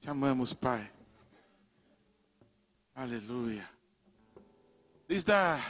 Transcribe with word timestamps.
Te 0.00 0.08
amamos, 0.08 0.54
Pai. 0.54 0.90
Aleluia. 2.94 3.68
Desde 5.06 5.30
a 5.30 5.62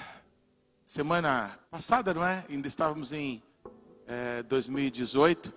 semana 0.84 1.58
passada, 1.68 2.14
não 2.14 2.24
é? 2.24 2.46
Ainda 2.48 2.68
estávamos 2.68 3.12
em 3.12 3.42
é, 4.06 4.44
2018. 4.44 5.52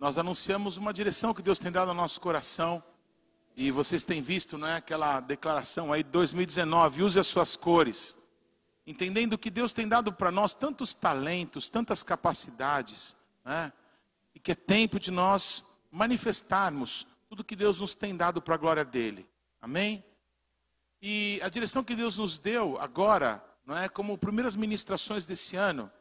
Nós 0.00 0.18
anunciamos 0.18 0.76
uma 0.76 0.92
direção 0.92 1.32
que 1.32 1.40
Deus 1.40 1.60
tem 1.60 1.70
dado 1.70 1.90
ao 1.90 1.94
nosso 1.94 2.20
coração. 2.20 2.82
E 3.56 3.70
vocês 3.70 4.02
têm 4.02 4.20
visto, 4.20 4.58
não 4.58 4.66
é? 4.66 4.74
Aquela 4.74 5.20
declaração 5.20 5.92
aí, 5.92 6.02
2019, 6.02 7.04
use 7.04 7.20
as 7.20 7.28
suas 7.28 7.54
cores. 7.54 8.18
Entendendo 8.84 9.38
que 9.38 9.50
Deus 9.50 9.72
tem 9.72 9.86
dado 9.86 10.12
para 10.12 10.32
nós 10.32 10.52
tantos 10.52 10.94
talentos, 10.94 11.68
tantas 11.68 12.02
capacidades, 12.02 13.14
né? 13.44 13.72
E 14.34 14.40
que 14.40 14.50
é 14.50 14.56
tempo 14.56 14.98
de 14.98 15.12
nós 15.12 15.62
manifestarmos 15.92 17.06
tudo 17.36 17.44
que 17.44 17.54
Deus 17.54 17.80
nos 17.80 17.94
tem 17.94 18.16
dado 18.16 18.40
para 18.40 18.54
a 18.54 18.58
glória 18.58 18.82
dele. 18.82 19.28
Amém? 19.60 20.02
E 21.02 21.38
a 21.42 21.50
direção 21.50 21.84
que 21.84 21.94
Deus 21.94 22.16
nos 22.16 22.38
deu 22.38 22.80
agora, 22.80 23.44
não 23.66 23.76
é, 23.76 23.90
como 23.90 24.16
primeiras 24.16 24.56
ministrações 24.56 25.26
desse 25.26 25.54
ano, 25.54 25.92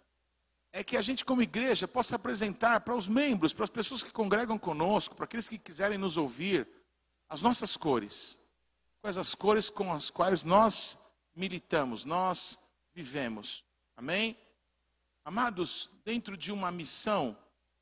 é 0.72 0.82
que 0.82 0.96
a 0.96 1.02
gente 1.02 1.26
como 1.26 1.42
igreja 1.42 1.90
possa 1.90 2.16
apresentar 2.16 2.80
para 2.82 2.96
os 2.96 3.06
membros, 3.06 3.52
para 3.52 3.66
as 3.66 3.70
pessoas 3.70 4.02
que 4.02 4.12
congregam 4.12 4.58
conosco, 4.58 5.14
para 5.14 5.26
aqueles 5.26 5.50
que 5.50 5.58
quiserem 5.58 5.98
nos 5.98 6.16
ouvir, 6.16 6.70
as 7.28 7.42
nossas 7.42 7.76
cores. 7.76 8.40
Quais 9.02 9.18
as 9.18 9.36
cores 9.36 9.70
com 9.70 9.92
as 9.92 10.10
quais 10.10 10.46
nós 10.46 11.12
militamos, 11.36 12.06
nós 12.06 12.58
vivemos. 12.94 13.62
Amém? 13.98 14.38
Amados, 15.26 15.90
dentro 16.06 16.38
de 16.38 16.54
uma 16.54 16.72
missão 16.72 17.38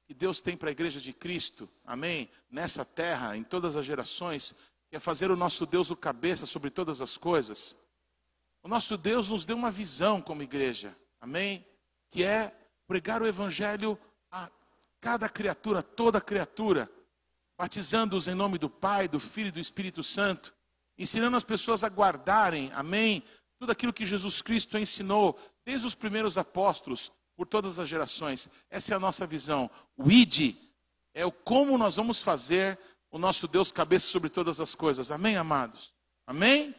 que 0.05 0.13
Deus 0.13 0.41
tem 0.41 0.57
para 0.57 0.69
a 0.69 0.71
igreja 0.71 0.99
de 0.99 1.13
Cristo, 1.13 1.69
amém? 1.85 2.29
Nessa 2.49 2.83
terra, 2.83 3.37
em 3.37 3.43
todas 3.43 3.75
as 3.75 3.85
gerações, 3.85 4.53
é 4.91 4.99
fazer 4.99 5.31
o 5.31 5.35
nosso 5.35 5.65
Deus 5.65 5.89
o 5.89 5.95
cabeça 5.95 6.45
sobre 6.45 6.69
todas 6.69 7.01
as 7.01 7.17
coisas. 7.17 7.75
O 8.61 8.67
nosso 8.67 8.97
Deus 8.97 9.29
nos 9.29 9.43
deu 9.43 9.55
uma 9.55 9.71
visão 9.71 10.21
como 10.21 10.43
igreja, 10.43 10.95
amém? 11.19 11.65
Que 12.11 12.23
é 12.23 12.55
pregar 12.87 13.21
o 13.21 13.27
evangelho 13.27 13.97
a 14.31 14.49
cada 15.01 15.27
criatura, 15.27 15.81
toda 15.81 16.21
criatura, 16.21 16.89
batizando-os 17.57 18.27
em 18.27 18.35
nome 18.35 18.57
do 18.57 18.69
Pai, 18.69 19.07
do 19.07 19.19
Filho 19.19 19.47
e 19.47 19.51
do 19.51 19.59
Espírito 19.59 20.03
Santo, 20.03 20.53
ensinando 20.97 21.35
as 21.35 21.43
pessoas 21.43 21.83
a 21.83 21.89
guardarem, 21.89 22.71
amém? 22.73 23.23
Tudo 23.57 23.71
aquilo 23.71 23.93
que 23.93 24.05
Jesus 24.05 24.41
Cristo 24.41 24.77
ensinou 24.77 25.37
desde 25.65 25.87
os 25.87 25.95
primeiros 25.95 26.37
apóstolos, 26.37 27.11
por 27.35 27.47
todas 27.47 27.79
as 27.79 27.89
gerações. 27.89 28.49
Essa 28.69 28.93
é 28.93 28.95
a 28.95 28.99
nossa 28.99 29.25
visão. 29.25 29.69
O 29.97 30.11
ID 30.11 30.55
é 31.13 31.25
o 31.25 31.31
como 31.31 31.77
nós 31.77 31.95
vamos 31.95 32.21
fazer 32.21 32.79
o 33.11 33.17
nosso 33.17 33.47
Deus 33.47 33.71
cabeça 33.71 34.07
sobre 34.07 34.29
todas 34.29 34.59
as 34.59 34.73
coisas. 34.73 35.11
Amém, 35.11 35.37
amados? 35.37 35.93
Amém? 36.25 36.73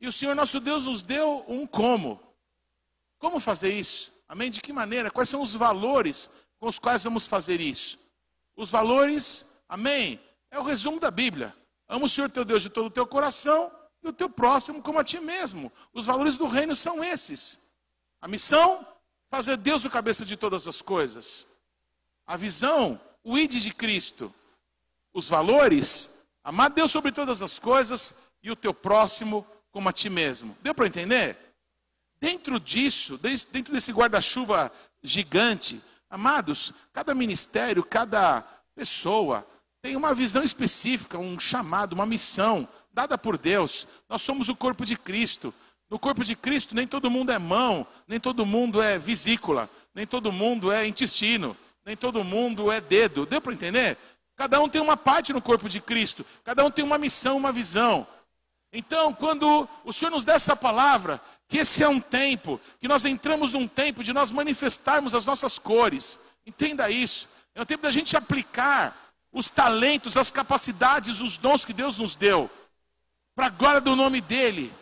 E 0.00 0.08
o 0.08 0.12
Senhor 0.12 0.34
nosso 0.34 0.60
Deus 0.60 0.86
nos 0.86 1.02
deu 1.02 1.44
um 1.48 1.66
como. 1.66 2.20
Como 3.18 3.40
fazer 3.40 3.72
isso? 3.72 4.12
Amém? 4.28 4.50
De 4.50 4.60
que 4.60 4.72
maneira? 4.72 5.10
Quais 5.10 5.28
são 5.28 5.40
os 5.40 5.54
valores 5.54 6.30
com 6.58 6.66
os 6.68 6.78
quais 6.78 7.04
vamos 7.04 7.26
fazer 7.26 7.60
isso? 7.60 7.98
Os 8.56 8.70
valores, 8.70 9.62
amém? 9.68 10.20
É 10.50 10.58
o 10.58 10.64
resumo 10.64 10.98
da 10.98 11.10
Bíblia. 11.10 11.54
Ama 11.88 12.06
o 12.06 12.08
Senhor 12.08 12.28
teu 12.28 12.44
Deus 12.44 12.62
de 12.62 12.70
todo 12.70 12.86
o 12.86 12.90
teu 12.90 13.06
coração 13.06 13.70
e 14.02 14.08
o 14.08 14.12
teu 14.12 14.28
próximo 14.28 14.82
como 14.82 14.98
a 14.98 15.04
ti 15.04 15.20
mesmo. 15.20 15.72
Os 15.92 16.06
valores 16.06 16.36
do 16.36 16.46
reino 16.46 16.74
são 16.74 17.02
esses. 17.02 17.72
A 18.20 18.26
missão 18.26 18.84
fazer 19.30 19.56
Deus 19.56 19.84
o 19.84 19.90
cabeça 19.90 20.24
de 20.24 20.36
todas 20.36 20.66
as 20.66 20.80
coisas. 20.82 21.46
A 22.26 22.36
visão, 22.36 23.00
o 23.22 23.38
id 23.38 23.54
de 23.54 23.72
Cristo. 23.72 24.32
Os 25.12 25.28
valores, 25.28 26.26
amar 26.44 26.70
Deus 26.70 26.90
sobre 26.90 27.12
todas 27.12 27.42
as 27.42 27.58
coisas 27.58 28.26
e 28.42 28.50
o 28.50 28.56
teu 28.56 28.74
próximo 28.74 29.46
como 29.70 29.88
a 29.88 29.92
ti 29.92 30.08
mesmo. 30.08 30.56
Deu 30.62 30.74
para 30.74 30.86
entender? 30.86 31.36
Dentro 32.18 32.58
disso, 32.58 33.18
dentro 33.18 33.72
desse 33.72 33.92
guarda-chuva 33.92 34.72
gigante, 35.02 35.80
amados, 36.08 36.72
cada 36.92 37.14
ministério, 37.14 37.84
cada 37.84 38.42
pessoa 38.74 39.46
tem 39.82 39.94
uma 39.94 40.14
visão 40.14 40.42
específica, 40.42 41.18
um 41.18 41.38
chamado, 41.38 41.92
uma 41.92 42.06
missão 42.06 42.68
dada 42.92 43.16
por 43.16 43.38
Deus. 43.38 43.86
Nós 44.08 44.22
somos 44.22 44.48
o 44.48 44.56
corpo 44.56 44.84
de 44.84 44.96
Cristo. 44.96 45.54
No 45.88 45.98
corpo 45.98 46.24
de 46.24 46.34
Cristo, 46.34 46.74
nem 46.74 46.86
todo 46.86 47.10
mundo 47.10 47.30
é 47.30 47.38
mão, 47.38 47.86
nem 48.08 48.18
todo 48.18 48.44
mundo 48.44 48.82
é 48.82 48.98
vesícula, 48.98 49.70
nem 49.94 50.06
todo 50.06 50.32
mundo 50.32 50.72
é 50.72 50.86
intestino, 50.86 51.56
nem 51.84 51.96
todo 51.96 52.24
mundo 52.24 52.72
é 52.72 52.80
dedo. 52.80 53.24
Deu 53.24 53.40
para 53.40 53.52
entender? 53.52 53.96
Cada 54.34 54.60
um 54.60 54.68
tem 54.68 54.82
uma 54.82 54.96
parte 54.96 55.32
no 55.32 55.40
corpo 55.40 55.68
de 55.68 55.80
Cristo, 55.80 56.26
cada 56.44 56.64
um 56.64 56.70
tem 56.70 56.84
uma 56.84 56.98
missão, 56.98 57.36
uma 57.36 57.52
visão. 57.52 58.06
Então, 58.72 59.14
quando 59.14 59.68
o 59.84 59.92
Senhor 59.92 60.10
nos 60.10 60.24
dá 60.24 60.34
essa 60.34 60.56
palavra, 60.56 61.20
que 61.48 61.58
esse 61.58 61.82
é 61.82 61.88
um 61.88 62.00
tempo, 62.00 62.60
que 62.80 62.88
nós 62.88 63.04
entramos 63.04 63.52
num 63.52 63.68
tempo 63.68 64.02
de 64.02 64.12
nós 64.12 64.32
manifestarmos 64.32 65.14
as 65.14 65.24
nossas 65.24 65.58
cores, 65.58 66.18
entenda 66.44 66.90
isso. 66.90 67.28
É 67.54 67.62
um 67.62 67.64
tempo 67.64 67.84
da 67.84 67.92
gente 67.92 68.16
aplicar 68.16 68.94
os 69.32 69.48
talentos, 69.48 70.16
as 70.16 70.30
capacidades, 70.30 71.20
os 71.20 71.38
dons 71.38 71.64
que 71.64 71.72
Deus 71.72 71.98
nos 71.98 72.16
deu, 72.16 72.50
para 73.34 73.46
a 73.46 73.50
glória 73.50 73.80
do 73.80 73.94
nome 73.94 74.20
dEle 74.20 74.72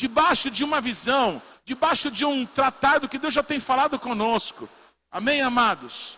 debaixo 0.00 0.50
de 0.50 0.64
uma 0.64 0.80
visão, 0.80 1.42
debaixo 1.62 2.10
de 2.10 2.24
um 2.24 2.46
tratado 2.46 3.06
que 3.06 3.18
Deus 3.18 3.34
já 3.34 3.42
tem 3.42 3.60
falado 3.60 3.98
conosco. 3.98 4.66
Amém, 5.10 5.42
amados? 5.42 6.16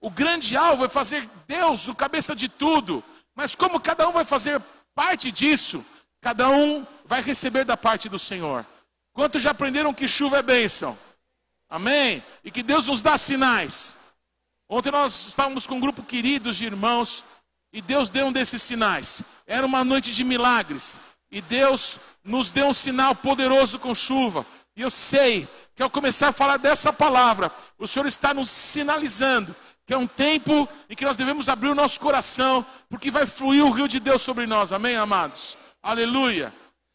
O 0.00 0.10
grande 0.10 0.56
alvo 0.56 0.84
é 0.84 0.88
fazer 0.88 1.24
Deus 1.46 1.86
o 1.86 1.94
cabeça 1.94 2.34
de 2.34 2.48
tudo, 2.48 3.02
mas 3.32 3.54
como 3.54 3.78
cada 3.78 4.08
um 4.08 4.12
vai 4.12 4.24
fazer 4.24 4.60
parte 4.92 5.30
disso, 5.30 5.86
cada 6.20 6.48
um 6.48 6.84
vai 7.04 7.22
receber 7.22 7.64
da 7.64 7.76
parte 7.76 8.08
do 8.08 8.18
Senhor. 8.18 8.66
Quantos 9.12 9.40
já 9.40 9.52
aprenderam 9.52 9.94
que 9.94 10.08
chuva 10.08 10.38
é 10.38 10.42
bênção? 10.42 10.98
Amém? 11.68 12.24
E 12.42 12.50
que 12.50 12.60
Deus 12.64 12.88
nos 12.88 13.00
dá 13.00 13.16
sinais. 13.16 13.98
Ontem 14.68 14.90
nós 14.90 15.28
estávamos 15.28 15.64
com 15.64 15.76
um 15.76 15.80
grupo 15.80 16.02
querido 16.02 16.52
de 16.52 16.66
irmãos 16.66 17.22
e 17.72 17.80
Deus 17.80 18.10
deu 18.10 18.26
um 18.26 18.32
desses 18.32 18.60
sinais. 18.62 19.22
Era 19.46 19.64
uma 19.64 19.84
noite 19.84 20.12
de 20.12 20.24
milagres. 20.24 20.98
E 21.30 21.40
Deus 21.40 21.98
nos 22.24 22.50
deu 22.50 22.68
um 22.68 22.74
sinal 22.74 23.14
poderoso 23.14 23.78
com 23.78 23.94
chuva. 23.94 24.44
E 24.74 24.82
eu 24.82 24.90
sei 24.90 25.46
que 25.74 25.82
ao 25.82 25.90
começar 25.90 26.28
a 26.28 26.32
falar 26.32 26.56
dessa 26.56 26.92
palavra, 26.92 27.52
o 27.78 27.86
Senhor 27.86 28.06
está 28.06 28.32
nos 28.32 28.48
sinalizando 28.50 29.54
que 29.86 29.92
é 29.92 29.98
um 29.98 30.06
tempo 30.06 30.68
em 30.88 30.96
que 30.96 31.04
nós 31.04 31.16
devemos 31.16 31.48
abrir 31.48 31.68
o 31.68 31.74
nosso 31.74 32.00
coração, 32.00 32.64
porque 32.88 33.10
vai 33.10 33.26
fluir 33.26 33.64
o 33.64 33.70
rio 33.70 33.86
de 33.86 34.00
Deus 34.00 34.22
sobre 34.22 34.46
nós. 34.46 34.72
Amém, 34.72 34.96
amados? 34.96 35.58
Aleluia. 35.82 36.52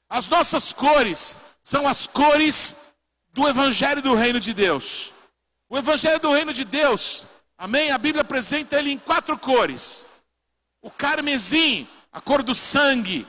As 0.10 0.28
nossas 0.28 0.74
cores 0.74 1.38
são 1.62 1.88
as 1.88 2.08
cores 2.08 2.94
do 3.32 3.48
Evangelho 3.48 4.02
do 4.02 4.16
Reino 4.16 4.40
de 4.40 4.54
Deus. 4.54 5.12
O 5.70 5.78
Evangelho 5.78 6.20
do 6.20 6.32
Reino 6.32 6.52
de 6.52 6.66
Deus, 6.66 7.26
amém? 7.56 7.92
A 7.92 7.98
Bíblia 7.98 8.22
apresenta 8.22 8.80
ele 8.80 8.92
em 8.92 8.98
quatro 8.98 9.38
cores: 9.38 10.08
o 10.82 10.90
carmesim, 10.90 11.88
a 12.12 12.20
cor 12.20 12.42
do 12.42 12.56
sangue, 12.56 13.28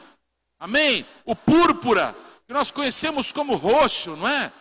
Amém? 0.60 1.06
O 1.24 1.34
púrpura, 1.34 2.14
que 2.46 2.52
nós 2.52 2.70
conhecemos 2.70 3.32
como 3.32 3.54
roxo, 3.54 4.14
não 4.14 4.28
é? 4.28 4.52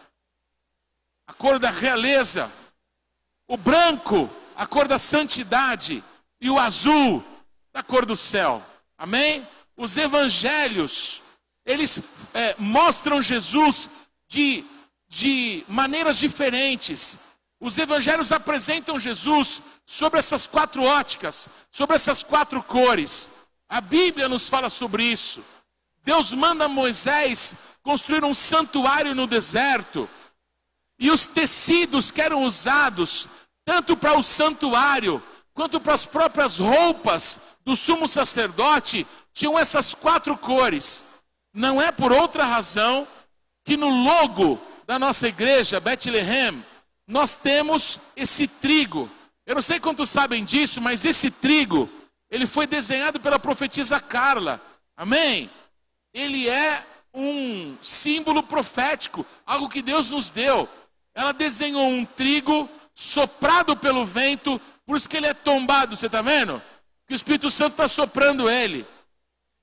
A 1.28 1.34
cor 1.34 1.60
da 1.60 1.70
realeza. 1.70 2.50
O 3.46 3.58
branco, 3.58 4.30
a 4.56 4.66
cor 4.66 4.88
da 4.88 4.98
santidade. 4.98 6.02
E 6.40 6.50
o 6.50 6.58
azul, 6.58 7.22
a 7.74 7.84
cor 7.84 8.06
do 8.06 8.16
céu. 8.16 8.64
Amém? 8.98 9.46
Os 9.76 9.98
evangelhos, 9.98 11.22
eles 11.66 12.02
é, 12.34 12.56
mostram 12.58 13.22
Jesus 13.22 13.90
de, 14.26 14.64
de 15.08 15.66
maneiras 15.68 16.18
diferentes. 16.18 17.18
Os 17.60 17.78
evangelhos 17.78 18.32
apresentam 18.32 18.98
Jesus 18.98 19.62
sobre 19.86 20.20
essas 20.20 20.48
quatro 20.48 20.82
óticas, 20.84 21.50
sobre 21.70 21.98
essas 21.98 22.24
quatro 22.24 22.64
cores. 22.64 23.32
A 23.68 23.82
Bíblia 23.82 24.30
nos 24.30 24.48
fala 24.48 24.70
sobre 24.70 25.04
isso. 25.04 25.44
Deus 26.10 26.34
manda 26.34 26.68
Moisés 26.68 27.56
construir 27.84 28.24
um 28.24 28.34
santuário 28.34 29.14
no 29.14 29.28
deserto. 29.28 30.10
E 30.98 31.12
os 31.12 31.28
tecidos 31.28 32.10
que 32.10 32.20
eram 32.20 32.46
usados, 32.46 33.28
tanto 33.64 33.96
para 33.96 34.18
o 34.18 34.24
santuário, 34.24 35.22
quanto 35.54 35.80
para 35.80 35.94
as 35.94 36.08
próprias 36.08 36.58
roupas 36.58 37.60
do 37.64 37.76
sumo 37.76 38.08
sacerdote, 38.08 39.06
tinham 39.32 39.58
essas 39.58 39.94
quatro 39.94 40.36
cores. 40.36 41.06
Não 41.54 41.80
é 41.80 41.92
por 41.92 42.12
outra 42.12 42.44
razão 42.44 43.08
que 43.64 43.78
no 43.78 43.90
logo 43.90 44.60
da 44.88 44.98
nossa 44.98 45.28
igreja, 45.28 45.80
Bethlehem, 45.80 46.66
nós 47.06 47.36
temos 47.36 48.00
esse 48.16 48.48
trigo. 48.48 49.08
Eu 49.46 49.54
não 49.54 49.62
sei 49.62 49.80
quantos 49.80 50.10
sabem 50.10 50.44
disso, 50.44 50.82
mas 50.82 51.06
esse 51.06 51.30
trigo, 51.30 51.88
ele 52.32 52.48
foi 52.48 52.66
desenhado 52.66 53.20
pela 53.20 53.38
profetisa 53.38 54.00
Carla. 54.00 54.60
Amém? 54.98 55.48
Ele 56.14 56.50
é 56.50 56.84
um 57.14 57.78
símbolo 57.82 58.44
profético, 58.44 59.26
algo 59.46 59.70
que 59.70 59.82
Deus 59.82 60.10
nos 60.10 60.30
deu. 60.30 60.68
Ela 61.14 61.32
desenhou 61.32 61.88
um 61.88 62.06
trigo 62.06 62.70
soprado 62.94 63.76
pelo 63.76 64.06
vento, 64.06 64.60
por 64.86 64.98
isso 64.98 65.10
que 65.10 65.18
ele 65.18 65.28
é 65.28 65.34
tombado, 65.34 65.96
você 65.96 66.06
está 66.06 66.22
vendo? 66.22 66.62
Que 67.08 67.14
o 67.14 67.16
Espírito 67.16 67.50
Santo 67.50 67.72
está 67.72 67.88
soprando 67.88 68.50
ele. 68.50 68.86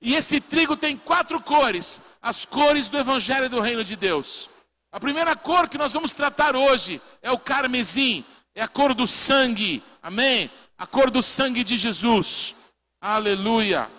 E 0.00 0.14
esse 0.14 0.40
trigo 0.40 0.76
tem 0.76 0.96
quatro 0.96 1.40
cores, 1.42 2.00
as 2.20 2.44
cores 2.44 2.88
do 2.88 2.98
Evangelho 2.98 3.48
do 3.48 3.60
Reino 3.60 3.82
de 3.82 3.96
Deus. 3.96 4.50
A 4.92 5.00
primeira 5.00 5.34
cor 5.34 5.68
que 5.68 5.78
nós 5.78 5.92
vamos 5.92 6.12
tratar 6.12 6.56
hoje 6.56 7.00
é 7.22 7.30
o 7.30 7.38
carmesim, 7.38 8.24
é 8.54 8.62
a 8.62 8.68
cor 8.68 8.94
do 8.94 9.06
sangue, 9.06 9.82
amém? 10.02 10.50
A 10.78 10.86
cor 10.86 11.10
do 11.10 11.22
sangue 11.22 11.64
de 11.64 11.76
Jesus, 11.76 12.54
aleluia. 13.00 13.90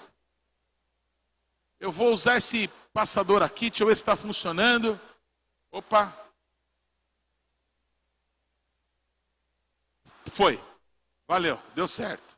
Eu 1.79 1.91
vou 1.91 2.12
usar 2.12 2.38
esse 2.38 2.68
passador 2.91 3.44
aqui, 3.44 3.69
deixa 3.69 3.83
eu 3.83 3.88
ver 3.88 3.95
se 3.95 4.01
está 4.01 4.15
funcionando. 4.15 5.00
Opa. 5.71 6.15
Foi. 10.33 10.59
Valeu, 11.27 11.62
deu 11.75 11.88
certo. 11.88 12.38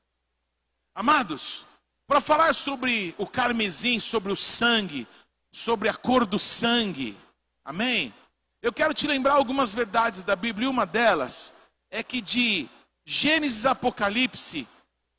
Amados, 0.96 1.66
para 2.08 2.20
falar 2.20 2.54
sobre 2.54 3.14
o 3.18 3.28
carmesim, 3.28 4.00
sobre 4.00 4.32
o 4.32 4.36
sangue, 4.36 5.08
sobre 5.52 5.88
a 5.88 5.94
cor 5.94 6.26
do 6.26 6.40
sangue, 6.40 7.16
amém? 7.64 8.14
Eu 8.62 8.74
quero 8.74 8.94
te 8.94 9.08
lembrar 9.08 9.34
algumas 9.34 9.74
verdades 9.74 10.24
da 10.24 10.36
Bíblia, 10.36 10.66
e 10.66 10.70
uma 10.70 10.86
delas 10.86 11.70
é 11.90 12.02
que 12.02 12.20
de 12.20 12.68
Gênesis 13.06 13.66
Apocalipse 13.66 14.68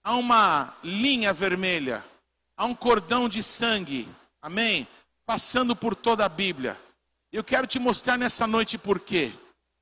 há 0.02 0.16
uma 0.16 0.76
linha 0.82 1.32
vermelha, 1.32 2.05
há 2.60 2.66
um 2.66 2.74
cordão 2.74 3.26
de 3.26 3.42
sangue, 3.42 4.06
amém? 4.42 4.86
Passando 5.24 5.74
por 5.74 5.96
toda 5.96 6.26
a 6.26 6.28
Bíblia. 6.28 6.76
Eu 7.32 7.42
quero 7.42 7.66
te 7.66 7.78
mostrar 7.78 8.18
nessa 8.18 8.46
noite 8.46 8.76
por 8.76 9.00
quê, 9.00 9.32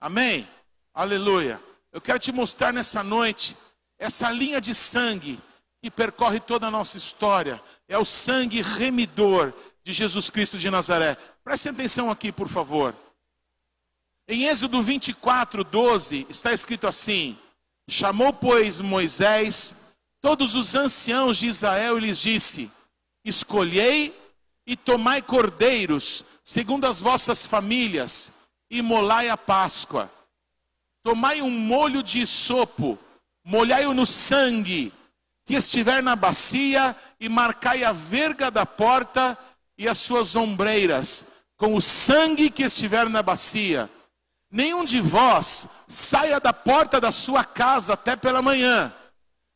amém? 0.00 0.48
Aleluia. 0.94 1.60
Eu 1.90 2.00
quero 2.00 2.20
te 2.20 2.30
mostrar 2.30 2.72
nessa 2.72 3.02
noite 3.02 3.56
essa 3.98 4.30
linha 4.30 4.60
de 4.60 4.76
sangue 4.76 5.40
que 5.82 5.90
percorre 5.90 6.38
toda 6.38 6.69
a 6.69 6.70
nossa 6.70 6.96
história. 6.96 7.60
É 7.88 7.98
o 7.98 8.04
sangue 8.04 8.62
remidor 8.62 9.52
de 9.82 9.92
Jesus 9.92 10.31
Cristo 10.31 10.56
de 10.56 10.70
Nazaré. 10.70 11.16
Preste 11.42 11.70
atenção 11.70 12.12
aqui, 12.12 12.31
por 12.31 12.46
favor. 12.46 12.94
Em 14.28 14.44
Êxodo 14.44 14.81
24, 14.81 15.64
12, 15.64 16.28
está 16.31 16.52
escrito 16.52 16.86
assim: 16.86 17.36
Chamou, 17.88 18.32
pois, 18.32 18.81
Moisés 18.81 19.88
todos 20.20 20.55
os 20.55 20.75
anciãos 20.75 21.38
de 21.38 21.47
Israel 21.47 21.99
e 21.99 22.00
lhes 22.00 22.19
disse: 22.19 22.70
Escolhei 23.25 24.15
e 24.67 24.76
tomai 24.76 25.23
cordeiros, 25.23 26.25
segundo 26.43 26.87
as 26.87 27.00
vossas 27.00 27.44
famílias, 27.44 28.49
e 28.70 28.82
molai 28.82 29.29
a 29.29 29.37
Páscoa. 29.37 30.11
Tomai 31.03 31.41
um 31.41 31.50
molho 31.50 32.03
de 32.03 32.26
sopo, 32.26 32.99
molhai-o 33.44 33.94
no 33.94 34.05
sangue, 34.05 34.93
que 35.47 35.55
estiver 35.55 36.03
na 36.03 36.15
bacia, 36.15 36.94
e 37.19 37.29
marcai 37.29 37.82
a 37.85 37.93
verga 37.93 38.50
da 38.50 38.67
porta 38.67 39.37
e 39.76 39.88
as 39.88 39.99
suas 39.99 40.37
ombreiras, 40.37 41.38
com 41.56 41.75
o 41.75 41.81
sangue 41.81 42.50
que 42.50 42.65
estiver 42.65 43.09
na 43.09 43.23
bacia. 43.23 43.88
Nenhum 44.50 44.85
de 44.85 45.00
vós 45.00 45.69
saia 45.87 46.41
da 46.41 46.53
porta 46.53 47.00
da 47.00 47.12
sua 47.12 47.44
casa 47.44 47.94
até 47.94 48.17
pela 48.17 48.43
manhã, 48.43 48.93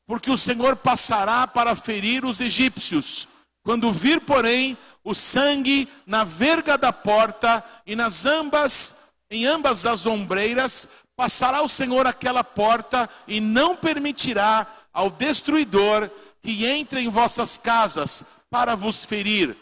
porque 0.06 0.30
o 0.30 0.36
Senhor 0.36 0.76
passará 0.76 1.46
para 1.46 1.76
ferir 1.76 2.24
os 2.24 2.40
egípcios. 2.40 3.28
Quando 3.64 3.92
vir, 3.92 4.20
porém, 4.20 4.76
o 5.04 5.14
sangue 5.14 5.88
na 6.06 6.24
verga 6.24 6.76
da 6.76 6.92
porta 6.92 7.64
e 7.86 7.94
nas 7.94 8.26
ambas, 8.26 9.12
em 9.30 9.46
ambas 9.46 9.86
as 9.86 10.04
ombreiras, 10.04 10.88
passará 11.16 11.62
o 11.62 11.68
Senhor 11.68 12.06
aquela 12.06 12.42
porta 12.42 13.08
e 13.28 13.40
não 13.40 13.76
permitirá 13.76 14.66
ao 14.92 15.10
destruidor 15.10 16.10
que 16.42 16.66
entre 16.66 17.00
em 17.00 17.08
vossas 17.08 17.56
casas 17.56 18.24
para 18.50 18.74
vos 18.74 19.04
ferir. 19.04 19.56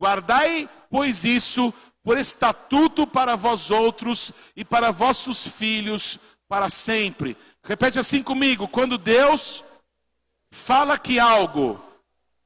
Guardai, 0.00 0.68
pois, 0.90 1.24
isso 1.24 1.72
por 2.02 2.18
estatuto 2.18 3.06
para 3.06 3.34
vós 3.34 3.70
outros 3.70 4.32
e 4.54 4.64
para 4.64 4.92
vossos 4.92 5.46
filhos 5.46 6.20
para 6.48 6.68
sempre. 6.68 7.36
Repete 7.64 7.98
assim 7.98 8.22
comigo: 8.22 8.68
quando 8.68 8.96
Deus 8.98 9.64
fala 10.56 10.98
que 10.98 11.20
algo 11.20 11.80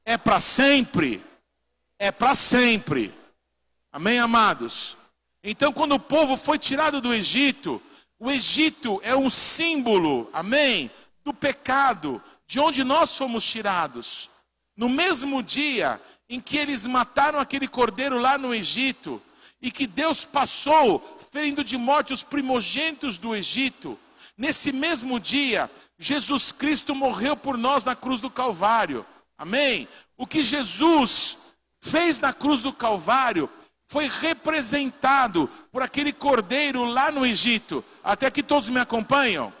é 0.05 0.17
para 0.17 0.39
sempre, 0.39 1.23
é 1.97 2.11
para 2.11 2.35
sempre. 2.35 3.13
Amém, 3.91 4.19
amados? 4.19 4.97
Então, 5.43 5.71
quando 5.71 5.95
o 5.95 5.99
povo 5.99 6.37
foi 6.37 6.59
tirado 6.59 7.01
do 7.01 7.13
Egito, 7.13 7.81
o 8.19 8.29
Egito 8.29 8.99
é 9.03 9.15
um 9.15 9.29
símbolo, 9.29 10.29
amém, 10.33 10.91
do 11.23 11.33
pecado, 11.33 12.21
de 12.45 12.59
onde 12.59 12.83
nós 12.83 13.17
fomos 13.17 13.43
tirados. 13.43 14.29
No 14.75 14.89
mesmo 14.89 15.41
dia 15.41 15.99
em 16.29 16.39
que 16.39 16.57
eles 16.57 16.85
mataram 16.85 17.39
aquele 17.39 17.67
cordeiro 17.67 18.19
lá 18.19 18.37
no 18.37 18.53
Egito, 18.53 19.21
e 19.61 19.71
que 19.71 19.87
Deus 19.87 20.25
passou 20.25 21.19
ferindo 21.31 21.63
de 21.63 21.77
morte 21.77 22.13
os 22.13 22.23
primogênitos 22.23 23.17
do 23.17 23.35
Egito, 23.35 23.97
nesse 24.37 24.71
mesmo 24.71 25.19
dia, 25.19 25.69
Jesus 26.01 26.51
Cristo 26.51 26.95
morreu 26.95 27.37
por 27.37 27.59
nós 27.59 27.85
na 27.85 27.95
cruz 27.95 28.19
do 28.19 28.29
Calvário. 28.29 29.05
Amém? 29.37 29.87
O 30.17 30.25
que 30.25 30.43
Jesus 30.43 31.37
fez 31.79 32.19
na 32.19 32.33
cruz 32.33 32.59
do 32.59 32.73
Calvário 32.73 33.47
foi 33.85 34.07
representado 34.07 35.47
por 35.71 35.83
aquele 35.83 36.11
cordeiro 36.11 36.85
lá 36.85 37.11
no 37.11 37.23
Egito. 37.23 37.85
Até 38.03 38.31
que 38.31 38.41
todos 38.41 38.67
me 38.67 38.79
acompanham. 38.79 39.53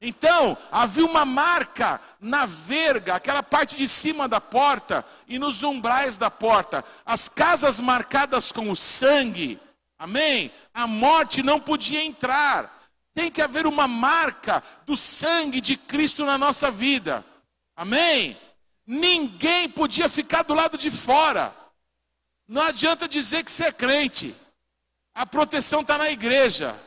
Então, 0.00 0.56
havia 0.70 1.04
uma 1.04 1.26
marca 1.26 2.00
na 2.18 2.46
verga, 2.46 3.14
aquela 3.14 3.42
parte 3.42 3.76
de 3.76 3.86
cima 3.86 4.26
da 4.26 4.40
porta 4.40 5.04
e 5.28 5.38
nos 5.38 5.62
umbrais 5.62 6.16
da 6.16 6.30
porta. 6.30 6.82
As 7.04 7.28
casas 7.28 7.78
marcadas 7.78 8.50
com 8.50 8.70
o 8.70 8.74
sangue, 8.74 9.60
amém? 9.98 10.50
A 10.72 10.86
morte 10.86 11.42
não 11.42 11.60
podia 11.60 12.02
entrar. 12.02 12.81
Tem 13.14 13.30
que 13.30 13.42
haver 13.42 13.66
uma 13.66 13.86
marca 13.86 14.62
do 14.86 14.96
sangue 14.96 15.60
de 15.60 15.76
Cristo 15.76 16.24
na 16.24 16.38
nossa 16.38 16.70
vida, 16.70 17.24
amém? 17.76 18.36
Ninguém 18.86 19.68
podia 19.68 20.08
ficar 20.08 20.42
do 20.42 20.54
lado 20.54 20.78
de 20.78 20.90
fora. 20.90 21.54
Não 22.48 22.62
adianta 22.62 23.08
dizer 23.08 23.44
que 23.44 23.50
você 23.50 23.64
é 23.64 23.72
crente. 23.72 24.34
A 25.14 25.26
proteção 25.26 25.82
está 25.82 25.98
na 25.98 26.10
igreja. 26.10 26.78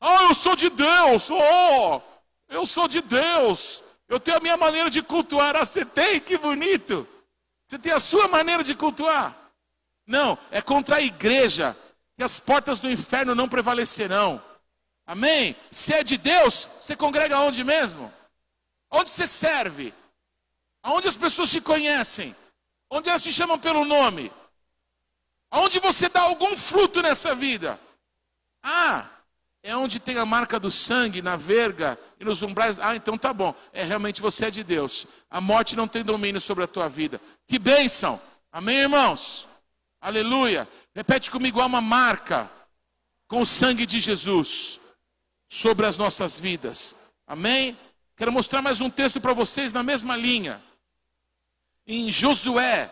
Oh, 0.00 0.22
eu 0.28 0.34
sou 0.34 0.56
de 0.56 0.68
Deus. 0.68 1.30
Oh, 1.30 2.00
eu 2.48 2.66
sou 2.66 2.88
de 2.88 3.00
Deus. 3.00 3.82
Eu 4.08 4.18
tenho 4.18 4.36
a 4.36 4.40
minha 4.40 4.56
maneira 4.56 4.90
de 4.90 5.00
cultuar. 5.02 5.56
Ah, 5.56 5.64
você 5.64 5.84
tem? 5.84 6.20
Que 6.20 6.36
bonito. 6.36 7.08
Você 7.64 7.78
tem 7.78 7.92
a 7.92 8.00
sua 8.00 8.26
maneira 8.28 8.64
de 8.64 8.74
cultuar. 8.74 9.34
Não, 10.06 10.36
é 10.50 10.60
contra 10.60 10.96
a 10.96 11.00
igreja 11.00 11.76
que 12.16 12.22
as 12.22 12.38
portas 12.38 12.80
do 12.80 12.90
inferno 12.90 13.34
não 13.34 13.48
prevalecerão. 13.48 14.42
Amém? 15.06 15.56
Se 15.70 15.92
é 15.92 16.04
de 16.04 16.16
Deus, 16.16 16.68
você 16.80 16.94
congrega 16.94 17.38
onde 17.38 17.64
mesmo? 17.64 18.12
Onde 18.90 19.10
você 19.10 19.26
serve? 19.26 19.92
Aonde 20.82 21.08
as 21.08 21.16
pessoas 21.16 21.50
te 21.50 21.60
conhecem? 21.60 22.34
Onde 22.90 23.08
elas 23.08 23.22
te 23.22 23.32
chamam 23.32 23.58
pelo 23.58 23.84
nome? 23.84 24.30
Aonde 25.50 25.80
você 25.80 26.08
dá 26.08 26.22
algum 26.22 26.56
fruto 26.56 27.02
nessa 27.02 27.34
vida? 27.34 27.78
Ah, 28.62 29.06
é 29.62 29.76
onde 29.76 30.00
tem 30.00 30.18
a 30.18 30.26
marca 30.26 30.58
do 30.58 30.70
sangue 30.70 31.22
na 31.22 31.36
verga 31.36 31.98
e 32.18 32.24
nos 32.24 32.42
umbrais. 32.42 32.78
Ah, 32.78 32.96
então 32.96 33.16
tá 33.16 33.32
bom. 33.32 33.54
É 33.72 33.84
realmente 33.84 34.20
você 34.20 34.46
é 34.46 34.50
de 34.50 34.64
Deus. 34.64 35.06
A 35.30 35.40
morte 35.40 35.76
não 35.76 35.86
tem 35.86 36.02
domínio 36.02 36.40
sobre 36.40 36.64
a 36.64 36.66
tua 36.66 36.88
vida. 36.88 37.20
Que 37.46 37.58
bênção! 37.58 38.20
Amém, 38.50 38.78
irmãos? 38.78 39.46
Aleluia. 40.02 40.68
Repete 40.94 41.30
comigo: 41.30 41.60
há 41.60 41.66
uma 41.66 41.80
marca 41.80 42.50
com 43.28 43.40
o 43.40 43.46
sangue 43.46 43.86
de 43.86 44.00
Jesus 44.00 44.80
sobre 45.48 45.86
as 45.86 45.96
nossas 45.96 46.40
vidas. 46.40 46.96
Amém? 47.26 47.78
Quero 48.16 48.32
mostrar 48.32 48.60
mais 48.60 48.80
um 48.80 48.90
texto 48.90 49.20
para 49.20 49.32
vocês 49.32 49.72
na 49.72 49.82
mesma 49.82 50.16
linha 50.16 50.60
em 51.86 52.10
Josué, 52.10 52.90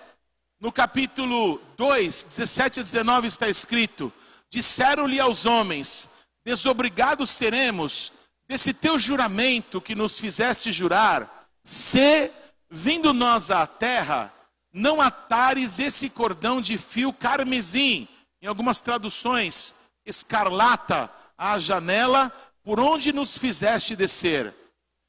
no 0.58 0.70
capítulo 0.70 1.60
2, 1.76 2.24
17 2.24 2.80
a 2.80 2.82
19 2.84 3.26
está 3.26 3.48
escrito: 3.48 4.12
Disseram-lhe 4.48 5.18
aos 5.18 5.46
homens: 5.46 6.10
Desobrigados 6.44 7.30
seremos 7.30 8.12
desse 8.46 8.72
teu 8.72 8.98
juramento 8.98 9.80
que 9.80 9.96
nos 9.96 10.16
fizeste 10.16 10.70
jurar, 10.70 11.48
se, 11.64 12.30
vindo 12.68 13.12
nós 13.12 13.50
à 13.50 13.66
terra, 13.66 14.32
não 14.72 15.00
atares 15.00 15.78
esse 15.78 16.10
cordão 16.10 16.60
de 16.60 16.78
fio 16.78 17.12
carmesim, 17.12 18.08
em 18.40 18.46
algumas 18.46 18.80
traduções, 18.80 19.90
escarlata, 20.04 21.10
à 21.36 21.58
janela 21.58 22.32
por 22.62 22.78
onde 22.78 23.12
nos 23.12 23.36
fizeste 23.36 23.96
descer. 23.96 24.54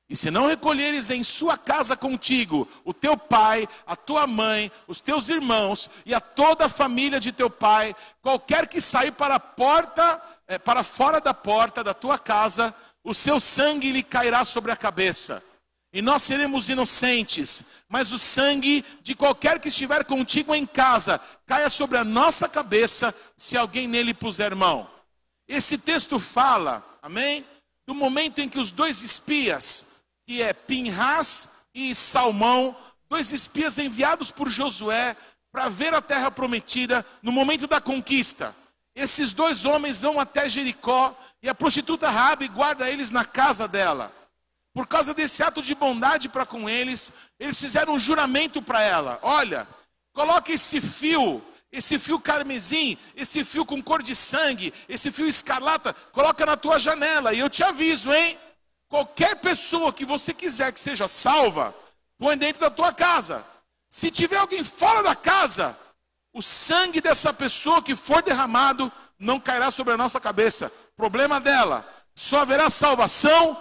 E 0.10 0.15
se 0.15 0.30
não 0.30 0.48
recolheres 0.48 1.10
em 1.10 1.24
sua 1.24 1.58
casa 1.58 1.96
contigo 1.96 2.68
o 2.84 2.94
teu 2.94 3.15
pai, 3.15 3.68
a 3.88 3.96
tua 3.96 4.27
mãe, 4.27 4.70
os 4.86 5.00
teus 5.00 5.30
irmãos 5.30 5.89
e 6.06 6.13
a 6.13 6.20
toda 6.20 6.65
a 6.65 6.70
família 6.70 7.18
de 7.18 7.32
teu 7.32 7.50
pai, 7.50 7.96
qualquer 8.22 8.68
que 8.68 8.82
sair 8.82 9.13
para 9.13 9.36
a 9.36 9.39
porta, 9.39 10.22
é, 10.48 10.60
para 10.60 10.84
fora 10.84 11.22
da 11.22 11.34
porta 11.34 11.82
da 11.82 11.94
tua 11.94 12.20
casa, 12.20 12.75
o 13.03 13.13
seu 13.13 13.39
sangue 13.39 13.91
lhe 13.91 14.03
cairá 14.03 14.44
sobre 14.44 14.72
a 14.72 14.75
cabeça. 14.75 15.41
E 15.93 16.01
nós 16.01 16.24
seremos 16.24 16.69
inocentes, 16.69 17.83
mas 17.89 18.13
o 18.13 18.17
sangue 18.17 18.83
de 19.01 19.13
qualquer 19.13 19.60
que 19.60 19.67
estiver 19.67 20.05
contigo 20.05 20.55
em 20.55 20.65
casa 20.65 21.19
caia 21.45 21.69
sobre 21.69 21.98
a 21.98 22.03
nossa 22.03 22.48
cabeça 22.48 23.13
se 23.36 23.57
alguém 23.57 23.88
nele 23.88 24.13
puser 24.13 24.55
mão. 24.55 24.89
Esse 25.48 25.77
texto 25.77 26.17
fala, 26.17 26.81
amém, 27.01 27.45
do 27.86 27.93
momento 27.93 28.39
em 28.39 28.48
que 28.48 28.60
os 28.60 28.71
dois 28.71 29.01
espias, 29.01 30.01
que 30.25 30.41
é 30.41 30.53
Pinhas 30.53 31.65
e 31.75 31.93
Salmão, 31.93 32.74
dois 33.10 33.33
espias 33.33 33.77
enviados 33.77 34.31
por 34.31 34.50
Josué 34.50 35.17
para 35.51 35.67
ver 35.67 35.93
a 35.93 36.01
terra 36.01 36.31
prometida 36.31 37.05
no 37.21 37.33
momento 37.33 37.67
da 37.67 37.81
conquista. 37.81 38.55
Esses 38.95 39.33
dois 39.33 39.65
homens 39.65 40.01
vão 40.01 40.17
até 40.21 40.48
Jericó 40.50 41.13
e 41.43 41.50
a 41.50 41.55
prostituta 41.55 42.10
Rabi 42.10 42.48
guarda 42.48 42.89
eles 42.89 43.12
na 43.12 43.25
casa 43.25 43.67
dela. 43.67 44.20
Por 44.73 44.87
causa 44.87 45.13
desse 45.13 45.43
ato 45.43 45.61
de 45.61 45.75
bondade 45.75 46.29
para 46.29 46.45
com 46.45 46.69
eles, 46.69 47.11
eles 47.39 47.59
fizeram 47.59 47.93
um 47.93 47.99
juramento 47.99 48.61
para 48.61 48.81
ela: 48.81 49.19
olha, 49.21 49.67
coloque 50.13 50.53
esse 50.53 50.79
fio, 50.79 51.43
esse 51.71 51.99
fio 51.99 52.19
carmesim, 52.19 52.97
esse 53.15 53.43
fio 53.43 53.65
com 53.65 53.81
cor 53.81 54.01
de 54.01 54.15
sangue, 54.15 54.73
esse 54.87 55.11
fio 55.11 55.27
escarlata, 55.27 55.93
coloca 56.13 56.45
na 56.45 56.55
tua 56.55 56.79
janela. 56.79 57.33
E 57.33 57.39
eu 57.39 57.49
te 57.49 57.63
aviso, 57.63 58.13
hein? 58.13 58.37
Qualquer 58.87 59.35
pessoa 59.37 59.91
que 59.91 60.05
você 60.05 60.33
quiser 60.33 60.71
que 60.71 60.79
seja 60.79 61.07
salva, 61.07 61.75
põe 62.17 62.37
dentro 62.37 62.61
da 62.61 62.69
tua 62.69 62.93
casa. 62.93 63.45
Se 63.89 64.09
tiver 64.09 64.37
alguém 64.37 64.63
fora 64.63 65.03
da 65.03 65.15
casa, 65.15 65.77
o 66.33 66.41
sangue 66.41 67.01
dessa 67.01 67.33
pessoa 67.33 67.81
que 67.81 67.95
for 67.95 68.21
derramado 68.21 68.89
não 69.19 69.39
cairá 69.39 69.69
sobre 69.69 69.93
a 69.93 69.97
nossa 69.97 70.19
cabeça. 70.19 70.71
Problema 70.95 71.41
dela. 71.41 71.85
Só 72.15 72.39
haverá 72.39 72.69
salvação 72.69 73.57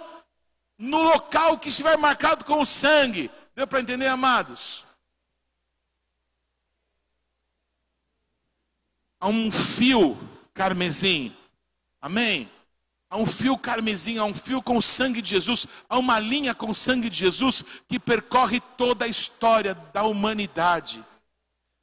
no 0.81 1.03
local 1.03 1.59
que 1.59 1.69
estiver 1.69 1.95
marcado 1.95 2.43
com 2.43 2.59
o 2.59 2.65
sangue. 2.65 3.29
Deu 3.55 3.67
para 3.67 3.81
entender, 3.81 4.07
amados? 4.07 4.83
Há 9.19 9.27
um 9.27 9.51
fio 9.51 10.17
carmesim. 10.55 11.31
Amém? 12.01 12.49
Há 13.11 13.17
um 13.17 13.27
fio 13.27 13.57
carmesim, 13.59 14.17
há 14.17 14.25
um 14.25 14.33
fio 14.33 14.59
com 14.63 14.75
o 14.75 14.81
sangue 14.81 15.21
de 15.21 15.29
Jesus, 15.31 15.67
há 15.87 15.99
uma 15.99 16.17
linha 16.17 16.55
com 16.55 16.71
o 16.71 16.75
sangue 16.75 17.09
de 17.09 17.17
Jesus 17.17 17.63
que 17.87 17.99
percorre 17.99 18.59
toda 18.75 19.05
a 19.05 19.07
história 19.07 19.75
da 19.93 20.03
humanidade. 20.03 21.03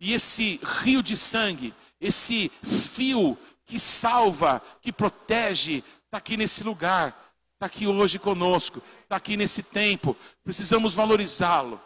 E 0.00 0.12
esse 0.12 0.58
rio 0.80 1.02
de 1.02 1.16
sangue, 1.16 1.72
esse 2.00 2.48
fio 2.48 3.38
que 3.64 3.78
salva, 3.78 4.60
que 4.80 4.90
protege, 4.90 5.84
está 6.06 6.16
aqui 6.16 6.36
nesse 6.36 6.64
lugar 6.64 7.27
está 7.58 7.66
aqui 7.66 7.88
hoje 7.88 8.20
conosco, 8.20 8.80
está 9.02 9.16
aqui 9.16 9.36
nesse 9.36 9.64
tempo, 9.64 10.16
precisamos 10.44 10.94
valorizá-lo. 10.94 11.80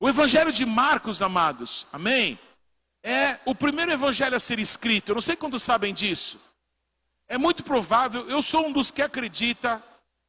O 0.00 0.08
Evangelho 0.08 0.50
de 0.50 0.64
Marcos, 0.64 1.20
amados, 1.20 1.86
amém? 1.92 2.38
É 3.02 3.38
o 3.44 3.54
primeiro 3.54 3.92
evangelho 3.92 4.34
a 4.34 4.40
ser 4.40 4.58
escrito, 4.58 5.10
eu 5.10 5.14
não 5.14 5.20
sei 5.20 5.36
quantos 5.36 5.62
sabem 5.62 5.92
disso. 5.92 6.40
É 7.28 7.36
muito 7.36 7.62
provável, 7.62 8.28
eu 8.30 8.40
sou 8.40 8.66
um 8.66 8.72
dos 8.72 8.90
que 8.90 9.02
acredita 9.02 9.82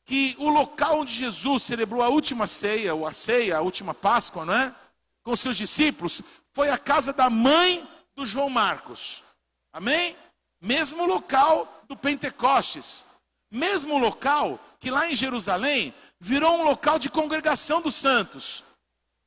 que 0.05 0.35
o 0.37 0.49
local 0.49 0.99
onde 0.99 1.13
Jesus 1.13 1.63
celebrou 1.63 2.03
a 2.03 2.09
última 2.09 2.45
ceia, 2.45 2.93
ou 2.93 3.07
a 3.07 3.13
ceia, 3.13 3.57
a 3.57 3.61
última 3.61 3.93
Páscoa, 3.93 4.43
não 4.43 4.53
é? 4.53 4.75
Com 5.23 5.35
seus 5.37 5.55
discípulos, 5.55 6.21
foi 6.53 6.69
a 6.69 6.77
casa 6.77 7.13
da 7.13 7.29
mãe 7.29 7.87
do 8.13 8.25
João 8.25 8.49
Marcos. 8.49 9.23
Amém? 9.71 10.17
Mesmo 10.61 11.05
local 11.05 11.81
do 11.87 11.95
Pentecostes. 11.95 13.05
Mesmo 13.51 13.97
local 13.97 14.59
que 14.79 14.91
lá 14.91 15.09
em 15.09 15.15
Jerusalém 15.15 15.93
virou 16.19 16.57
um 16.59 16.63
local 16.63 16.99
de 16.99 17.09
congregação 17.09 17.81
dos 17.81 17.95
santos. 17.95 18.63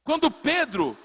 Quando 0.05 0.31
Pedro 0.31 0.97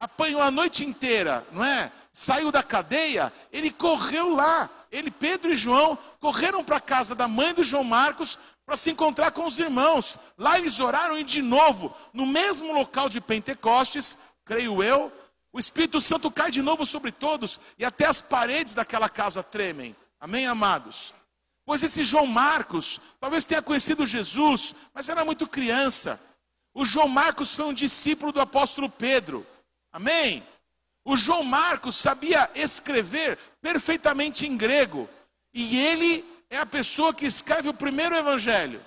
apanhou 0.00 0.42
a 0.42 0.50
noite 0.50 0.84
inteira, 0.84 1.46
não 1.52 1.64
é? 1.64 1.90
Saiu 2.12 2.52
da 2.52 2.62
cadeia, 2.62 3.32
ele 3.52 3.70
correu 3.70 4.34
lá. 4.34 4.68
Ele, 4.90 5.10
Pedro 5.10 5.50
e 5.50 5.56
João, 5.56 5.96
correram 6.20 6.62
para 6.62 6.76
a 6.76 6.80
casa 6.80 7.14
da 7.14 7.26
mãe 7.26 7.54
do 7.54 7.64
João 7.64 7.82
Marcos 7.82 8.38
para 8.66 8.76
se 8.76 8.90
encontrar 8.90 9.30
com 9.30 9.46
os 9.46 9.58
irmãos. 9.58 10.18
Lá 10.36 10.58
eles 10.58 10.78
oraram 10.80 11.18
e 11.18 11.24
de 11.24 11.40
novo, 11.40 11.96
no 12.12 12.26
mesmo 12.26 12.74
local 12.74 13.08
de 13.08 13.18
Pentecostes, 13.18 14.18
creio 14.44 14.82
eu, 14.82 15.10
o 15.52 15.58
Espírito 15.58 16.00
Santo 16.00 16.30
cai 16.30 16.50
de 16.50 16.60
novo 16.60 16.84
sobre 16.84 17.12
todos 17.12 17.60
e 17.78 17.84
até 17.84 18.06
as 18.06 18.20
paredes 18.20 18.74
daquela 18.74 19.08
casa 19.08 19.42
tremem. 19.42 19.94
Amém, 20.20 20.46
amados? 20.46 21.14
Pois 21.64 21.82
esse 21.82 22.04
João 22.04 22.26
Marcos, 22.26 23.00
talvez 23.20 23.44
tenha 23.44 23.62
conhecido 23.62 24.06
Jesus, 24.06 24.74
mas 24.92 25.08
era 25.08 25.24
muito 25.24 25.46
criança. 25.46 26.20
O 26.74 26.84
João 26.84 27.08
Marcos 27.08 27.54
foi 27.54 27.66
um 27.66 27.72
discípulo 27.72 28.32
do 28.32 28.40
apóstolo 28.40 28.88
Pedro. 28.88 29.46
Amém? 29.92 30.42
O 31.04 31.16
João 31.16 31.42
Marcos 31.44 31.96
sabia 31.96 32.50
escrever 32.54 33.38
perfeitamente 33.60 34.46
em 34.46 34.56
grego. 34.56 35.08
E 35.52 35.78
ele 35.78 36.24
é 36.48 36.58
a 36.58 36.66
pessoa 36.66 37.12
que 37.12 37.26
escreve 37.26 37.68
o 37.68 37.74
primeiro 37.74 38.16
evangelho. 38.16 38.80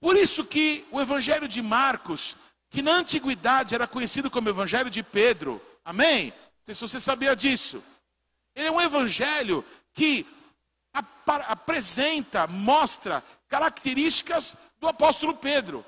Por 0.00 0.16
isso 0.16 0.44
que 0.44 0.84
o 0.90 1.00
evangelho 1.00 1.48
de 1.48 1.60
Marcos, 1.62 2.36
que 2.70 2.82
na 2.82 2.92
antiguidade 2.92 3.74
era 3.74 3.86
conhecido 3.86 4.30
como 4.30 4.48
evangelho 4.48 4.90
de 4.90 5.02
Pedro. 5.02 5.60
Amém? 5.84 6.26
Não 6.26 6.64
sei 6.64 6.74
se 6.74 6.80
você 6.82 7.00
sabia 7.00 7.34
disso. 7.34 7.82
Ele 8.54 8.68
é 8.68 8.70
um 8.70 8.80
evangelho 8.80 9.64
que 9.92 10.26
apresenta, 11.26 12.46
mostra 12.46 13.22
características 13.48 14.56
do 14.78 14.88
apóstolo 14.88 15.34
Pedro. 15.34 15.84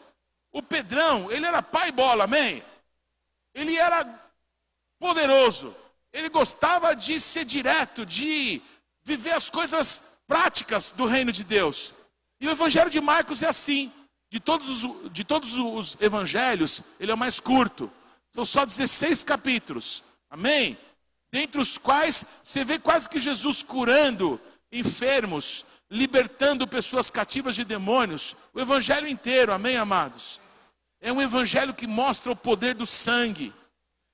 O 0.52 0.62
Pedrão, 0.62 1.30
ele 1.30 1.46
era 1.46 1.62
pai 1.62 1.92
bola, 1.92 2.24
amém? 2.24 2.62
Ele 3.54 3.76
era 3.76 4.04
poderoso. 4.98 5.74
Ele 6.12 6.28
gostava 6.28 6.94
de 6.94 7.20
ser 7.20 7.44
direto, 7.44 8.04
de 8.04 8.62
viver 9.02 9.32
as 9.32 9.50
coisas 9.50 10.18
práticas 10.26 10.92
do 10.92 11.06
reino 11.06 11.32
de 11.32 11.44
Deus. 11.44 11.94
E 12.40 12.46
o 12.46 12.50
evangelho 12.50 12.90
de 12.90 13.00
Marcos 13.00 13.42
é 13.42 13.48
assim. 13.48 13.92
De 14.30 14.38
todos 14.38 14.68
os, 14.68 15.12
de 15.12 15.24
todos 15.24 15.56
os 15.56 15.96
evangelhos, 16.00 16.82
ele 17.00 17.10
é 17.10 17.14
o 17.14 17.18
mais 17.18 17.40
curto. 17.40 17.90
São 18.30 18.44
só 18.44 18.64
16 18.64 19.24
capítulos. 19.24 20.02
Amém? 20.30 20.76
Dentre 21.30 21.60
os 21.60 21.78
quais 21.78 22.24
você 22.42 22.64
vê 22.64 22.78
quase 22.78 23.08
que 23.08 23.18
Jesus 23.18 23.62
curando 23.62 24.40
enfermos, 24.70 25.64
libertando 25.90 26.66
pessoas 26.66 27.10
cativas 27.10 27.54
de 27.54 27.64
demônios. 27.64 28.36
O 28.52 28.60
evangelho 28.60 29.08
inteiro, 29.08 29.52
amém, 29.52 29.76
amados? 29.76 30.40
É 31.00 31.12
um 31.12 31.22
evangelho 31.22 31.74
que 31.74 31.86
mostra 31.86 32.32
o 32.32 32.36
poder 32.36 32.74
do 32.74 32.86
sangue, 32.86 33.52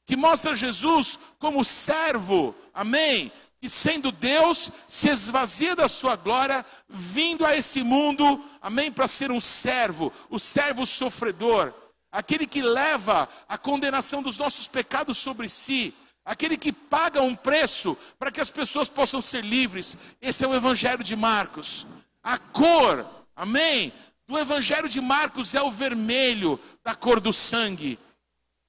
que 0.07 0.17
mostra 0.17 0.55
Jesus 0.55 1.19
como 1.39 1.65
servo, 1.65 2.55
amém? 2.73 3.33
E 3.61 3.69
sendo 3.69 4.13
Deus, 4.13 4.71
se 4.87 5.09
esvazia 5.09 5.75
da 5.75 5.89
sua 5.89 6.17
glória, 6.17 6.65
vindo 6.87 7.47
a 7.47 7.57
esse 7.57 7.83
mundo, 7.83 8.45
amém? 8.61 8.93
Para 8.93 9.09
ser 9.09 9.31
um 9.31 9.41
servo, 9.41 10.13
o 10.29 10.39
servo 10.39 10.85
sofredor, 10.85 11.73
aquele 12.13 12.47
que 12.47 12.61
leva 12.61 13.27
a 13.49 13.57
condenação 13.57 14.23
dos 14.23 14.37
nossos 14.37 14.67
pecados 14.67 15.17
sobre 15.17 15.49
si, 15.49 15.95
aquele 16.25 16.57
que 16.57 16.73
paga 16.73 17.21
um 17.21 17.37
preço 17.37 17.97
para 18.19 18.31
que 18.31 18.41
as 18.41 18.49
pessoas 18.49 18.89
possam 18.89 19.21
ser 19.21 19.45
livres. 19.45 20.17
Esse 20.21 20.45
é 20.45 20.49
o 20.49 20.55
Evangelho 20.55 21.05
de 21.05 21.15
Marcos. 21.15 21.87
A 22.23 22.39
cor, 22.39 23.07
amém, 23.37 23.93
do 24.27 24.39
Evangelho 24.39 24.89
de 24.89 25.01
Marcos 25.01 25.55
é 25.55 25.63
o 25.63 25.71
vermelho 25.71 26.59
da 26.83 26.95
cor 26.95 27.21
do 27.21 27.33
sangue. 27.33 27.99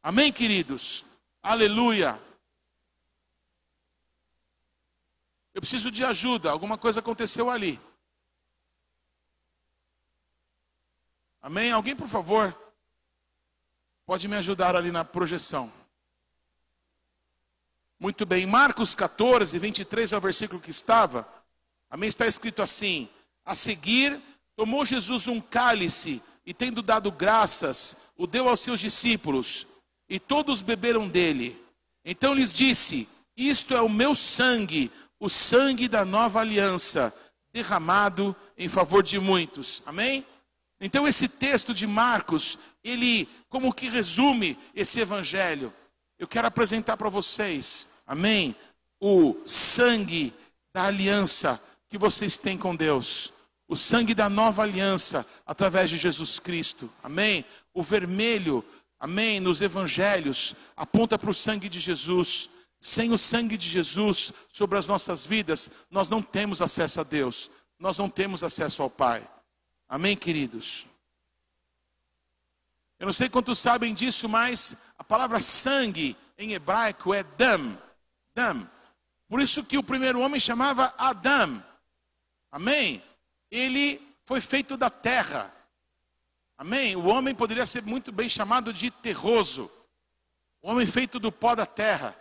Amém, 0.03 0.31
queridos? 0.31 1.05
Aleluia. 1.41 2.19
Eu 5.53 5.61
preciso 5.61 5.89
de 5.89 6.03
ajuda, 6.03 6.51
alguma 6.51 6.77
coisa 6.77 6.99
aconteceu 6.99 7.49
ali. 7.49 7.79
Amém? 11.41 11.71
Alguém, 11.71 11.95
por 11.95 12.09
favor, 12.09 12.53
pode 14.05 14.27
me 14.27 14.35
ajudar 14.35 14.75
ali 14.75 14.91
na 14.91 15.05
projeção. 15.05 15.71
Muito 17.99 18.25
bem, 18.25 18.45
Marcos 18.45 18.93
14, 18.93 19.57
23 19.57 20.11
é 20.11 20.17
o 20.17 20.21
versículo 20.21 20.59
que 20.59 20.71
estava. 20.71 21.27
Amém? 21.89 22.09
Está 22.09 22.27
escrito 22.27 22.61
assim: 22.61 23.07
A 23.45 23.55
seguir, 23.55 24.19
tomou 24.55 24.83
Jesus 24.83 25.27
um 25.27 25.39
cálice 25.39 26.21
e, 26.45 26.53
tendo 26.53 26.81
dado 26.81 27.09
graças, 27.09 28.11
o 28.17 28.27
deu 28.27 28.49
aos 28.49 28.59
seus 28.59 28.81
discípulos, 28.81 29.67
e 30.09 30.19
todos 30.19 30.61
beberam 30.61 31.07
dele. 31.07 31.57
Então 32.03 32.33
lhes 32.33 32.53
disse: 32.53 33.07
Isto 33.35 33.73
é 33.73 33.81
o 33.81 33.89
meu 33.89 34.13
sangue, 34.13 34.91
o 35.17 35.29
sangue 35.29 35.87
da 35.87 36.03
nova 36.03 36.41
aliança, 36.41 37.13
derramado 37.53 38.35
em 38.57 38.67
favor 38.67 39.01
de 39.03 39.19
muitos. 39.19 39.81
Amém? 39.85 40.25
Então 40.81 41.07
esse 41.07 41.29
texto 41.29 41.73
de 41.73 41.87
Marcos, 41.87 42.59
ele 42.83 43.29
como 43.47 43.73
que 43.73 43.87
resume 43.87 44.57
esse 44.75 44.99
evangelho. 44.99 45.73
Eu 46.17 46.27
quero 46.27 46.47
apresentar 46.47 46.97
para 46.97 47.09
vocês, 47.09 47.89
amém? 48.07 48.55
O 48.99 49.35
sangue 49.45 50.33
da 50.73 50.85
aliança 50.85 51.61
que 51.89 51.97
vocês 51.97 52.37
têm 52.37 52.57
com 52.57 52.75
Deus. 52.75 53.33
O 53.67 53.75
sangue 53.75 54.13
da 54.13 54.29
nova 54.29 54.63
aliança 54.63 55.25
através 55.45 55.89
de 55.89 55.97
Jesus 55.97 56.39
Cristo. 56.39 56.89
Amém? 57.03 57.45
o 57.75 57.83
vermelho, 57.83 58.63
amém, 58.97 59.41
nos 59.41 59.61
evangelhos, 59.61 60.55
aponta 60.77 61.19
para 61.19 61.29
o 61.29 61.33
sangue 61.33 61.67
de 61.67 61.79
Jesus. 61.79 62.49
Sem 62.79 63.11
o 63.11 63.17
sangue 63.17 63.57
de 63.57 63.67
Jesus 63.67 64.31
sobre 64.51 64.77
as 64.77 64.87
nossas 64.87 65.25
vidas, 65.25 65.71
nós 65.91 66.09
não 66.09 66.21
temos 66.21 66.61
acesso 66.61 67.01
a 67.01 67.03
Deus, 67.03 67.49
nós 67.79 67.97
não 67.97 68.09
temos 68.09 68.43
acesso 68.43 68.81
ao 68.81 68.89
Pai. 68.89 69.27
Amém, 69.89 70.15
queridos? 70.15 70.85
Eu 73.05 73.09
não 73.09 73.13
sei 73.13 73.29
quantos 73.29 73.59
sabem 73.59 73.93
disso, 73.93 74.27
mas 74.27 74.77
a 74.97 75.03
palavra 75.03 75.39
sangue 75.39 76.17
em 76.39 76.53
hebraico 76.53 77.13
é 77.13 77.21
dam, 77.21 77.77
dam. 78.33 78.67
Por 79.29 79.39
isso 79.39 79.63
que 79.63 79.77
o 79.77 79.83
primeiro 79.83 80.21
homem 80.21 80.39
chamava 80.39 80.91
Adão. 80.97 81.63
Amém? 82.51 83.03
Ele 83.51 84.01
foi 84.25 84.41
feito 84.41 84.75
da 84.75 84.89
terra. 84.89 85.53
Amém? 86.57 86.95
O 86.95 87.05
homem 87.05 87.35
poderia 87.35 87.67
ser 87.67 87.83
muito 87.83 88.11
bem 88.11 88.27
chamado 88.27 88.73
de 88.73 88.89
terroso. 88.89 89.69
O 90.59 90.71
homem 90.71 90.87
feito 90.87 91.19
do 91.19 91.31
pó 91.31 91.53
da 91.53 91.67
terra. 91.67 92.15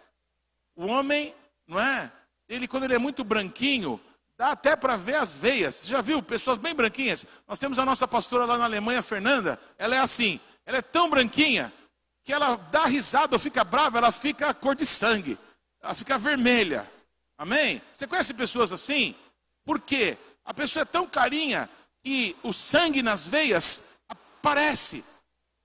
O 0.76 0.85
homem, 0.85 1.35
não 1.67 1.81
é? 1.81 2.12
Ele, 2.47 2.69
quando 2.69 2.85
ele 2.85 2.95
é 2.95 2.99
muito 2.99 3.25
branquinho, 3.25 3.99
dá 4.37 4.50
até 4.50 4.76
para 4.76 4.99
ver 4.99 5.17
as 5.17 5.35
veias. 5.35 5.76
Você 5.76 5.88
já 5.88 6.03
viu 6.03 6.23
pessoas 6.23 6.59
bem 6.59 6.75
branquinhas? 6.75 7.26
Nós 7.49 7.59
temos 7.59 7.79
a 7.79 7.87
nossa 7.87 8.07
pastora 8.07 8.45
lá 8.45 8.59
na 8.59 8.64
Alemanha, 8.64 9.03
Fernanda. 9.03 9.59
Ela 9.79 9.97
é 9.97 10.00
assim. 10.00 10.38
Ela 10.66 10.78
é 10.78 10.83
tão 10.83 11.11
branquinha 11.11 11.73
que 12.23 12.33
ela 12.33 12.56
dá 12.56 12.87
risada 12.87 13.35
ou 13.35 13.38
fica 13.38 13.62
brava, 13.62 13.99
ela 13.99 14.11
fica 14.11 14.52
cor 14.54 14.75
de 14.75 14.87
sangue. 14.87 15.38
Ela 15.83 15.94
fica 15.94 16.18
vermelha. 16.18 16.90
Amém? 17.37 17.83
Você 17.92 18.06
conhece 18.06 18.33
pessoas 18.33 18.73
assim? 18.73 19.14
Por 19.64 19.80
quê? 19.80 20.16
A 20.44 20.54
pessoa 20.54 20.83
é 20.83 20.87
tão 20.87 21.06
carinha 21.06 21.68
que 22.02 22.37
o 22.42 22.52
sangue 22.52 23.02
nas 23.02 23.28
veias 23.28 23.99
aparece. 24.09 25.04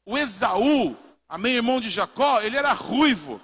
O 0.05 0.17
Esaú, 0.17 0.97
amém, 1.27 1.55
irmão 1.55 1.79
de 1.79 1.89
Jacó, 1.89 2.41
ele 2.41 2.57
era 2.57 2.73
ruivo. 2.73 3.41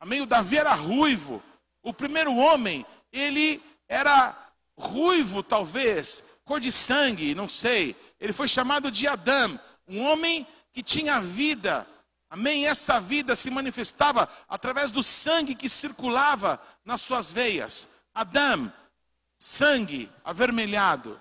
Amém? 0.00 0.20
O 0.20 0.26
Davi 0.26 0.58
era 0.58 0.74
ruivo. 0.74 1.42
O 1.82 1.92
primeiro 1.92 2.34
homem, 2.34 2.86
ele 3.12 3.60
era 3.88 4.36
ruivo, 4.76 5.42
talvez, 5.42 6.40
cor 6.44 6.58
de 6.58 6.72
sangue, 6.72 7.34
não 7.34 7.48
sei. 7.48 7.94
Ele 8.18 8.32
foi 8.32 8.48
chamado 8.48 8.90
de 8.90 9.06
Adão, 9.06 9.58
um 9.86 10.00
homem 10.00 10.46
que 10.72 10.82
tinha 10.82 11.20
vida. 11.20 11.86
Amém? 12.30 12.66
Essa 12.66 12.98
vida 12.98 13.36
se 13.36 13.50
manifestava 13.50 14.28
através 14.48 14.90
do 14.90 15.02
sangue 15.02 15.54
que 15.54 15.68
circulava 15.68 16.60
nas 16.84 17.00
suas 17.02 17.30
veias. 17.30 18.02
Adão, 18.14 18.72
sangue 19.38 20.10
avermelhado. 20.24 21.20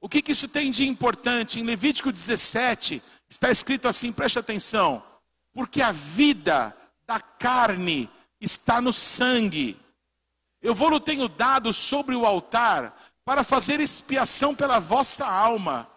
O 0.00 0.08
que, 0.08 0.22
que 0.22 0.32
isso 0.32 0.48
tem 0.48 0.70
de 0.70 0.88
importante? 0.88 1.60
Em 1.60 1.62
Levítico 1.62 2.10
17, 2.10 3.02
está 3.28 3.50
escrito 3.50 3.86
assim, 3.86 4.12
preste 4.12 4.38
atenção. 4.38 5.02
Porque 5.52 5.82
a 5.82 5.92
vida 5.92 6.76
da 7.06 7.20
carne 7.20 8.10
está 8.40 8.80
no 8.80 8.92
sangue. 8.92 9.78
Eu 10.60 10.74
vou-lo 10.74 10.98
tenho 10.98 11.28
dado 11.28 11.72
sobre 11.72 12.14
o 12.14 12.24
altar 12.24 12.96
para 13.24 13.44
fazer 13.44 13.80
expiação 13.80 14.54
pela 14.54 14.80
vossa 14.80 15.26
alma, 15.26 15.88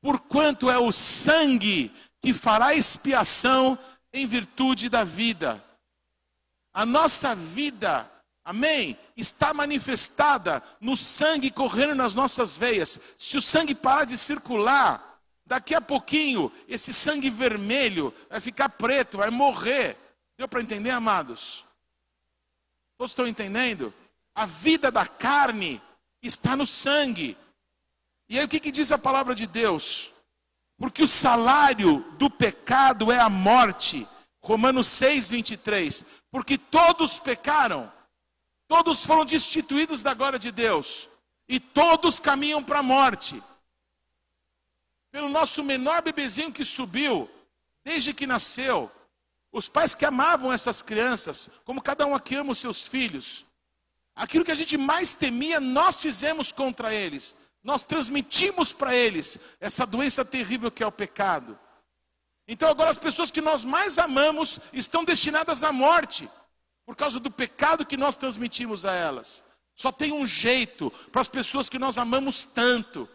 porquanto 0.00 0.70
é 0.70 0.78
o 0.78 0.90
sangue 0.90 1.92
que 2.24 2.32
fará 2.32 2.74
expiação 2.74 3.78
em 4.10 4.26
virtude 4.26 4.88
da 4.88 5.04
vida. 5.04 5.62
A 6.72 6.86
nossa 6.86 7.34
vida, 7.34 8.10
amém, 8.42 8.98
está 9.14 9.52
manifestada 9.52 10.62
no 10.80 10.96
sangue 10.96 11.50
correndo 11.50 11.96
nas 11.96 12.14
nossas 12.14 12.56
veias. 12.56 12.98
Se 13.18 13.36
o 13.36 13.42
sangue 13.42 13.74
parar 13.74 14.04
de 14.04 14.16
circular, 14.16 15.20
daqui 15.44 15.74
a 15.74 15.82
pouquinho, 15.82 16.50
esse 16.66 16.94
sangue 16.94 17.28
vermelho 17.28 18.10
vai 18.30 18.40
ficar 18.40 18.70
preto, 18.70 19.18
vai 19.18 19.28
morrer. 19.28 19.94
Deu 20.38 20.48
para 20.48 20.62
entender, 20.62 20.92
amados? 20.92 21.62
Todos 22.96 23.10
estão 23.10 23.28
entendendo? 23.28 23.92
A 24.34 24.46
vida 24.46 24.90
da 24.90 25.06
carne 25.06 25.78
está 26.22 26.56
no 26.56 26.64
sangue. 26.64 27.36
E 28.30 28.38
aí 28.38 28.46
o 28.46 28.48
que, 28.48 28.60
que 28.60 28.70
diz 28.70 28.90
a 28.92 28.96
palavra 28.96 29.34
de 29.34 29.46
Deus? 29.46 30.13
Porque 30.84 31.02
o 31.02 31.08
salário 31.08 32.00
do 32.18 32.28
pecado 32.28 33.10
é 33.10 33.18
a 33.18 33.30
morte. 33.30 34.06
Romanos 34.42 34.86
6, 34.88 35.30
23. 35.30 36.04
Porque 36.30 36.58
todos 36.58 37.18
pecaram, 37.18 37.90
todos 38.68 39.02
foram 39.02 39.24
destituídos 39.24 40.02
da 40.02 40.12
glória 40.12 40.38
de 40.38 40.52
Deus, 40.52 41.08
e 41.48 41.58
todos 41.58 42.20
caminham 42.20 42.62
para 42.62 42.80
a 42.80 42.82
morte. 42.82 43.42
Pelo 45.10 45.30
nosso 45.30 45.64
menor 45.64 46.02
bebezinho 46.02 46.52
que 46.52 46.66
subiu, 46.66 47.30
desde 47.82 48.12
que 48.12 48.26
nasceu, 48.26 48.92
os 49.50 49.70
pais 49.70 49.94
que 49.94 50.04
amavam 50.04 50.52
essas 50.52 50.82
crianças, 50.82 51.48
como 51.64 51.80
cada 51.80 52.04
um 52.04 52.14
aqui 52.14 52.34
ama 52.34 52.52
os 52.52 52.58
seus 52.58 52.86
filhos, 52.86 53.46
aquilo 54.14 54.44
que 54.44 54.52
a 54.52 54.54
gente 54.54 54.76
mais 54.76 55.14
temia, 55.14 55.60
nós 55.60 56.02
fizemos 56.02 56.52
contra 56.52 56.92
eles. 56.92 57.34
Nós 57.64 57.82
transmitimos 57.82 58.74
para 58.74 58.94
eles 58.94 59.40
essa 59.58 59.86
doença 59.86 60.22
terrível 60.22 60.70
que 60.70 60.82
é 60.82 60.86
o 60.86 60.92
pecado. 60.92 61.58
Então 62.46 62.68
agora 62.68 62.90
as 62.90 62.98
pessoas 62.98 63.30
que 63.30 63.40
nós 63.40 63.64
mais 63.64 63.96
amamos 63.96 64.60
estão 64.70 65.02
destinadas 65.02 65.62
à 65.62 65.72
morte, 65.72 66.28
por 66.84 66.94
causa 66.94 67.18
do 67.18 67.30
pecado 67.30 67.86
que 67.86 67.96
nós 67.96 68.18
transmitimos 68.18 68.84
a 68.84 68.92
elas. 68.92 69.42
Só 69.74 69.90
tem 69.90 70.12
um 70.12 70.26
jeito 70.26 70.90
para 71.10 71.22
as 71.22 71.28
pessoas 71.28 71.70
que 71.70 71.78
nós 71.78 71.96
amamos 71.96 72.44
tanto: 72.44 73.08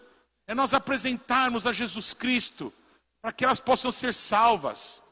é 0.47 0.55
nós 0.55 0.73
apresentarmos 0.73 1.67
a 1.67 1.71
Jesus 1.71 2.15
Cristo, 2.15 2.73
para 3.21 3.31
que 3.31 3.45
elas 3.45 3.59
possam 3.59 3.91
ser 3.91 4.15
salvas. 4.15 5.03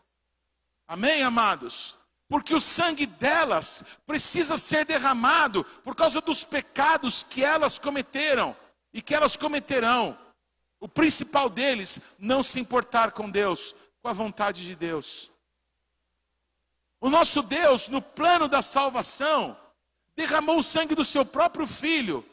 Amém, 0.88 1.22
amados? 1.22 1.96
Porque 2.28 2.56
o 2.56 2.60
sangue 2.60 3.06
delas 3.06 4.00
precisa 4.08 4.58
ser 4.58 4.84
derramado 4.84 5.64
por 5.84 5.96
causa 5.96 6.20
dos 6.22 6.44
pecados 6.44 7.22
que 7.24 7.44
elas 7.44 7.78
cometeram 7.78 8.56
e 8.94 9.02
que 9.02 9.14
elas 9.14 9.36
cometerão. 9.36 10.18
O 10.80 10.88
principal 10.88 11.50
deles, 11.50 12.16
não 12.20 12.44
se 12.44 12.60
importar 12.60 13.12
com 13.12 13.30
Deus, 13.30 13.76
com 14.02 14.10
a 14.10 14.14
vontade 14.14 14.64
de 14.64 14.76
Deus. 14.76 15.30
O 17.00 17.10
nosso 17.10 17.42
Deus, 17.42 17.88
no 17.88 18.02
plano 18.02 18.48
da 18.48 18.62
salvação, 18.62 19.58
derramou 20.16 20.60
o 20.60 20.64
sangue 20.64 20.96
do 20.96 21.06
seu 21.06 21.26
próprio 21.26 21.68
filho, 21.68 22.26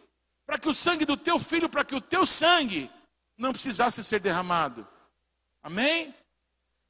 para 0.47 0.59
que 0.59 0.69
o 0.69 0.75
sangue 0.75 1.05
do 1.05 1.17
teu 1.17 1.39
filho, 1.39 1.69
para 1.69 1.85
que 1.85 1.95
o 1.95 2.01
teu 2.01 2.27
sangue 2.27 2.91
não 3.37 3.53
precisasse 3.53 4.03
ser 4.03 4.21
derramado. 4.21 4.87
Amém? 5.63 6.15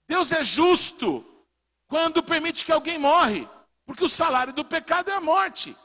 Deus 0.06 0.32
é 0.32 0.44
justo 0.44 1.24
quando 1.86 2.22
permite 2.22 2.64
que 2.64 2.72
alguém 2.72 2.98
morre, 2.98 3.48
porque 3.86 4.04
o 4.04 4.08
salário 4.08 4.52
do 4.52 4.64
pecado 4.64 5.10
é 5.10 5.14
a 5.14 5.20
morte. 5.20 5.76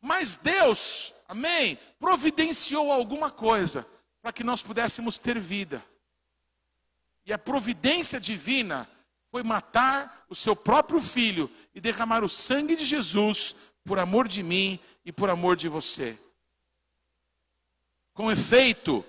Mas 0.00 0.36
Deus, 0.36 1.12
amém, 1.30 1.78
providenciou 1.98 2.90
alguma 2.90 3.30
coisa 3.30 3.86
para 4.20 4.32
que 4.32 4.42
nós 4.42 4.62
pudéssemos 4.62 5.16
ter 5.16 5.38
vida. 5.38 5.84
E 7.24 7.32
a 7.32 7.38
providência 7.38 8.18
divina 8.18 8.90
foi 9.30 9.44
matar 9.44 10.26
o 10.28 10.34
seu 10.34 10.56
próprio 10.56 11.00
filho 11.00 11.48
e 11.72 11.80
derramar 11.80 12.24
o 12.24 12.28
sangue 12.28 12.74
de 12.74 12.84
Jesus 12.84 13.54
por 13.84 14.00
amor 14.00 14.26
de 14.26 14.42
mim 14.42 14.78
e 15.04 15.12
por 15.12 15.30
amor 15.30 15.54
de 15.54 15.68
você. 15.68 16.18
Com 18.12 18.30
efeito, 18.30 19.04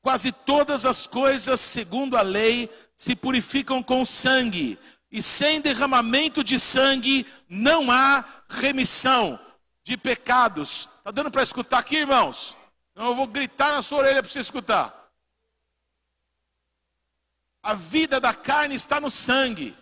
quase 0.00 0.32
todas 0.32 0.86
as 0.86 1.06
coisas, 1.06 1.60
segundo 1.60 2.16
a 2.16 2.22
lei, 2.22 2.70
se 2.96 3.14
purificam 3.14 3.82
com 3.82 4.02
sangue, 4.02 4.78
e 5.12 5.20
sem 5.20 5.60
derramamento 5.60 6.42
de 6.42 6.58
sangue 6.58 7.26
não 7.48 7.90
há 7.90 8.24
remissão 8.48 9.38
de 9.84 9.98
pecados. 9.98 10.88
Está 11.06 11.12
dando 11.12 11.30
para 11.30 11.44
escutar 11.44 11.78
aqui, 11.78 11.98
irmãos? 11.98 12.56
Então 12.90 13.06
eu 13.06 13.14
vou 13.14 13.28
gritar 13.28 13.70
na 13.70 13.80
sua 13.80 13.98
orelha 13.98 14.20
para 14.20 14.28
você 14.28 14.40
escutar. 14.40 15.08
A 17.62 17.74
vida 17.74 18.18
da 18.18 18.34
carne 18.34 18.74
está 18.74 19.00
no 19.00 19.08
sangue. 19.08 19.72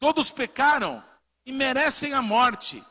Todos 0.00 0.28
pecaram 0.28 1.00
e 1.44 1.52
merecem 1.52 2.12
a 2.12 2.20
morte. 2.20 2.82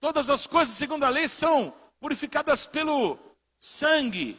Todas 0.00 0.28
as 0.28 0.46
coisas, 0.46 0.76
segundo 0.76 1.04
a 1.04 1.08
lei, 1.08 1.28
são 1.28 1.74
purificadas 1.98 2.66
pelo 2.66 3.18
sangue. 3.58 4.38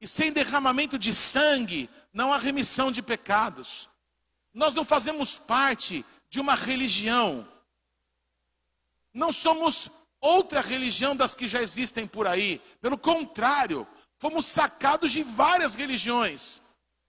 E 0.00 0.08
sem 0.08 0.32
derramamento 0.32 0.98
de 0.98 1.14
sangue, 1.14 1.88
não 2.12 2.32
há 2.32 2.36
remissão 2.36 2.90
de 2.90 3.00
pecados. 3.00 3.88
Nós 4.52 4.74
não 4.74 4.84
fazemos 4.84 5.36
parte 5.36 6.04
de 6.28 6.40
uma 6.40 6.56
religião. 6.56 7.53
Não 9.14 9.32
somos 9.32 9.88
outra 10.20 10.60
religião 10.60 11.14
das 11.14 11.34
que 11.34 11.46
já 11.46 11.62
existem 11.62 12.06
por 12.06 12.26
aí. 12.26 12.60
Pelo 12.80 12.98
contrário, 12.98 13.86
fomos 14.18 14.46
sacados 14.46 15.12
de 15.12 15.22
várias 15.22 15.76
religiões. 15.76 16.62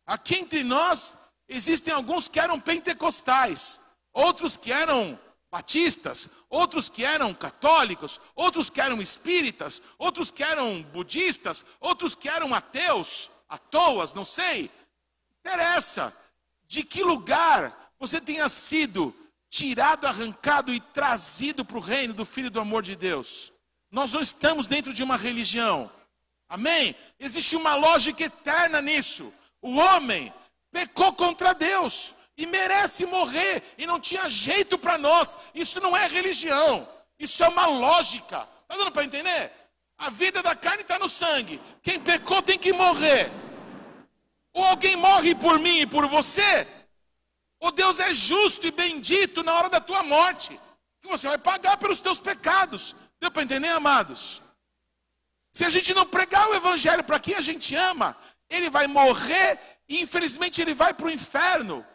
Aqui 0.06 0.36
entre 0.36 0.64
nós 0.64 1.18
existem 1.48 1.94
alguns 1.94 2.28
que 2.28 2.40
eram 2.40 2.60
pentecostais, 2.60 3.96
outros 4.14 4.56
que 4.56 4.72
eram 4.72 5.20
batistas, 5.50 6.30
outros 6.50 6.90
que 6.90 7.04
eram 7.04 7.34
católicos, 7.34 8.20
outros 8.36 8.70
que 8.70 8.82
eram 8.82 9.02
espíritas, 9.02 9.82
outros 9.98 10.30
que 10.30 10.44
eram 10.44 10.84
budistas, 10.84 11.66
outros 11.80 12.14
que 12.14 12.30
eram 12.30 12.54
ateus. 12.54 13.32
à 13.48 13.58
toas, 13.58 14.14
não 14.14 14.26
sei. 14.26 14.70
Interessa 15.40 16.16
de 16.68 16.84
que 16.84 17.04
lugar 17.04 17.94
você 17.98 18.20
tenha 18.20 18.50
sido 18.50 19.16
tirado, 19.56 20.06
arrancado 20.06 20.74
e 20.74 20.82
trazido 20.82 21.64
para 21.64 21.78
o 21.78 21.82
reino 21.82 22.14
do 22.14 22.26
Filho 22.26 22.52
do 22.52 22.60
amor 22.60 22.84
de 22.84 22.94
Deus. 22.94 23.54
Nós 23.90 24.12
não 24.12 24.20
estamos 24.20 24.68
dentro 24.68 24.94
de 24.94 25.02
uma 25.02 25.16
religião. 25.16 25.90
Amém? 26.50 26.94
Existe 27.18 27.56
uma 27.56 27.74
lógica 27.74 28.26
eterna 28.26 28.82
nisso. 28.82 29.34
O 29.62 29.78
homem 29.78 30.34
pecou 30.74 31.14
contra 31.14 31.54
Deus 31.54 32.14
e 32.38 32.46
merece 32.46 33.06
morrer 33.06 33.64
e 33.78 33.88
não 33.88 33.98
tinha 33.98 34.30
jeito 34.30 34.78
para 34.78 34.98
nós. 34.98 35.38
Isso 35.56 35.80
não 35.80 35.96
é 35.96 36.06
religião. 36.06 36.86
Isso 37.18 37.42
é 37.42 37.48
uma 37.48 37.66
lógica. 37.66 38.46
Está 38.64 38.76
dando 38.76 38.92
para 38.92 39.06
entender? 39.06 39.52
A 39.98 40.10
vida 40.10 40.44
da 40.44 40.54
carne 40.54 40.82
está 40.82 41.00
no 41.00 41.08
sangue. 41.08 41.62
Quem 41.82 41.98
pecou 41.98 42.42
tem 42.42 42.60
que 42.60 42.74
morrer. 42.74 43.32
Ou 44.52 44.66
alguém 44.66 44.98
morre 44.98 45.34
por 45.34 45.58
mim 45.60 45.80
e 45.80 45.88
por 45.88 46.08
você, 46.08 46.68
ou 47.60 47.72
Deus 47.72 48.00
é 48.00 48.14
justo 48.14 48.66
e 48.68 48.72
bendito 48.72 49.44
na 49.44 49.54
hora 49.54 49.70
da 49.70 49.80
tua 49.80 50.04
morte, 50.04 50.60
que 51.02 51.08
você 51.08 51.28
vai 51.28 51.38
pagar 51.38 51.78
pelos 51.78 52.00
teus 52.00 52.20
pecados. 52.20 52.96
Deu 53.20 53.32
para 53.32 53.44
entender, 53.44 53.70
amados? 53.70 54.42
Se 55.52 55.64
a 55.64 55.70
gente 55.70 55.94
não 55.94 56.06
pregar 56.06 56.50
o 56.50 56.56
evangelho 56.56 57.04
para 57.04 57.20
quem 57.20 57.36
a 57.36 57.42
gente 57.42 57.76
ama, 57.76 58.16
ele 58.50 58.70
vai 58.70 58.88
morrer 58.88 59.60
e 59.88 60.02
infelizmente 60.02 60.62
ele 60.62 60.74
vai 60.74 60.94
para 60.94 61.06
o 61.06 61.12
inferno, 61.12 61.86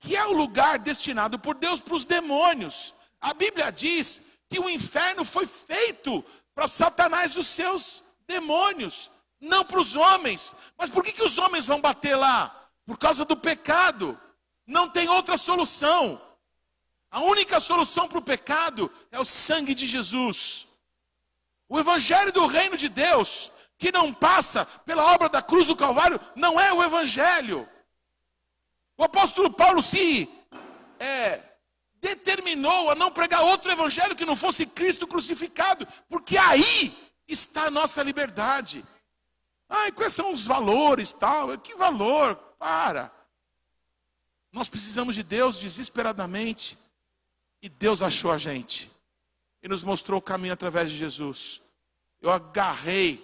que 0.00 0.16
é 0.16 0.24
o 0.26 0.32
lugar 0.32 0.78
destinado 0.78 1.38
por 1.38 1.54
Deus 1.54 1.80
para 1.80 1.94
os 1.94 2.04
demônios. 2.04 2.92
A 3.20 3.32
Bíblia 3.32 3.70
diz 3.70 4.32
que 4.48 4.58
o 4.58 4.68
inferno 4.68 5.24
foi 5.24 5.46
feito 5.46 6.24
para 6.54 6.66
Satanás 6.66 7.32
e 7.32 7.38
os 7.38 7.46
seus 7.46 8.02
demônios, 8.26 9.10
não 9.40 9.64
para 9.64 9.80
os 9.80 9.96
homens. 9.96 10.54
Mas 10.76 10.90
por 10.90 11.02
que, 11.02 11.12
que 11.12 11.22
os 11.22 11.38
homens 11.38 11.66
vão 11.66 11.80
bater 11.80 12.16
lá? 12.16 12.68
Por 12.86 12.98
causa 12.98 13.24
do 13.24 13.36
pecado. 13.36 14.18
Não 14.66 14.88
tem 14.88 15.08
outra 15.08 15.36
solução. 15.36 16.20
A 17.10 17.20
única 17.20 17.60
solução 17.60 18.08
para 18.08 18.18
o 18.18 18.22
pecado 18.22 18.90
é 19.12 19.20
o 19.20 19.24
sangue 19.24 19.74
de 19.74 19.86
Jesus. 19.86 20.66
O 21.68 21.78
evangelho 21.78 22.32
do 22.32 22.46
reino 22.46 22.76
de 22.76 22.88
Deus, 22.88 23.50
que 23.78 23.92
não 23.92 24.12
passa 24.12 24.64
pela 24.84 25.12
obra 25.12 25.28
da 25.28 25.42
cruz 25.42 25.66
do 25.66 25.76
Calvário, 25.76 26.20
não 26.34 26.58
é 26.58 26.72
o 26.72 26.82
evangelho. 26.82 27.68
O 28.96 29.04
apóstolo 29.04 29.52
Paulo 29.52 29.82
se 29.82 30.28
é, 30.98 31.40
determinou 32.00 32.90
a 32.90 32.94
não 32.94 33.10
pregar 33.10 33.42
outro 33.42 33.70
evangelho 33.70 34.16
que 34.16 34.26
não 34.26 34.36
fosse 34.36 34.66
Cristo 34.66 35.06
crucificado, 35.06 35.86
porque 36.08 36.36
aí 36.36 36.92
está 37.26 37.64
a 37.64 37.70
nossa 37.70 38.02
liberdade. 38.02 38.84
Ai, 39.68 39.90
quais 39.92 40.12
são 40.12 40.32
os 40.32 40.44
valores 40.44 41.12
tal? 41.12 41.56
Que 41.58 41.74
valor? 41.74 42.36
Para. 42.58 43.10
Nós 44.54 44.68
precisamos 44.68 45.16
de 45.16 45.24
Deus 45.24 45.58
desesperadamente. 45.58 46.78
E 47.60 47.68
Deus 47.68 48.02
achou 48.02 48.30
a 48.30 48.38
gente. 48.38 48.88
E 49.60 49.66
nos 49.66 49.82
mostrou 49.82 50.20
o 50.20 50.22
caminho 50.22 50.52
através 50.52 50.88
de 50.88 50.96
Jesus. 50.96 51.60
Eu 52.20 52.30
agarrei 52.30 53.20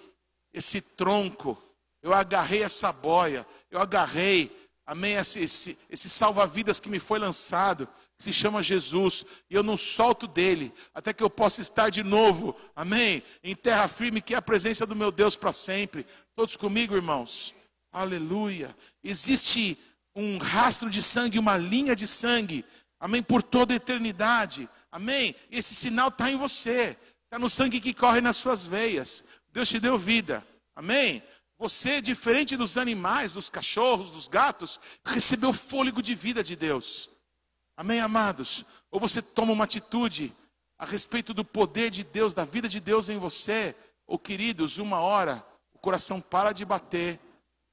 esse 0.52 0.80
tronco. 0.80 1.56
Eu 2.02 2.12
agarrei 2.12 2.64
essa 2.64 2.92
boia. 2.92 3.46
Eu 3.70 3.80
agarrei, 3.80 4.50
amém, 4.84 5.12
esse, 5.12 5.38
esse, 5.38 5.78
esse 5.88 6.10
salva-vidas 6.10 6.80
que 6.80 6.88
me 6.88 6.98
foi 6.98 7.20
lançado. 7.20 7.86
Que 8.18 8.24
se 8.24 8.32
chama 8.32 8.60
Jesus. 8.60 9.24
E 9.48 9.54
eu 9.54 9.62
não 9.62 9.76
solto 9.76 10.26
dele. 10.26 10.74
Até 10.92 11.12
que 11.12 11.22
eu 11.22 11.30
possa 11.30 11.60
estar 11.60 11.90
de 11.90 12.02
novo, 12.02 12.56
amém, 12.74 13.22
em 13.44 13.54
terra 13.54 13.86
firme, 13.86 14.20
que 14.20 14.34
é 14.34 14.36
a 14.36 14.42
presença 14.42 14.84
do 14.84 14.96
meu 14.96 15.12
Deus 15.12 15.36
para 15.36 15.52
sempre. 15.52 16.04
Todos 16.34 16.56
comigo, 16.56 16.96
irmãos. 16.96 17.54
Aleluia. 17.92 18.76
Existe 19.04 19.78
um 20.14 20.38
rastro 20.38 20.90
de 20.90 21.02
sangue, 21.02 21.38
uma 21.38 21.56
linha 21.56 21.94
de 21.94 22.06
sangue, 22.06 22.64
amém, 22.98 23.22
por 23.22 23.42
toda 23.42 23.72
a 23.72 23.76
eternidade, 23.76 24.68
amém. 24.90 25.34
Esse 25.50 25.74
sinal 25.74 26.08
está 26.08 26.30
em 26.30 26.36
você, 26.36 26.96
está 27.24 27.38
no 27.38 27.48
sangue 27.48 27.80
que 27.80 27.94
corre 27.94 28.20
nas 28.20 28.36
suas 28.36 28.66
veias. 28.66 29.24
Deus 29.52 29.68
te 29.68 29.78
deu 29.78 29.96
vida, 29.96 30.46
amém. 30.74 31.22
Você, 31.58 32.00
diferente 32.00 32.56
dos 32.56 32.78
animais, 32.78 33.34
dos 33.34 33.50
cachorros, 33.50 34.10
dos 34.10 34.28
gatos, 34.28 34.80
recebeu 35.04 35.52
fôlego 35.52 36.02
de 36.02 36.14
vida 36.14 36.42
de 36.42 36.56
Deus, 36.56 37.10
amém, 37.76 38.00
amados. 38.00 38.64
Ou 38.90 38.98
você 38.98 39.20
toma 39.20 39.52
uma 39.52 39.64
atitude 39.64 40.32
a 40.78 40.86
respeito 40.86 41.34
do 41.34 41.44
poder 41.44 41.90
de 41.90 42.02
Deus, 42.02 42.32
da 42.32 42.44
vida 42.44 42.68
de 42.68 42.80
Deus 42.80 43.08
em 43.08 43.18
você, 43.18 43.74
ou 44.06 44.18
queridos, 44.18 44.78
uma 44.78 45.00
hora 45.00 45.44
o 45.74 45.78
coração 45.78 46.20
para 46.20 46.52
de 46.52 46.64
bater 46.64 47.18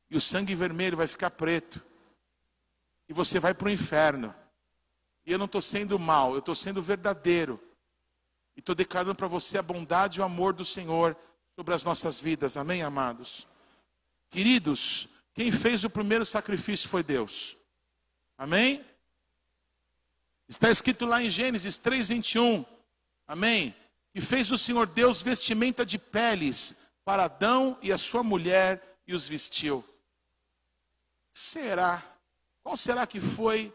e 0.10 0.16
o 0.16 0.22
sangue 0.22 0.56
vermelho 0.56 0.96
vai 0.96 1.08
ficar 1.08 1.30
preto 1.32 1.82
e 3.08 3.14
você 3.14 3.40
vai 3.40 3.54
para 3.54 3.68
o 3.68 3.72
inferno. 3.72 4.34
E 5.26 5.32
eu 5.32 5.38
não 5.38 5.46
estou 5.46 5.62
sendo 5.62 5.98
mal, 6.00 6.34
eu 6.34 6.40
estou 6.40 6.56
sendo 6.56 6.82
verdadeiro. 6.82 7.62
E 8.56 8.60
estou 8.60 8.74
declarando 8.74 9.16
para 9.16 9.28
você 9.28 9.58
a 9.58 9.62
bondade 9.62 10.20
e 10.20 10.22
o 10.22 10.26
amor 10.26 10.54
do 10.54 10.66
Senhor 10.66 11.18
sobre 11.56 11.74
as 11.74 11.84
nossas 11.84 12.20
vidas. 12.20 12.58
Amém, 12.58 12.82
amados? 12.82 13.48
Queridos, 14.30 15.08
quem 15.34 15.52
fez 15.52 15.84
o 15.84 15.90
primeiro 15.90 16.26
sacrifício 16.26 16.90
foi 16.90 17.04
Deus. 17.04 17.56
Amém? 18.38 18.84
Está 20.48 20.70
escrito 20.70 21.06
lá 21.06 21.22
em 21.22 21.30
Gênesis 21.30 21.78
3:21. 21.78 22.66
Amém? 23.28 23.76
Que 24.14 24.22
fez 24.22 24.52
o 24.52 24.58
Senhor 24.58 24.88
Deus 24.88 25.22
vestimenta 25.22 25.86
de 25.86 25.98
peles 25.98 26.90
para 27.04 27.26
Adão 27.26 27.78
e 27.82 27.92
a 27.92 27.98
sua 27.98 28.24
mulher 28.24 29.00
e 29.06 29.14
os 29.14 29.28
vestiu. 29.28 29.84
Será 31.34 32.04
qual 32.68 32.76
será 32.76 33.08
que 33.08 33.22
foi 33.22 33.74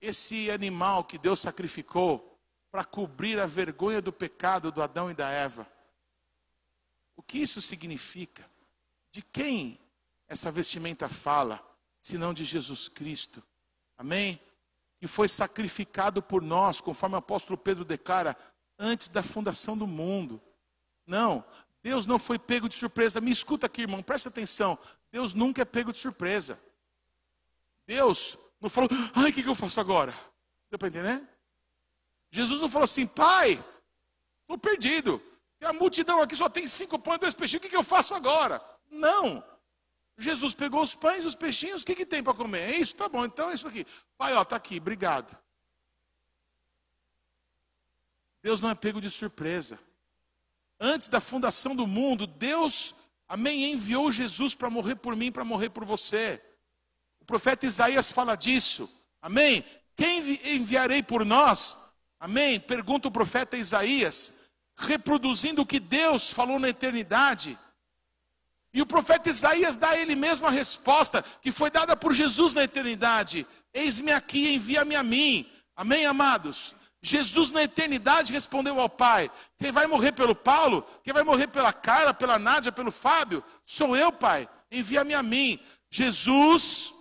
esse 0.00 0.50
animal 0.50 1.04
que 1.04 1.16
Deus 1.16 1.38
sacrificou 1.38 2.36
para 2.72 2.84
cobrir 2.84 3.38
a 3.38 3.46
vergonha 3.46 4.02
do 4.02 4.12
pecado 4.12 4.72
do 4.72 4.82
Adão 4.82 5.08
e 5.08 5.14
da 5.14 5.30
Eva? 5.30 5.64
O 7.14 7.22
que 7.22 7.38
isso 7.38 7.62
significa? 7.62 8.44
De 9.12 9.22
quem 9.22 9.78
essa 10.26 10.50
vestimenta 10.50 11.08
fala, 11.08 11.64
senão 12.00 12.34
de 12.34 12.44
Jesus 12.44 12.88
Cristo? 12.88 13.40
Amém? 13.96 14.40
Que 14.98 15.06
foi 15.06 15.28
sacrificado 15.28 16.20
por 16.20 16.42
nós, 16.42 16.80
conforme 16.80 17.14
o 17.14 17.18
apóstolo 17.18 17.56
Pedro 17.56 17.84
declara, 17.84 18.36
antes 18.76 19.06
da 19.06 19.22
fundação 19.22 19.78
do 19.78 19.86
mundo. 19.86 20.42
Não, 21.06 21.44
Deus 21.80 22.08
não 22.08 22.18
foi 22.18 22.40
pego 22.40 22.68
de 22.68 22.74
surpresa. 22.74 23.20
Me 23.20 23.30
escuta 23.30 23.66
aqui, 23.66 23.82
irmão, 23.82 24.02
presta 24.02 24.30
atenção. 24.30 24.76
Deus 25.12 25.32
nunca 25.32 25.62
é 25.62 25.64
pego 25.64 25.92
de 25.92 25.98
surpresa. 25.98 26.58
Deus 27.86 28.36
não 28.60 28.68
falou, 28.68 28.90
ai, 29.14 29.30
o 29.30 29.32
que, 29.32 29.42
que 29.42 29.48
eu 29.48 29.54
faço 29.54 29.80
agora? 29.80 30.14
Deu 30.70 30.78
para 30.78 30.88
entender? 30.88 31.22
Jesus 32.30 32.60
não 32.60 32.68
falou 32.68 32.84
assim, 32.84 33.06
pai, 33.06 33.62
estou 34.42 34.58
perdido. 34.58 35.22
a 35.62 35.72
multidão 35.72 36.20
aqui 36.20 36.34
só 36.34 36.48
tem 36.48 36.66
cinco 36.66 36.98
pães 36.98 37.16
e 37.16 37.20
dois 37.20 37.34
peixinhos, 37.34 37.60
o 37.60 37.62
que, 37.62 37.70
que 37.70 37.76
eu 37.76 37.84
faço 37.84 38.14
agora? 38.14 38.62
Não. 38.90 39.42
Jesus 40.18 40.54
pegou 40.54 40.82
os 40.82 40.94
pães 40.94 41.24
e 41.24 41.26
os 41.26 41.34
peixinhos, 41.34 41.82
o 41.82 41.86
que, 41.86 41.94
que 41.94 42.06
tem 42.06 42.22
para 42.22 42.34
comer? 42.34 42.60
É 42.60 42.76
isso? 42.78 42.96
Tá 42.96 43.08
bom, 43.08 43.24
então 43.24 43.50
é 43.50 43.54
isso 43.54 43.68
aqui. 43.68 43.86
Pai, 44.16 44.32
ó, 44.32 44.44
tá 44.44 44.56
aqui, 44.56 44.78
obrigado. 44.78 45.36
Deus 48.42 48.60
não 48.60 48.70
é 48.70 48.74
pego 48.74 49.00
de 49.00 49.10
surpresa. 49.10 49.78
Antes 50.80 51.08
da 51.08 51.20
fundação 51.20 51.74
do 51.74 51.86
mundo, 51.86 52.26
Deus, 52.26 52.94
amém, 53.28 53.72
enviou 53.72 54.10
Jesus 54.10 54.54
para 54.54 54.70
morrer 54.70 54.96
por 54.96 55.14
mim, 55.16 55.32
para 55.32 55.44
morrer 55.44 55.70
por 55.70 55.84
você. 55.84 56.42
O 57.26 57.34
profeta 57.36 57.66
Isaías 57.66 58.12
fala 58.12 58.36
disso. 58.36 58.88
Amém? 59.20 59.64
Quem 59.96 60.38
enviarei 60.54 61.02
por 61.02 61.24
nós? 61.24 61.76
Amém? 62.20 62.60
Pergunta 62.60 63.08
o 63.08 63.10
profeta 63.10 63.56
Isaías, 63.56 64.44
reproduzindo 64.76 65.62
o 65.62 65.66
que 65.66 65.80
Deus 65.80 66.30
falou 66.30 66.60
na 66.60 66.68
eternidade. 66.68 67.58
E 68.72 68.80
o 68.80 68.86
profeta 68.86 69.28
Isaías 69.28 69.76
dá 69.76 69.90
a 69.90 69.98
ele 69.98 70.14
mesmo 70.14 70.46
a 70.46 70.52
resposta 70.52 71.20
que 71.42 71.50
foi 71.50 71.68
dada 71.68 71.96
por 71.96 72.14
Jesus 72.14 72.54
na 72.54 72.62
eternidade: 72.62 73.44
Eis-me 73.74 74.12
aqui, 74.12 74.54
envia-me 74.54 74.94
a 74.94 75.02
mim. 75.02 75.50
Amém, 75.74 76.06
amados? 76.06 76.76
Jesus 77.02 77.50
na 77.50 77.64
eternidade 77.64 78.32
respondeu 78.32 78.80
ao 78.80 78.88
Pai: 78.88 79.28
Quem 79.58 79.72
vai 79.72 79.88
morrer 79.88 80.12
pelo 80.12 80.36
Paulo? 80.36 80.86
Quem 81.02 81.12
vai 81.12 81.24
morrer 81.24 81.48
pela 81.48 81.72
Carla, 81.72 82.14
pela 82.14 82.38
Nádia, 82.38 82.70
pelo 82.70 82.92
Fábio? 82.92 83.42
Sou 83.64 83.96
eu, 83.96 84.12
Pai. 84.12 84.48
Envia-me 84.70 85.12
a 85.12 85.24
mim. 85.24 85.58
Jesus 85.90 86.94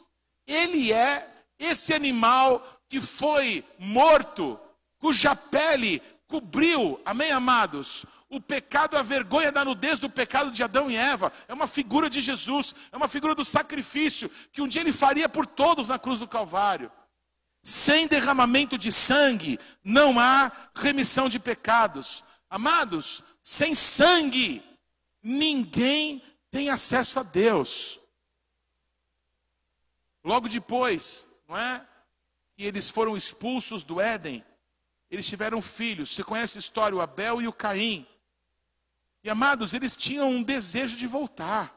ele 0.47 0.91
é 0.91 1.27
esse 1.57 1.93
animal 1.93 2.65
que 2.87 3.01
foi 3.01 3.63
morto, 3.79 4.59
cuja 4.99 5.35
pele 5.35 6.01
cobriu, 6.27 6.99
amém, 7.05 7.31
amados? 7.31 8.05
O 8.29 8.41
pecado, 8.41 8.97
a 8.97 9.03
vergonha 9.03 9.51
da 9.51 9.63
nudez 9.63 9.99
do 9.99 10.09
pecado 10.09 10.51
de 10.51 10.63
Adão 10.63 10.89
e 10.89 10.95
Eva, 10.95 11.31
é 11.47 11.53
uma 11.53 11.67
figura 11.67 12.09
de 12.09 12.19
Jesus, 12.19 12.73
é 12.91 12.97
uma 12.97 13.07
figura 13.07 13.35
do 13.35 13.45
sacrifício 13.45 14.29
que 14.51 14.61
um 14.61 14.67
dia 14.67 14.81
ele 14.81 14.91
faria 14.91 15.29
por 15.29 15.45
todos 15.45 15.89
na 15.89 15.99
cruz 15.99 16.19
do 16.19 16.27
Calvário. 16.27 16.91
Sem 17.63 18.07
derramamento 18.07 18.77
de 18.77 18.91
sangue, 18.91 19.59
não 19.83 20.19
há 20.19 20.51
remissão 20.75 21.29
de 21.29 21.39
pecados. 21.39 22.23
Amados, 22.49 23.23
sem 23.41 23.73
sangue, 23.73 24.61
ninguém 25.21 26.21
tem 26.51 26.69
acesso 26.69 27.19
a 27.19 27.23
Deus. 27.23 27.99
Logo 30.25 30.49
depois, 30.49 31.27
não 31.47 31.55
é? 31.55 31.85
Que 32.57 32.63
eles 32.63 32.89
foram 32.89 33.15
expulsos 33.15 33.83
do 33.83 34.01
Éden, 34.01 34.43
eles 35.09 35.27
tiveram 35.27 35.61
filhos. 35.61 36.09
Você 36.09 36.23
conhece 36.23 36.57
a 36.57 36.59
história, 36.59 36.97
o 36.97 37.01
Abel 37.01 37.43
e 37.43 37.47
o 37.47 37.53
Caim. 37.53 38.07
E 39.23 39.29
amados, 39.29 39.75
eles 39.75 39.95
tinham 39.95 40.27
um 40.27 40.41
desejo 40.41 40.97
de 40.97 41.05
voltar. 41.05 41.71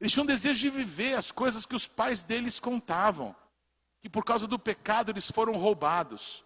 Eles 0.00 0.12
tinham 0.12 0.24
um 0.24 0.26
desejo 0.26 0.58
de 0.58 0.68
viver 0.68 1.14
as 1.14 1.30
coisas 1.30 1.64
que 1.64 1.76
os 1.76 1.86
pais 1.86 2.24
deles 2.24 2.58
contavam. 2.58 3.36
Que 4.00 4.08
por 4.08 4.24
causa 4.24 4.48
do 4.48 4.58
pecado 4.58 5.12
eles 5.12 5.30
foram 5.30 5.52
roubados. 5.52 6.42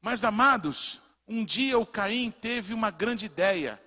Mas, 0.00 0.22
amados, 0.22 1.00
um 1.26 1.44
dia 1.44 1.76
o 1.76 1.84
Caim 1.84 2.30
teve 2.30 2.72
uma 2.72 2.92
grande 2.92 3.26
ideia: 3.26 3.82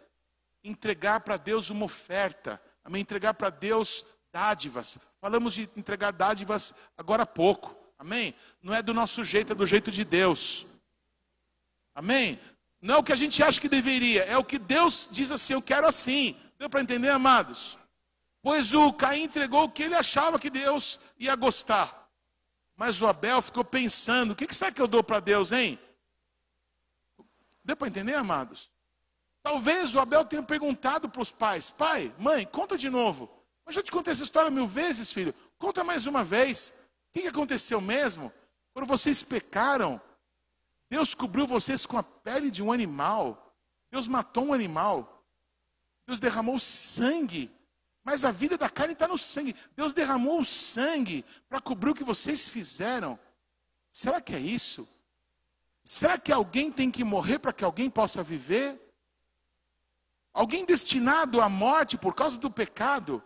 entregar 0.61 1.21
para 1.21 1.37
Deus 1.37 1.69
uma 1.69 1.85
oferta. 1.85 2.61
Entregar 2.93 3.33
para 3.35 3.49
Deus 3.49 4.03
dádivas. 4.33 4.97
Falamos 5.21 5.53
de 5.53 5.69
entregar 5.77 6.11
dádivas 6.11 6.73
agora 6.97 7.21
há 7.23 7.25
pouco. 7.25 7.77
Amém? 7.99 8.35
Não 8.61 8.73
é 8.73 8.81
do 8.81 8.93
nosso 8.93 9.23
jeito, 9.23 9.53
é 9.53 9.55
do 9.55 9.65
jeito 9.65 9.91
de 9.91 10.03
Deus. 10.03 10.65
Amém? 11.93 12.39
Não 12.81 12.95
é 12.95 12.97
o 12.97 13.03
que 13.03 13.13
a 13.13 13.15
gente 13.15 13.41
acha 13.41 13.61
que 13.61 13.69
deveria, 13.69 14.23
é 14.23 14.37
o 14.37 14.43
que 14.43 14.57
Deus 14.57 15.07
diz 15.09 15.31
assim: 15.31 15.53
eu 15.53 15.61
quero 15.61 15.87
assim. 15.87 16.35
Deu 16.57 16.69
para 16.69 16.81
entender, 16.81 17.09
amados? 17.09 17.77
Pois 18.41 18.73
o 18.73 18.91
Caim 18.91 19.23
entregou 19.23 19.65
o 19.65 19.71
que 19.71 19.83
ele 19.83 19.95
achava 19.95 20.39
que 20.39 20.49
Deus 20.49 20.99
ia 21.17 21.35
gostar. 21.35 22.09
Mas 22.75 23.01
o 23.01 23.07
Abel 23.07 23.41
ficou 23.41 23.63
pensando: 23.63 24.31
o 24.31 24.35
que, 24.35 24.47
que 24.47 24.55
será 24.55 24.71
que 24.71 24.81
eu 24.81 24.87
dou 24.87 25.03
para 25.03 25.19
Deus, 25.19 25.51
hein? 25.51 25.79
Deu 27.63 27.77
para 27.77 27.87
entender, 27.87 28.15
amados? 28.15 28.69
Talvez 29.43 29.93
o 29.93 29.99
Abel 29.99 30.25
tenha 30.25 30.43
perguntado 30.43 31.07
para 31.07 31.21
os 31.21 31.31
pais: 31.31 31.69
pai, 31.69 32.13
mãe, 32.17 32.45
conta 32.45 32.77
de 32.77 32.89
novo. 32.89 33.42
Mas 33.65 33.75
já 33.75 33.81
te 33.81 33.91
contei 33.91 34.13
essa 34.13 34.23
história 34.23 34.51
mil 34.51 34.67
vezes, 34.67 35.11
filho. 35.11 35.33
Conta 35.57 35.83
mais 35.83 36.05
uma 36.05 36.23
vez. 36.23 36.73
O 37.09 37.19
que 37.19 37.27
aconteceu 37.27 37.79
mesmo? 37.79 38.31
Quando 38.73 38.87
vocês 38.87 39.23
pecaram, 39.23 40.01
Deus 40.89 41.13
cobriu 41.15 41.47
vocês 41.47 41.85
com 41.85 41.97
a 41.97 42.03
pele 42.03 42.51
de 42.51 42.61
um 42.61 42.71
animal. 42.71 43.55
Deus 43.89 44.07
matou 44.07 44.45
um 44.45 44.53
animal. 44.53 45.23
Deus 46.05 46.19
derramou 46.19 46.59
sangue. 46.59 47.51
Mas 48.03 48.25
a 48.25 48.31
vida 48.31 48.57
da 48.57 48.69
carne 48.69 48.93
está 48.93 49.07
no 49.07 49.17
sangue. 49.17 49.55
Deus 49.75 49.93
derramou 49.93 50.39
o 50.39 50.45
sangue 50.45 51.23
para 51.47 51.61
cobrir 51.61 51.91
o 51.91 51.95
que 51.95 52.03
vocês 52.03 52.49
fizeram. 52.49 53.17
Será 53.91 54.19
que 54.19 54.35
é 54.35 54.39
isso? 54.39 54.87
Será 55.85 56.17
que 56.17 56.31
alguém 56.31 56.71
tem 56.71 56.89
que 56.91 57.03
morrer 57.03 57.39
para 57.39 57.53
que 57.53 57.63
alguém 57.63 57.89
possa 57.89 58.21
viver? 58.23 58.79
Alguém 60.33 60.65
destinado 60.65 61.39
à 61.39 61.47
morte 61.47 61.97
por 61.97 62.15
causa 62.15 62.37
do 62.37 62.49
pecado, 62.49 63.23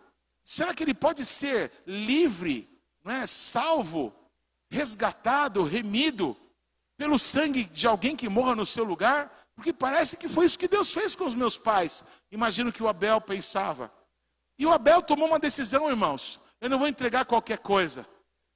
será 0.48 0.72
que 0.72 0.82
ele 0.82 0.94
pode 0.94 1.26
ser 1.26 1.70
livre, 1.86 2.66
não 3.04 3.12
é, 3.12 3.26
salvo, 3.26 4.14
resgatado, 4.70 5.62
remido 5.62 6.34
pelo 6.96 7.18
sangue 7.18 7.64
de 7.64 7.86
alguém 7.86 8.16
que 8.16 8.30
morra 8.30 8.56
no 8.56 8.64
seu 8.64 8.82
lugar? 8.82 9.30
Porque 9.54 9.74
parece 9.74 10.16
que 10.16 10.26
foi 10.26 10.46
isso 10.46 10.58
que 10.58 10.66
Deus 10.66 10.90
fez 10.90 11.14
com 11.14 11.26
os 11.26 11.34
meus 11.34 11.58
pais. 11.58 12.02
Imagino 12.32 12.72
que 12.72 12.82
o 12.82 12.88
Abel 12.88 13.20
pensava. 13.20 13.92
E 14.58 14.64
o 14.64 14.72
Abel 14.72 15.02
tomou 15.02 15.28
uma 15.28 15.38
decisão, 15.38 15.90
irmãos. 15.90 16.40
Eu 16.62 16.70
não 16.70 16.78
vou 16.78 16.88
entregar 16.88 17.26
qualquer 17.26 17.58
coisa. 17.58 18.06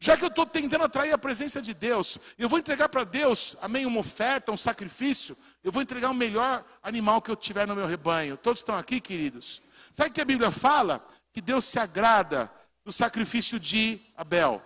Já 0.01 0.17
que 0.17 0.25
eu 0.25 0.29
estou 0.29 0.47
tentando 0.47 0.85
atrair 0.85 1.13
a 1.13 1.19
presença 1.19 1.61
de 1.61 1.75
Deus, 1.75 2.19
eu 2.39 2.49
vou 2.49 2.59
entregar 2.59 2.89
para 2.89 3.05
Deus, 3.05 3.55
amém, 3.61 3.85
uma 3.85 4.01
oferta, 4.01 4.51
um 4.51 4.57
sacrifício, 4.57 5.37
eu 5.63 5.71
vou 5.71 5.83
entregar 5.83 6.11
o 6.11 6.15
melhor 6.15 6.65
animal 6.83 7.21
que 7.21 7.31
eu 7.31 7.37
tiver 7.37 7.67
no 7.69 7.77
meu 7.77 7.87
rebanho. 7.87 8.39
Todos 8.39 8.61
estão 8.61 8.77
aqui, 8.77 8.99
queridos? 8.99 9.61
Sabe 9.93 10.11
o 10.11 10.13
que 10.13 10.23
a 10.23 10.25
Bíblia 10.25 10.51
fala? 10.51 11.07
Que 11.33 11.41
Deus 11.41 11.65
se 11.65 11.79
agrada 11.79 12.53
do 12.85 12.93
sacrifício 12.93 13.59
de 13.59 14.01
Abel. 14.17 14.63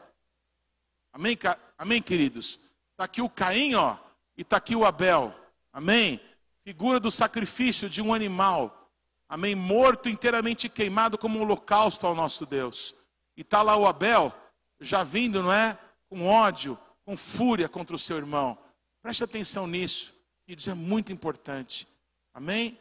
Amém, 1.13 1.39
amém 1.79 2.03
queridos? 2.03 2.59
Está 2.93 3.05
aqui 3.05 3.23
o 3.23 3.29
Caim, 3.29 3.75
ó, 3.75 3.97
e 4.37 4.43
está 4.43 4.57
aqui 4.57 4.75
o 4.75 4.85
Abel. 4.85 5.35
Amém? 5.73 6.21
Figura 6.65 6.99
do 6.99 7.11
sacrifício 7.11 7.89
de 7.89 8.03
um 8.03 8.13
animal. 8.13 8.91
Amém? 9.29 9.55
Morto 9.55 10.09
inteiramente 10.09 10.69
queimado 10.69 11.19
como 11.19 11.39
um 11.39 11.43
holocausto 11.43 12.07
ao 12.07 12.15
nosso 12.15 12.47
Deus. 12.47 12.95
E 13.37 13.43
está 13.43 13.63
lá 13.63 13.77
o 13.77 13.87
Abel 13.87 14.33
já 14.81 15.03
vindo, 15.03 15.43
não 15.43 15.53
é? 15.53 15.79
Com 16.09 16.27
ódio, 16.27 16.79
com 17.05 17.17
fúria 17.17 17.69
contra 17.69 17.95
o 17.95 17.99
seu 17.99 18.17
irmão. 18.17 18.59
Preste 19.03 19.23
atenção 19.23 19.67
nisso, 19.67 20.13
isso 20.49 20.71
é 20.71 20.75
muito 20.75 21.13
importante. 21.13 21.87
Amém? 22.35 22.79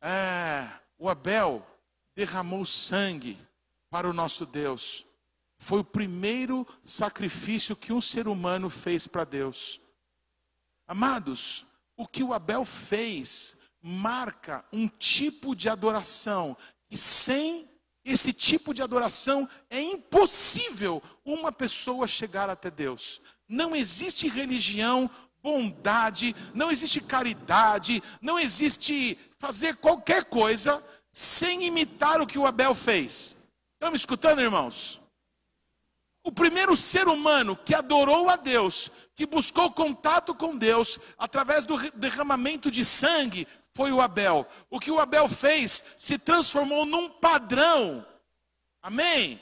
É, 0.00 0.68
o 0.98 1.08
Abel 1.08 1.64
derramou 2.14 2.64
sangue 2.64 3.36
para 3.88 4.08
o 4.08 4.12
nosso 4.12 4.46
Deus. 4.46 5.04
Foi 5.58 5.80
o 5.80 5.84
primeiro 5.84 6.66
sacrifício 6.82 7.76
que 7.76 7.92
um 7.92 8.00
ser 8.00 8.26
humano 8.28 8.70
fez 8.70 9.06
para 9.06 9.24
Deus. 9.24 9.80
Amados, 10.86 11.66
o 11.96 12.06
que 12.06 12.22
o 12.22 12.32
Abel 12.32 12.64
fez 12.64 13.58
marca 13.82 14.64
um 14.72 14.88
tipo 14.88 15.54
de 15.54 15.68
adoração 15.68 16.56
que 16.88 16.96
sem 16.96 17.68
esse 18.04 18.32
tipo 18.32 18.72
de 18.74 18.82
adoração 18.82 19.48
é 19.68 19.80
impossível 19.80 21.02
uma 21.24 21.52
pessoa 21.52 22.06
chegar 22.06 22.48
até 22.48 22.70
Deus. 22.70 23.20
Não 23.48 23.76
existe 23.76 24.28
religião, 24.28 25.08
bondade, 25.42 26.34
não 26.54 26.70
existe 26.70 27.00
caridade, 27.00 28.02
não 28.20 28.38
existe 28.38 29.18
fazer 29.38 29.76
qualquer 29.76 30.24
coisa 30.24 30.82
sem 31.12 31.64
imitar 31.64 32.20
o 32.20 32.26
que 32.26 32.38
o 32.38 32.46
Abel 32.46 32.74
fez. 32.74 33.48
Estão 33.74 33.90
me 33.90 33.96
escutando, 33.96 34.40
irmãos? 34.40 35.00
O 36.22 36.30
primeiro 36.30 36.76
ser 36.76 37.08
humano 37.08 37.56
que 37.56 37.74
adorou 37.74 38.28
a 38.28 38.36
Deus, 38.36 38.90
que 39.14 39.24
buscou 39.24 39.70
contato 39.70 40.34
com 40.34 40.56
Deus 40.56 40.98
através 41.16 41.64
do 41.64 41.78
derramamento 41.92 42.70
de 42.70 42.84
sangue, 42.84 43.48
foi 43.72 43.90
o 43.90 44.00
Abel. 44.00 44.46
O 44.68 44.78
que 44.78 44.90
o 44.90 45.00
Abel 45.00 45.28
fez 45.28 45.96
se 45.96 46.18
transformou 46.18 46.84
num 46.84 47.08
padrão, 47.08 48.04
amém? 48.82 49.40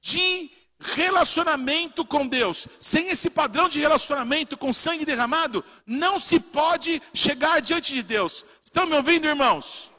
De 0.00 0.50
relacionamento 0.78 2.04
com 2.04 2.26
Deus. 2.26 2.68
Sem 2.78 3.08
esse 3.08 3.28
padrão 3.28 3.68
de 3.68 3.80
relacionamento 3.80 4.56
com 4.56 4.72
sangue 4.72 5.04
derramado, 5.04 5.64
não 5.84 6.20
se 6.20 6.38
pode 6.38 7.02
chegar 7.12 7.60
diante 7.60 7.92
de 7.92 8.02
Deus. 8.02 8.44
Estão 8.64 8.86
me 8.86 8.94
ouvindo, 8.94 9.26
irmãos? 9.26 9.89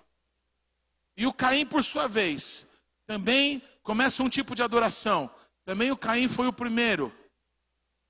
E 1.15 1.27
o 1.27 1.33
Caim, 1.33 1.65
por 1.65 1.83
sua 1.83 2.07
vez, 2.07 2.81
também 3.05 3.61
começa 3.83 4.23
um 4.23 4.29
tipo 4.29 4.55
de 4.55 4.61
adoração. 4.61 5.29
Também 5.65 5.91
o 5.91 5.97
Caim 5.97 6.27
foi 6.27 6.47
o 6.47 6.53
primeiro 6.53 7.13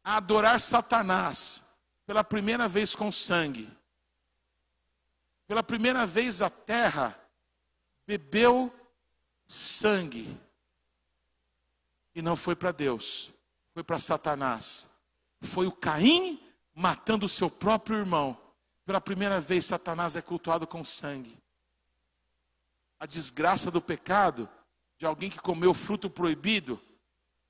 a 0.04 0.18
adorar 0.18 0.60
Satanás 0.60 1.80
pela 2.06 2.24
primeira 2.24 2.68
vez 2.68 2.96
com 2.96 3.12
sangue. 3.12 3.70
Pela 5.48 5.64
primeira 5.64 6.06
vez 6.06 6.42
a 6.42 6.50
terra 6.50 7.18
bebeu 8.08 8.74
sangue. 9.48 10.28
E 12.14 12.22
não 12.22 12.36
foi 12.36 12.56
para 12.56 12.72
Deus, 12.72 13.32
foi 13.74 13.84
para 13.84 14.00
Satanás. 14.00 15.02
Foi 15.42 15.68
o 15.68 15.72
Caim 15.72 16.40
matando 16.74 17.26
o 17.26 17.30
seu 17.30 17.50
próprio 17.50 17.98
irmão. 17.98 18.38
Pela 18.86 19.02
primeira 19.02 19.40
vez, 19.40 19.66
Satanás 19.66 20.16
é 20.16 20.22
cultuado 20.22 20.68
com 20.68 20.84
sangue. 20.84 21.41
A 23.02 23.08
desgraça 23.08 23.72
do 23.72 23.82
pecado 23.82 24.48
de 24.96 25.08
alguém 25.08 25.28
que 25.28 25.40
comeu 25.40 25.74
fruto 25.74 26.08
proibido, 26.08 26.80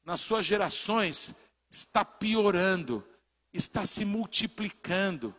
nas 0.02 0.22
suas 0.22 0.46
gerações, 0.46 1.36
está 1.70 2.06
piorando, 2.06 3.06
está 3.52 3.86
se 3.86 4.06
multiplicando. 4.06 5.36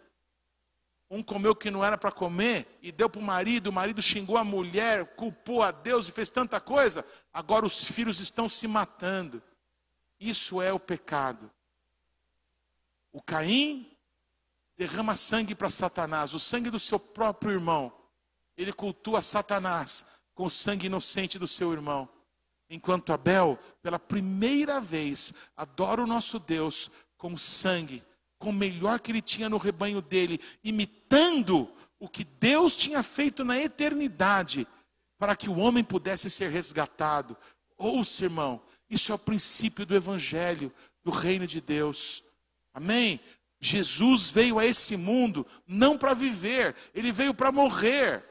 Um 1.10 1.22
comeu 1.22 1.56
que 1.56 1.70
não 1.70 1.82
era 1.82 1.96
para 1.96 2.12
comer 2.12 2.66
e 2.82 2.92
deu 2.92 3.08
para 3.08 3.22
o 3.22 3.24
marido, 3.24 3.68
o 3.68 3.72
marido 3.72 4.02
xingou 4.02 4.36
a 4.36 4.44
mulher, 4.44 5.16
culpou 5.16 5.62
a 5.62 5.70
Deus 5.70 6.06
e 6.06 6.12
fez 6.12 6.28
tanta 6.28 6.60
coisa. 6.60 7.02
Agora 7.32 7.64
os 7.64 7.82
filhos 7.82 8.20
estão 8.20 8.50
se 8.50 8.68
matando. 8.68 9.42
Isso 10.20 10.60
é 10.60 10.74
o 10.74 10.78
pecado. 10.78 11.50
O 13.10 13.22
Caim 13.22 13.90
derrama 14.76 15.16
sangue 15.16 15.54
para 15.54 15.70
Satanás, 15.70 16.34
o 16.34 16.38
sangue 16.38 16.68
do 16.68 16.78
seu 16.78 17.00
próprio 17.00 17.52
irmão. 17.52 18.01
Ele 18.56 18.72
cultua 18.72 19.22
Satanás 19.22 20.20
com 20.34 20.44
o 20.44 20.50
sangue 20.50 20.86
inocente 20.86 21.38
do 21.38 21.48
seu 21.48 21.72
irmão. 21.72 22.08
Enquanto 22.68 23.12
Abel, 23.12 23.58
pela 23.82 23.98
primeira 23.98 24.80
vez, 24.80 25.34
adora 25.56 26.02
o 26.02 26.06
nosso 26.06 26.38
Deus 26.38 26.90
com 27.16 27.36
sangue 27.36 28.02
com 28.42 28.50
o 28.50 28.52
melhor 28.52 28.98
que 28.98 29.12
ele 29.12 29.22
tinha 29.22 29.48
no 29.48 29.56
rebanho 29.56 30.02
dele, 30.02 30.40
imitando 30.64 31.72
o 32.00 32.08
que 32.08 32.24
Deus 32.24 32.76
tinha 32.76 33.00
feito 33.00 33.44
na 33.44 33.56
eternidade, 33.56 34.66
para 35.16 35.36
que 35.36 35.48
o 35.48 35.56
homem 35.56 35.84
pudesse 35.84 36.28
ser 36.28 36.50
resgatado. 36.50 37.36
Ouça, 37.78 38.24
irmão, 38.24 38.60
isso 38.90 39.12
é 39.12 39.14
o 39.14 39.18
princípio 39.18 39.86
do 39.86 39.94
evangelho, 39.94 40.72
do 41.04 41.12
reino 41.12 41.46
de 41.46 41.60
Deus. 41.60 42.24
Amém? 42.74 43.20
Jesus 43.60 44.28
veio 44.28 44.58
a 44.58 44.66
esse 44.66 44.96
mundo 44.96 45.46
não 45.64 45.96
para 45.96 46.12
viver, 46.12 46.74
ele 46.92 47.12
veio 47.12 47.32
para 47.32 47.52
morrer. 47.52 48.24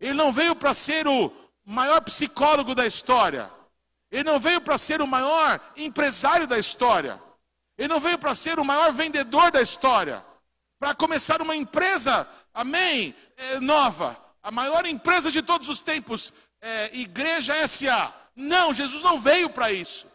Ele 0.00 0.14
não 0.14 0.32
veio 0.32 0.56
para 0.56 0.72
ser 0.72 1.06
o 1.06 1.30
maior 1.64 2.00
psicólogo 2.00 2.74
da 2.74 2.86
história. 2.86 3.50
Ele 4.10 4.24
não 4.24 4.40
veio 4.40 4.60
para 4.60 4.78
ser 4.78 5.00
o 5.00 5.06
maior 5.06 5.60
empresário 5.76 6.46
da 6.46 6.58
história. 6.58 7.20
Ele 7.76 7.88
não 7.88 8.00
veio 8.00 8.18
para 8.18 8.34
ser 8.34 8.58
o 8.58 8.64
maior 8.64 8.92
vendedor 8.92 9.50
da 9.50 9.60
história. 9.60 10.24
Para 10.78 10.94
começar 10.94 11.40
uma 11.42 11.54
empresa, 11.54 12.26
amém, 12.52 13.14
é, 13.36 13.60
nova. 13.60 14.16
A 14.42 14.50
maior 14.50 14.86
empresa 14.86 15.30
de 15.30 15.42
todos 15.42 15.68
os 15.68 15.80
tempos, 15.80 16.32
é, 16.60 16.90
Igreja 16.96 17.54
SA. 17.68 18.12
Não, 18.34 18.72
Jesus 18.72 19.02
não 19.02 19.20
veio 19.20 19.50
para 19.50 19.70
isso. 19.70 20.06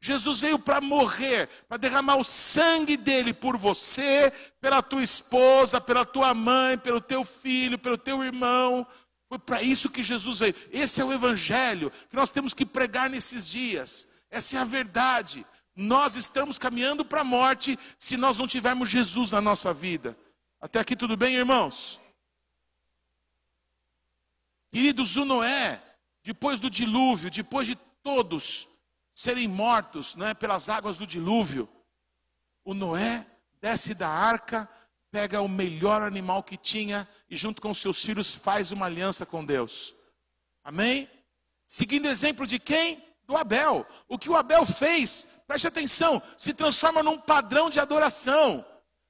Jesus 0.00 0.42
veio 0.42 0.58
para 0.58 0.82
morrer, 0.82 1.48
para 1.66 1.78
derramar 1.78 2.16
o 2.16 2.24
sangue 2.24 2.94
dele 2.94 3.32
por 3.32 3.56
você, 3.56 4.30
pela 4.60 4.82
tua 4.82 5.02
esposa, 5.02 5.80
pela 5.80 6.04
tua 6.04 6.34
mãe, 6.34 6.76
pelo 6.76 7.00
teu 7.00 7.24
filho, 7.24 7.78
pelo 7.78 7.96
teu 7.96 8.22
irmão. 8.22 8.86
Foi 9.34 9.38
para 9.40 9.62
isso 9.62 9.90
que 9.90 10.00
Jesus 10.00 10.38
veio. 10.38 10.54
Esse 10.70 11.00
é 11.00 11.04
o 11.04 11.12
evangelho 11.12 11.90
que 12.08 12.14
nós 12.14 12.30
temos 12.30 12.54
que 12.54 12.64
pregar 12.64 13.10
nesses 13.10 13.48
dias. 13.48 14.22
Essa 14.30 14.58
é 14.58 14.60
a 14.60 14.64
verdade. 14.64 15.44
Nós 15.74 16.14
estamos 16.14 16.56
caminhando 16.56 17.04
para 17.04 17.22
a 17.22 17.24
morte 17.24 17.76
se 17.98 18.16
nós 18.16 18.38
não 18.38 18.46
tivermos 18.46 18.88
Jesus 18.88 19.32
na 19.32 19.40
nossa 19.40 19.74
vida. 19.74 20.16
Até 20.60 20.78
aqui 20.78 20.94
tudo 20.94 21.16
bem, 21.16 21.34
irmãos? 21.34 21.98
Queridos, 24.70 25.16
o 25.16 25.24
Noé, 25.24 25.82
depois 26.22 26.60
do 26.60 26.70
dilúvio, 26.70 27.28
depois 27.28 27.66
de 27.66 27.74
todos 28.04 28.68
serem 29.12 29.48
mortos 29.48 30.14
né, 30.14 30.32
pelas 30.32 30.68
águas 30.68 30.96
do 30.96 31.04
dilúvio, 31.04 31.68
o 32.64 32.72
Noé 32.72 33.26
desce 33.60 33.94
da 33.94 34.08
arca, 34.08 34.70
pega 35.14 35.40
o 35.40 35.48
melhor 35.48 36.02
animal 36.02 36.42
que 36.42 36.56
tinha 36.56 37.06
e, 37.30 37.36
junto 37.36 37.62
com 37.62 37.72
seus 37.72 38.04
filhos, 38.04 38.34
faz 38.34 38.72
uma 38.72 38.86
aliança 38.86 39.24
com 39.24 39.44
Deus. 39.44 39.94
Amém? 40.64 41.08
Seguindo 41.68 42.08
exemplo 42.08 42.44
de 42.44 42.58
quem? 42.58 43.00
Do 43.24 43.36
Abel. 43.36 43.86
O 44.08 44.18
que 44.18 44.28
o 44.28 44.34
Abel 44.34 44.66
fez, 44.66 45.44
preste 45.46 45.68
atenção, 45.68 46.20
se 46.36 46.52
transforma 46.52 47.00
num 47.00 47.16
padrão 47.16 47.70
de 47.70 47.78
adoração. 47.78 48.66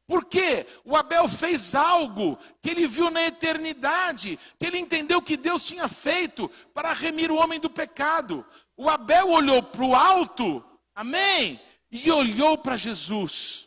Porque 0.06 0.66
o 0.84 0.94
Abel 0.94 1.26
fez 1.26 1.74
algo 1.74 2.38
que 2.60 2.68
ele 2.68 2.86
viu 2.86 3.10
na 3.10 3.22
eternidade, 3.22 4.38
que 4.58 4.66
ele 4.66 4.76
entendeu 4.76 5.22
que 5.22 5.38
Deus 5.38 5.64
tinha 5.64 5.88
feito 5.88 6.50
para 6.74 6.92
remir 6.92 7.30
o 7.30 7.36
homem 7.36 7.58
do 7.58 7.70
pecado. 7.70 8.44
O 8.76 8.90
Abel 8.90 9.30
olhou 9.30 9.62
para 9.62 9.84
o 9.86 9.94
alto, 9.94 10.62
amém? 10.94 11.58
E 11.90 12.10
olhou 12.10 12.58
para 12.58 12.76
Jesus. 12.76 13.63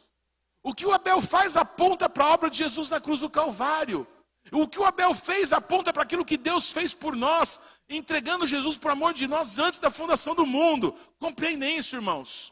O 0.68 0.74
que 0.74 0.86
o 0.86 0.92
Abel 0.92 1.22
faz 1.22 1.56
aponta 1.56 2.10
para 2.10 2.26
a 2.26 2.34
obra 2.34 2.50
de 2.50 2.58
Jesus 2.58 2.90
na 2.90 3.00
cruz 3.00 3.22
do 3.22 3.30
Calvário. 3.30 4.06
O 4.52 4.68
que 4.68 4.78
o 4.78 4.84
Abel 4.84 5.16
fez 5.16 5.54
aponta 5.54 5.94
para 5.94 6.04
aquilo 6.04 6.26
que 6.26 6.36
Deus 6.36 6.74
fez 6.74 6.94
por 6.94 7.16
nós, 7.16 7.80
entregando 7.88 8.46
Jesus 8.46 8.76
por 8.76 8.92
amor 8.92 9.14
de 9.14 9.28
nós 9.28 9.60
antes 9.60 9.80
da 9.80 9.90
fundação 9.90 10.36
do 10.36 10.46
mundo. 10.46 10.94
Compreendem 11.20 11.78
isso, 11.78 11.96
irmãos? 11.96 12.52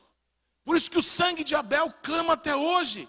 Por 0.64 0.78
isso 0.78 0.90
que 0.90 0.98
o 0.98 1.04
sangue 1.04 1.44
de 1.44 1.56
Abel 1.56 1.94
clama 2.02 2.36
até 2.36 2.56
hoje. 2.56 3.06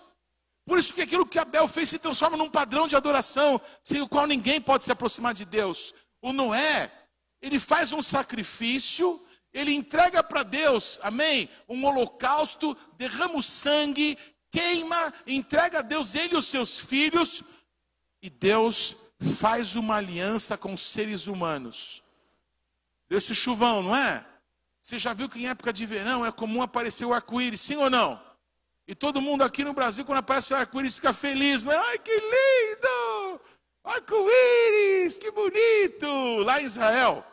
Por 0.64 0.76
isso 0.76 0.92
que 0.92 1.02
aquilo 1.02 1.24
que 1.24 1.38
Abel 1.38 1.68
fez 1.68 1.88
se 1.88 2.00
transforma 2.00 2.36
num 2.36 2.50
padrão 2.50 2.88
de 2.88 2.96
adoração, 2.96 3.60
sem 3.84 4.02
o 4.02 4.08
qual 4.08 4.26
ninguém 4.26 4.60
pode 4.60 4.82
se 4.82 4.90
aproximar 4.90 5.34
de 5.34 5.44
Deus. 5.44 5.94
O 6.20 6.32
Noé, 6.32 6.90
ele 7.40 7.60
faz 7.60 7.92
um 7.92 8.02
sacrifício, 8.02 9.24
ele 9.52 9.72
entrega 9.72 10.20
para 10.20 10.42
Deus, 10.42 10.98
amém? 11.00 11.48
Um 11.68 11.84
holocausto, 11.84 12.76
derrama 12.98 13.36
o 13.36 13.42
sangue, 13.42 14.18
queima, 14.56 15.12
entrega 15.26 15.80
a 15.80 15.82
Deus 15.82 16.14
ele 16.14 16.32
e 16.34 16.38
os 16.38 16.46
seus 16.46 16.78
filhos, 16.78 17.42
e 18.22 18.30
Deus 18.30 18.96
faz 19.38 19.76
uma 19.76 19.96
aliança 19.96 20.56
com 20.56 20.72
os 20.72 20.80
seres 20.80 21.26
humanos. 21.26 22.02
Desse 23.06 23.34
chuvão, 23.34 23.82
não 23.82 23.94
é? 23.94 24.24
Você 24.80 24.98
já 24.98 25.12
viu 25.12 25.28
que 25.28 25.38
em 25.38 25.48
época 25.48 25.74
de 25.74 25.84
verão 25.84 26.24
é 26.24 26.32
comum 26.32 26.62
aparecer 26.62 27.04
o 27.04 27.12
arco-íris, 27.12 27.60
sim 27.60 27.76
ou 27.76 27.90
não? 27.90 28.18
E 28.88 28.94
todo 28.94 29.20
mundo 29.20 29.42
aqui 29.42 29.62
no 29.62 29.74
Brasil, 29.74 30.06
quando 30.06 30.18
aparece 30.18 30.54
o 30.54 30.56
arco-íris, 30.56 30.96
fica 30.96 31.12
feliz, 31.12 31.62
não 31.62 31.72
é? 31.72 31.76
Ai, 31.76 31.98
que 31.98 32.14
lindo! 32.14 33.40
Arco-íris, 33.84 35.18
que 35.18 35.30
bonito! 35.32 36.38
Lá 36.44 36.62
em 36.62 36.64
Israel, 36.64 37.24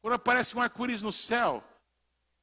quando 0.00 0.14
aparece 0.14 0.56
um 0.56 0.62
arco-íris 0.62 1.02
no 1.02 1.12
céu, 1.12 1.62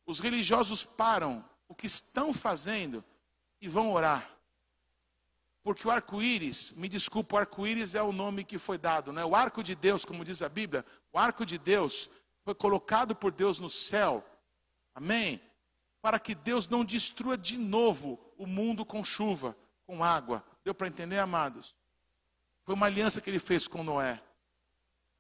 os 0.06 0.20
religiosos 0.20 0.84
param 0.84 1.44
o 1.68 1.74
que 1.74 1.88
estão 1.88 2.32
fazendo 2.32 3.04
e 3.62 3.68
vão 3.68 3.92
orar. 3.92 4.30
Porque 5.62 5.88
o 5.88 5.92
arco-íris, 5.92 6.72
me 6.74 6.88
desculpa, 6.88 7.36
o 7.36 7.40
arco-íris 7.40 7.94
é 7.94 8.02
o 8.02 8.12
nome 8.12 8.44
que 8.44 8.58
foi 8.58 8.78
dado, 8.78 9.12
né? 9.12 9.24
O 9.26 9.36
arco 9.36 9.62
de 9.62 9.76
Deus, 9.76 10.06
como 10.06 10.24
diz 10.24 10.42
a 10.42 10.50
Bíblia, 10.50 10.86
o 11.12 11.20
arco 11.20 11.46
de 11.46 11.58
Deus 11.58 12.10
foi 12.44 12.56
colocado 12.56 13.16
por 13.16 13.32
Deus 13.32 13.60
no 13.60 13.70
céu. 13.70 14.26
Amém? 14.96 15.42
Para 16.02 16.20
que 16.20 16.34
Deus 16.34 16.68
não 16.68 16.86
destrua 16.86 17.38
de 17.38 17.58
novo 17.58 18.20
o 18.38 18.48
mundo 18.48 18.86
com 18.86 19.04
chuva, 19.04 19.56
com 19.86 20.04
água. 20.04 20.44
Deu 20.64 20.74
para 20.74 20.88
entender, 20.88 21.20
amados? 21.20 21.76
Foi 22.64 22.74
uma 22.74 22.86
aliança 22.86 23.20
que 23.20 23.30
ele 23.30 23.40
fez 23.40 23.68
com 23.68 23.84
Noé. 23.84 24.22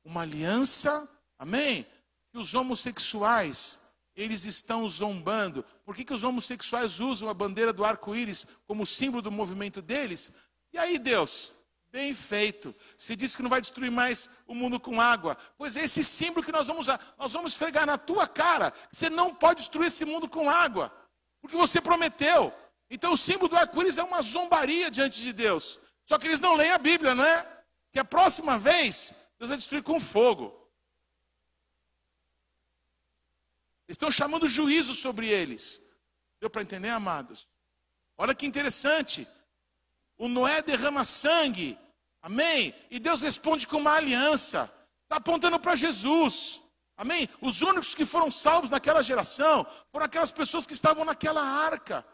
Uma 0.03 0.21
aliança, 0.21 1.07
amém? 1.37 1.85
Que 2.31 2.37
os 2.37 2.53
homossexuais, 2.53 3.88
eles 4.21 4.45
estão 4.45 4.87
zombando. 4.89 5.63
Por 5.85 5.95
que, 5.95 6.03
que 6.03 6.13
os 6.13 6.23
homossexuais 6.23 6.99
usam 6.99 7.29
a 7.29 7.33
bandeira 7.33 7.71
do 7.71 7.85
arco-íris 7.85 8.45
como 8.67 8.85
símbolo 8.85 9.21
do 9.21 9.31
movimento 9.31 9.81
deles? 9.81 10.31
E 10.73 10.77
aí, 10.77 10.99
Deus, 10.99 11.53
Bem 11.91 12.13
feito. 12.13 12.75
Se 12.95 13.15
disse 13.15 13.35
que 13.35 13.41
não 13.41 13.49
vai 13.49 13.59
destruir 13.59 13.89
mais 13.89 14.29
o 14.45 14.53
mundo 14.53 14.79
com 14.79 15.01
água. 15.01 15.35
Pois 15.57 15.75
é 15.75 15.83
esse 15.83 16.03
símbolo 16.03 16.45
que 16.45 16.51
nós 16.51 16.67
vamos 16.67 16.81
usar. 16.81 17.01
Nós 17.17 17.33
vamos 17.33 17.53
esfregar 17.53 17.85
na 17.85 17.97
tua 17.97 18.27
cara. 18.27 18.71
Você 18.91 19.09
não 19.09 19.33
pode 19.33 19.61
destruir 19.61 19.87
esse 19.87 20.05
mundo 20.05 20.29
com 20.29 20.47
água. 20.47 20.93
Porque 21.41 21.57
você 21.57 21.81
prometeu. 21.81 22.53
Então 22.91 23.13
o 23.13 23.17
símbolo 23.17 23.49
do 23.49 23.57
arco-íris 23.57 23.97
é 23.97 24.03
uma 24.03 24.21
zombaria 24.21 24.91
diante 24.91 25.19
de 25.19 25.33
Deus. 25.33 25.79
Só 26.05 26.19
que 26.19 26.27
eles 26.27 26.39
não 26.39 26.55
leem 26.55 26.71
a 26.71 26.77
Bíblia, 26.77 27.15
não 27.15 27.25
é? 27.25 27.45
Que 27.91 27.99
a 27.99 28.05
próxima 28.05 28.59
vez 28.59 29.15
Deus 29.39 29.49
vai 29.49 29.57
destruir 29.57 29.81
com 29.81 29.99
fogo. 29.99 30.58
Estão 33.89 34.11
chamando 34.11 34.47
juízo 34.47 34.93
sobre 34.93 35.27
eles. 35.27 35.81
Deu 36.39 36.49
para 36.49 36.61
entender, 36.61 36.89
amados? 36.89 37.49
Olha 38.15 38.35
que 38.35 38.45
interessante. 38.45 39.27
O 40.15 40.29
Noé 40.29 40.61
derrama 40.61 41.03
sangue. 41.03 41.77
Amém? 42.21 42.73
E 42.91 42.99
Deus 42.99 43.21
responde 43.21 43.65
com 43.65 43.77
uma 43.77 43.95
aliança. 43.95 44.71
Está 45.03 45.15
apontando 45.15 45.59
para 45.59 45.75
Jesus. 45.75 46.61
Amém? 46.95 47.27
Os 47.41 47.63
únicos 47.63 47.95
que 47.95 48.05
foram 48.05 48.29
salvos 48.29 48.69
naquela 48.69 49.01
geração 49.01 49.65
foram 49.91 50.05
aquelas 50.05 50.29
pessoas 50.29 50.67
que 50.67 50.73
estavam 50.73 51.03
naquela 51.03 51.41
arca. 51.41 52.05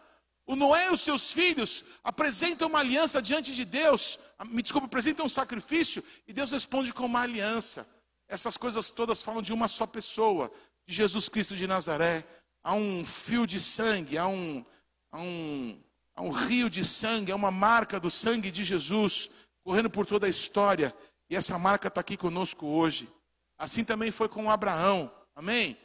O 0.45 0.55
Noé 0.55 0.85
e 0.85 0.93
os 0.93 1.01
seus 1.01 1.33
filhos 1.33 1.83
apresentam 2.03 2.69
uma 2.69 2.79
aliança 2.79 3.21
diante 3.21 3.53
de 3.53 3.65
Deus, 3.65 4.19
me 4.45 4.61
desculpe, 4.61 4.85
apresentam 4.85 5.25
um 5.25 5.29
sacrifício 5.29 6.03
e 6.27 6.31
Deus 6.31 6.51
responde 6.51 6.93
com 6.93 7.05
uma 7.05 7.21
aliança. 7.21 7.85
Essas 8.27 8.55
coisas 8.55 8.91
todas 8.91 9.21
falam 9.21 9.41
de 9.41 9.51
uma 9.51 9.67
só 9.67 9.85
pessoa, 9.87 10.51
de 10.85 10.93
Jesus 10.93 11.29
Cristo 11.29 11.55
de 11.55 11.67
Nazaré. 11.67 12.23
Há 12.63 12.73
um 12.73 13.05
fio 13.05 13.45
de 13.45 13.59
sangue, 13.59 14.17
há 14.17 14.27
um, 14.27 14.65
há 15.11 15.19
um, 15.19 15.79
há 16.15 16.21
um 16.21 16.31
rio 16.31 16.69
de 16.69 16.83
sangue, 16.83 17.31
há 17.31 17.35
uma 17.35 17.51
marca 17.51 17.99
do 17.99 18.09
sangue 18.09 18.51
de 18.51 18.63
Jesus 18.63 19.29
correndo 19.63 19.89
por 19.89 20.05
toda 20.05 20.27
a 20.27 20.29
história. 20.29 20.95
E 21.29 21.35
essa 21.35 21.57
marca 21.57 21.87
está 21.87 22.01
aqui 22.01 22.15
conosco 22.15 22.65
hoje. 22.65 23.09
Assim 23.57 23.83
também 23.83 24.11
foi 24.11 24.27
com 24.27 24.49
Abraão, 24.49 25.11
amém? 25.35 25.77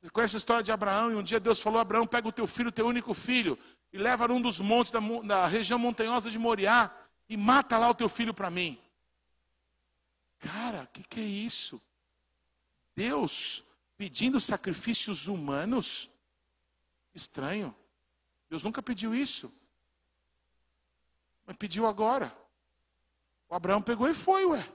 Você 0.00 0.10
conhece 0.10 0.36
a 0.36 0.38
história 0.38 0.62
de 0.62 0.72
Abraão? 0.72 1.10
E 1.10 1.14
um 1.14 1.22
dia 1.22 1.38
Deus 1.38 1.60
falou: 1.60 1.78
Abraão, 1.78 2.06
pega 2.06 2.26
o 2.26 2.32
teu 2.32 2.46
filho, 2.46 2.72
teu 2.72 2.86
único 2.86 3.12
filho, 3.12 3.58
e 3.92 3.98
leva 3.98 4.26
num 4.26 4.40
dos 4.40 4.58
montes 4.58 4.90
da, 4.90 5.00
da 5.24 5.46
região 5.46 5.78
montanhosa 5.78 6.30
de 6.30 6.38
Moriá 6.38 6.90
e 7.28 7.36
mata 7.36 7.78
lá 7.78 7.90
o 7.90 7.94
teu 7.94 8.08
filho 8.08 8.32
para 8.32 8.50
mim. 8.50 8.78
Cara, 10.38 10.82
o 10.82 10.86
que, 10.88 11.02
que 11.02 11.20
é 11.20 11.24
isso? 11.24 11.80
Deus 12.96 13.62
pedindo 14.00 14.40
sacrifícios 14.40 15.26
humanos? 15.26 16.08
Estranho. 17.14 17.76
Deus 18.48 18.62
nunca 18.62 18.82
pediu 18.82 19.14
isso. 19.14 19.52
Mas 21.44 21.54
pediu 21.58 21.86
agora. 21.86 22.34
O 23.46 23.54
Abraão 23.54 23.82
pegou 23.82 24.08
e 24.08 24.14
foi, 24.14 24.46
ué. 24.46 24.66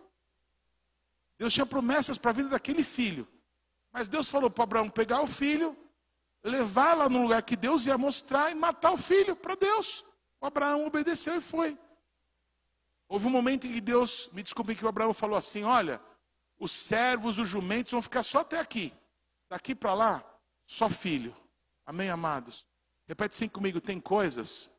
Deus 1.40 1.52
tinha 1.52 1.66
promessas 1.66 2.20
para 2.20 2.30
a 2.30 2.34
vida 2.36 2.50
daquele 2.50 2.84
filho. 2.84 3.28
Mas 3.92 4.08
Deus 4.08 4.30
falou 4.30 4.48
para 4.48 4.64
Abraão 4.64 4.90
pegar 4.90 5.24
o 5.24 5.28
filho, 5.28 5.76
levar 6.44 6.94
lá 6.94 7.10
no 7.10 7.24
lugar 7.24 7.42
que 7.42 7.56
Deus 7.56 7.88
ia 7.88 7.98
mostrar 7.98 8.52
e 8.52 8.54
matar 8.54 8.92
o 8.92 8.98
filho 8.98 9.36
para 9.36 9.56
Deus. 9.56 10.06
O 10.40 10.46
Abraão 10.46 10.86
obedeceu 10.86 11.36
e 11.36 11.42
foi. 11.42 11.76
Houve 13.10 13.26
um 13.26 13.32
momento 13.32 13.66
em 13.66 13.74
que 13.74 13.82
Deus, 13.82 14.30
me 14.34 14.44
desculpe 14.44 14.76
que 14.76 14.86
o 14.86 14.88
Abraão 14.88 15.16
falou 15.16 15.36
assim: 15.36 15.64
olha, 15.64 16.00
os 16.60 16.72
servos, 16.72 17.40
os 17.40 17.50
jumentos 17.50 17.92
vão 17.92 18.04
ficar 18.04 18.22
só 18.22 18.42
até 18.42 18.60
aqui. 18.60 18.94
Daqui 19.50 19.76
para 19.76 19.94
lá, 19.94 20.40
só 20.66 20.90
filho. 20.90 21.36
Amém, 21.86 22.10
amados? 22.10 22.66
Repete 23.08 23.36
assim 23.36 23.50
comigo: 23.50 23.80
tem 23.80 24.00
coisas 24.00 24.78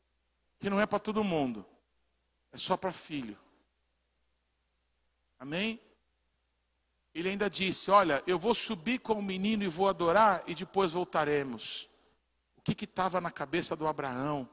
que 0.59 0.69
não 0.71 0.81
é 0.81 0.87
para 0.87 0.99
todo 0.99 1.23
mundo, 1.23 1.65
é 2.53 2.59
só 2.59 2.77
para 2.77 2.93
filho. 2.93 3.39
Amém? 5.39 5.81
ele 7.19 7.31
ainda 7.31 7.49
disse: 7.49 7.91
Olha, 7.91 8.23
eu 8.27 8.39
vou 8.39 8.55
subir 8.55 8.99
com 8.99 9.15
o 9.15 9.23
menino 9.23 9.63
e 9.63 9.69
vou 9.69 9.89
adorar 9.89 10.43
e 10.47 10.55
depois 10.55 10.93
voltaremos. 10.93 11.89
O 12.57 12.61
que 12.61 12.85
estava 12.85 13.23
na 13.23 13.31
cabeça 13.31 13.75
do 13.75 13.87
Abraão? 13.87 14.47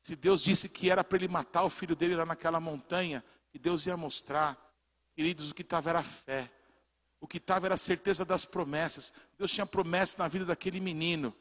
Se 0.00 0.16
Deus 0.16 0.42
disse 0.42 0.68
que 0.68 0.90
era 0.90 1.04
para 1.04 1.18
ele 1.18 1.28
matar 1.28 1.64
o 1.64 1.70
filho 1.70 1.94
dele 1.94 2.16
lá 2.16 2.24
naquela 2.24 2.58
montanha, 2.58 3.22
que 3.50 3.58
Deus 3.58 3.84
ia 3.84 3.96
mostrar, 3.96 4.56
queridos, 5.14 5.50
o 5.50 5.54
que 5.54 5.62
estava 5.62 5.90
era 5.90 6.02
fé, 6.02 6.50
o 7.24 7.26
que 7.26 7.38
estava 7.38 7.66
era 7.66 7.74
a 7.74 7.78
certeza 7.78 8.22
das 8.22 8.44
promessas. 8.44 9.10
Deus 9.38 9.50
tinha 9.50 9.64
promessa 9.64 10.22
na 10.22 10.28
vida 10.28 10.44
daquele 10.44 10.78
menino. 10.78 11.34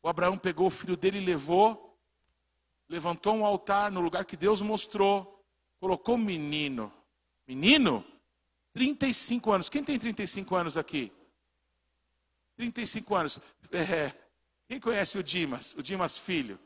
O 0.00 0.08
Abraão 0.08 0.38
pegou 0.38 0.68
o 0.68 0.70
filho 0.70 0.96
dele 0.96 1.18
e 1.18 1.24
levou, 1.24 1.98
levantou 2.88 3.34
um 3.34 3.44
altar 3.44 3.90
no 3.90 4.00
lugar 4.00 4.24
que 4.24 4.36
Deus 4.36 4.62
mostrou, 4.62 5.44
colocou 5.80 6.14
o 6.14 6.18
menino. 6.18 6.92
Menino? 7.44 8.06
35 8.72 9.50
anos. 9.50 9.68
Quem 9.68 9.82
tem 9.82 9.98
35 9.98 10.54
anos 10.54 10.76
aqui? 10.76 11.12
35 12.56 13.12
anos. 13.16 13.40
É, 13.72 14.14
quem 14.68 14.78
conhece 14.78 15.18
o 15.18 15.24
Dimas? 15.24 15.74
O 15.74 15.82
Dimas 15.82 16.16
filho? 16.16 16.56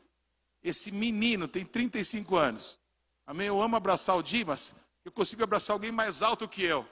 Esse 0.61 0.91
menino 0.91 1.47
tem 1.47 1.65
35 1.65 2.35
anos. 2.35 2.79
Amém? 3.25 3.47
Eu 3.47 3.59
amo 3.59 3.75
abraçar 3.75 4.15
o 4.15 4.21
Dimas. 4.21 4.75
Eu 5.03 5.11
consigo 5.11 5.43
abraçar 5.43 5.73
alguém 5.73 5.91
mais 5.91 6.21
alto 6.21 6.47
que 6.47 6.61
eu. 6.61 6.87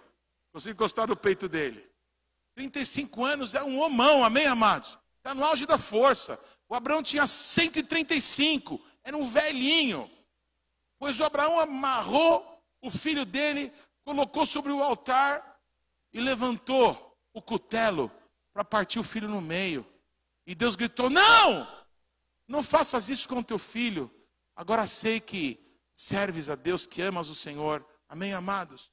Consigo 0.53 0.75
encostar 0.75 1.07
no 1.07 1.17
peito 1.17 1.49
dele. 1.49 1.85
35 2.55 3.25
anos 3.25 3.53
é 3.53 3.63
um 3.63 3.79
homão, 3.79 4.23
amém, 4.23 4.45
amados? 4.45 4.97
Está 5.17 5.33
no 5.33 5.43
auge 5.43 5.65
da 5.65 5.77
força. 5.77 6.39
O 6.69 6.75
Abraão 6.75 7.03
tinha 7.03 7.27
135, 7.27 8.79
era 9.03 9.17
um 9.17 9.25
velhinho. 9.25 10.09
Pois 10.97 11.19
o 11.19 11.25
Abraão 11.25 11.59
amarrou 11.59 12.63
o 12.81 12.91
filho 12.91 13.25
dele 13.25 13.73
colocou 14.03 14.45
sobre 14.45 14.71
o 14.71 14.83
altar 14.83 15.59
e 16.11 16.19
levantou 16.19 17.17
o 17.33 17.41
cutelo 17.41 18.11
para 18.53 18.63
partir 18.63 18.99
o 18.99 19.03
filho 19.03 19.27
no 19.27 19.41
meio. 19.41 19.85
E 20.45 20.53
Deus 20.53 20.75
gritou: 20.75 21.09
Não! 21.09 21.67
Não 22.47 22.61
faças 22.61 23.09
isso 23.09 23.27
com 23.27 23.41
teu 23.41 23.57
filho. 23.57 24.11
Agora 24.55 24.85
sei 24.85 25.19
que 25.19 25.59
serves 25.95 26.49
a 26.49 26.55
Deus, 26.55 26.85
que 26.85 27.01
amas 27.01 27.29
o 27.29 27.35
Senhor. 27.35 27.83
Amém, 28.07 28.33
amados? 28.33 28.91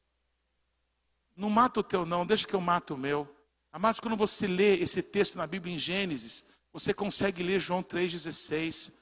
Não 1.40 1.48
mata 1.48 1.80
o 1.80 1.82
teu 1.82 2.04
não, 2.04 2.26
deixa 2.26 2.46
que 2.46 2.52
eu 2.52 2.60
mato 2.60 2.92
o 2.92 2.98
meu. 2.98 3.26
Amados, 3.72 3.98
quando 3.98 4.14
você 4.14 4.46
lê 4.46 4.74
esse 4.74 5.02
texto 5.02 5.36
na 5.36 5.46
Bíblia 5.46 5.74
em 5.74 5.78
Gênesis, 5.78 6.44
você 6.70 6.92
consegue 6.92 7.42
ler 7.42 7.58
João 7.58 7.82
3,16. 7.82 8.92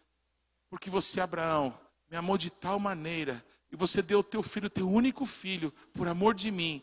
Porque 0.71 0.89
você, 0.89 1.21
Abraão, 1.21 1.77
me 2.09 2.17
amou 2.17 2.39
de 2.39 2.49
tal 2.49 2.79
maneira 2.79 3.45
e 3.73 3.75
você 3.75 4.01
deu 4.01 4.21
o 4.21 4.23
teu 4.23 4.41
filho, 4.41 4.71
teu 4.71 4.89
único 4.89 5.27
filho, 5.27 5.73
por 5.93 6.07
amor 6.07 6.33
de 6.33 6.53
mim. 6.53 6.81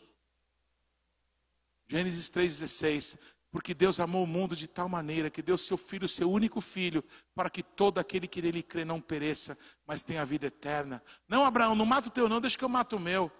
Gênesis 1.88 2.28
3,16. 2.28 3.18
Porque 3.50 3.72
Deus 3.72 3.98
amou 3.98 4.24
o 4.24 4.26
mundo 4.26 4.54
de 4.54 4.68
tal 4.68 4.90
maneira 4.90 5.30
que 5.30 5.40
deu 5.40 5.56
seu 5.56 5.78
filho, 5.78 6.06
seu 6.06 6.30
único 6.30 6.60
filho, 6.60 7.02
para 7.34 7.48
que 7.48 7.62
todo 7.62 7.96
aquele 7.96 8.28
que 8.28 8.42
nele 8.42 8.62
crê 8.62 8.84
não 8.84 9.00
pereça, 9.00 9.58
mas 9.86 10.02
tenha 10.02 10.20
a 10.20 10.26
vida 10.26 10.48
eterna. 10.48 11.02
Não, 11.26 11.46
Abraão, 11.46 11.74
não 11.74 11.86
mata 11.86 12.08
o 12.08 12.10
teu, 12.10 12.28
não, 12.28 12.42
deixa 12.42 12.58
que 12.58 12.64
eu 12.64 12.68
mato 12.68 12.96
o 12.96 13.00
meu. 13.00 13.32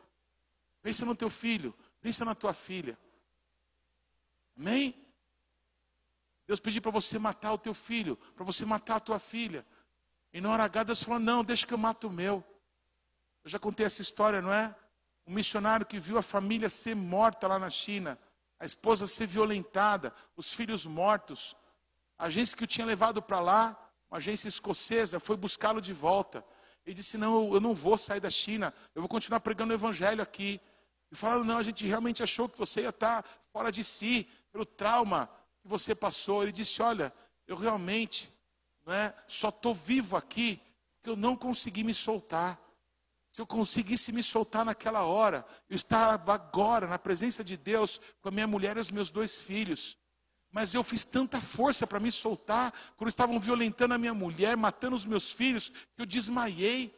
Pensa 0.81 1.05
no 1.05 1.15
teu 1.15 1.29
filho, 1.29 1.75
pensa 2.01 2.25
na 2.25 2.35
tua 2.35 2.53
filha. 2.55 2.99
Amém? 4.59 4.95
Deus 6.47 6.61
pediu 6.61 6.81
para 6.81 6.91
você 6.91 7.19
matar 7.19 7.53
o 7.53 7.59
teu 7.59 7.75
filho, 7.75 8.17
para 8.35 8.45
você 8.45 8.65
matar 8.65 8.97
a 8.97 9.01
tua 9.01 9.19
filha. 9.19 9.67
E 10.33 10.41
na 10.41 10.51
hora 10.51 10.65
H, 10.65 10.85
Deus 10.85 11.03
falou: 11.03 11.19
Não, 11.19 11.43
deixa 11.43 11.67
que 11.67 11.75
eu 11.75 11.79
mato 11.79 12.09
o 12.09 12.13
meu. 12.13 12.45
Eu 13.43 13.51
já 13.51 13.59
contei 13.59 13.85
essa 13.87 14.03
história, 14.03 14.41
não 14.41 14.53
é? 14.53 14.75
Um 15.27 15.33
missionário 15.35 15.85
que 15.85 15.99
viu 15.99 16.19
a 16.19 16.23
família 16.23 16.71
ser 16.71 16.95
morta 16.95 17.49
lá 17.49 17.59
na 17.59 17.71
China, 17.71 18.19
a 18.59 18.65
esposa 18.65 19.07
ser 19.07 19.27
violentada, 19.27 20.15
os 20.37 20.53
filhos 20.53 20.87
mortos. 20.87 21.57
A 22.19 22.27
agência 22.27 22.57
que 22.57 22.65
o 22.65 22.67
tinha 22.67 22.87
levado 22.87 23.21
para 23.21 23.41
lá, 23.41 23.91
uma 24.11 24.19
agência 24.19 24.49
escocesa, 24.49 25.19
foi 25.19 25.37
buscá-lo 25.37 25.81
de 25.81 25.93
volta. 25.93 26.45
Ele 26.85 26.95
disse: 26.95 27.19
Não, 27.19 27.53
eu 27.53 27.61
não 27.61 27.75
vou 27.75 27.99
sair 27.99 28.21
da 28.21 28.31
China, 28.31 28.73
eu 28.95 29.03
vou 29.03 29.09
continuar 29.09 29.41
pregando 29.41 29.73
o 29.73 29.77
evangelho 29.77 30.23
aqui. 30.23 30.61
E 31.11 31.17
falaram: 31.17 31.45
Não, 31.45 31.59
a 31.59 31.63
gente 31.63 31.87
realmente 31.87 32.23
achou 32.23 32.49
que 32.49 32.59
você 32.59 32.83
ia 32.83 32.91
estar 32.91 33.25
fora 33.53 33.71
de 33.71 33.83
si, 33.85 34.29
pelo 34.53 34.65
trauma 34.65 35.29
que 35.61 35.69
você 35.69 35.95
passou. 35.95 36.43
Ele 36.43 36.53
disse: 36.53 36.83
Olha, 36.83 37.13
eu 37.47 37.57
realmente 37.57 38.29
não 38.85 38.93
é, 38.93 39.15
só 39.27 39.49
estou 39.49 39.75
vivo 39.75 40.17
aqui 40.17 40.61
porque 41.07 41.11
eu 41.11 41.17
não 41.17 41.37
consegui 41.37 41.85
me 41.85 41.95
soltar. 41.95 42.61
Se 43.31 43.41
eu 43.41 43.47
conseguisse 43.47 44.11
me 44.13 44.23
soltar 44.23 44.65
naquela 44.65 45.03
hora, 45.03 45.47
eu 45.69 45.77
estava 45.77 46.35
agora 46.35 46.87
na 46.89 46.99
presença 46.99 47.45
de 47.45 47.57
Deus 47.57 48.01
com 48.21 48.29
a 48.29 48.33
minha 48.33 48.47
mulher 48.47 48.77
e 48.77 48.81
os 48.81 48.91
meus 48.91 49.11
dois 49.11 49.39
filhos. 49.39 49.97
Mas 50.51 50.75
eu 50.75 50.83
fiz 50.83 51.05
tanta 51.05 51.41
força 51.41 51.87
para 51.87 52.01
me 52.01 52.11
soltar, 52.11 52.73
quando 52.97 53.09
estavam 53.09 53.39
violentando 53.39 53.95
a 53.95 53.99
minha 53.99 54.15
mulher, 54.15 54.57
matando 54.57 54.97
os 54.97 55.05
meus 55.05 55.31
filhos, 55.31 55.69
que 55.69 56.03
eu 56.03 56.07
desmaiei. 56.07 56.93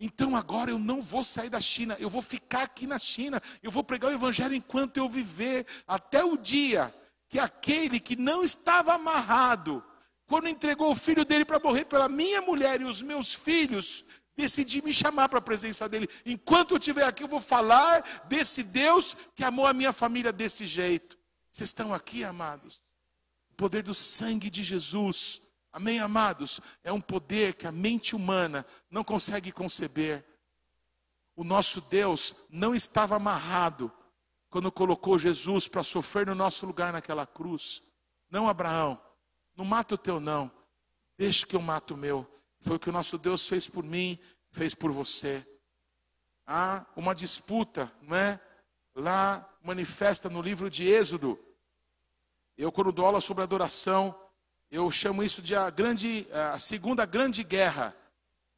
Então 0.00 0.34
agora 0.34 0.70
eu 0.70 0.78
não 0.78 1.02
vou 1.02 1.22
sair 1.22 1.50
da 1.50 1.60
China, 1.60 1.94
eu 2.00 2.08
vou 2.08 2.22
ficar 2.22 2.62
aqui 2.62 2.86
na 2.86 2.98
China, 2.98 3.40
eu 3.62 3.70
vou 3.70 3.84
pregar 3.84 4.10
o 4.10 4.14
Evangelho 4.14 4.54
enquanto 4.54 4.96
eu 4.96 5.06
viver, 5.06 5.66
até 5.86 6.24
o 6.24 6.38
dia 6.38 6.92
que 7.28 7.38
aquele 7.38 8.00
que 8.00 8.16
não 8.16 8.42
estava 8.42 8.94
amarrado, 8.94 9.84
quando 10.26 10.48
entregou 10.48 10.90
o 10.90 10.96
filho 10.96 11.24
dele 11.24 11.44
para 11.44 11.60
morrer 11.60 11.84
pela 11.84 12.08
minha 12.08 12.40
mulher 12.40 12.80
e 12.80 12.84
os 12.84 13.02
meus 13.02 13.34
filhos, 13.34 14.04
decidi 14.36 14.82
me 14.82 14.92
chamar 14.92 15.28
para 15.28 15.38
a 15.38 15.42
presença 15.42 15.88
dele. 15.88 16.08
Enquanto 16.24 16.72
eu 16.72 16.78
estiver 16.78 17.04
aqui, 17.04 17.22
eu 17.22 17.28
vou 17.28 17.40
falar 17.40 18.24
desse 18.24 18.62
Deus 18.62 19.16
que 19.36 19.44
amou 19.44 19.66
a 19.66 19.72
minha 19.72 19.92
família 19.92 20.32
desse 20.32 20.66
jeito. 20.66 21.18
Vocês 21.52 21.68
estão 21.68 21.92
aqui, 21.92 22.24
amados? 22.24 22.80
O 23.50 23.54
poder 23.54 23.82
do 23.82 23.94
sangue 23.94 24.48
de 24.48 24.62
Jesus. 24.62 25.42
Amém, 25.72 26.00
amados? 26.00 26.60
É 26.82 26.92
um 26.92 27.00
poder 27.00 27.54
que 27.54 27.66
a 27.66 27.72
mente 27.72 28.16
humana 28.16 28.66
não 28.90 29.04
consegue 29.04 29.52
conceber. 29.52 30.24
O 31.36 31.44
nosso 31.44 31.80
Deus 31.82 32.34
não 32.50 32.74
estava 32.74 33.16
amarrado 33.16 33.90
quando 34.48 34.70
colocou 34.72 35.16
Jesus 35.16 35.68
para 35.68 35.84
sofrer 35.84 36.26
no 36.26 36.34
nosso 36.34 36.66
lugar 36.66 36.92
naquela 36.92 37.24
cruz. 37.24 37.82
Não, 38.28 38.48
Abraão. 38.48 39.00
Não 39.56 39.64
mata 39.64 39.94
o 39.94 39.98
teu 39.98 40.18
não. 40.18 40.50
Deixa 41.16 41.46
que 41.46 41.54
eu 41.54 41.62
mato 41.62 41.94
o 41.94 41.96
meu. 41.96 42.26
Foi 42.60 42.76
o 42.76 42.78
que 42.78 42.90
o 42.90 42.92
nosso 42.92 43.16
Deus 43.16 43.46
fez 43.46 43.68
por 43.68 43.84
mim, 43.84 44.18
fez 44.50 44.74
por 44.74 44.90
você. 44.90 45.46
Há 46.46 46.84
uma 46.96 47.14
disputa, 47.14 47.92
não 48.02 48.16
é? 48.16 48.40
Lá 48.94 49.48
manifesta 49.62 50.28
no 50.28 50.42
livro 50.42 50.68
de 50.68 50.88
Êxodo. 50.88 51.38
Eu 52.56 52.72
quando 52.72 52.92
dou 52.92 53.06
aula 53.06 53.20
sobre 53.20 53.42
adoração, 53.42 54.18
eu 54.70 54.88
chamo 54.90 55.22
isso 55.22 55.42
de 55.42 55.54
a 55.56 55.68
grande 55.68 56.28
a 56.52 56.58
segunda 56.58 57.04
grande 57.04 57.42
guerra. 57.42 57.94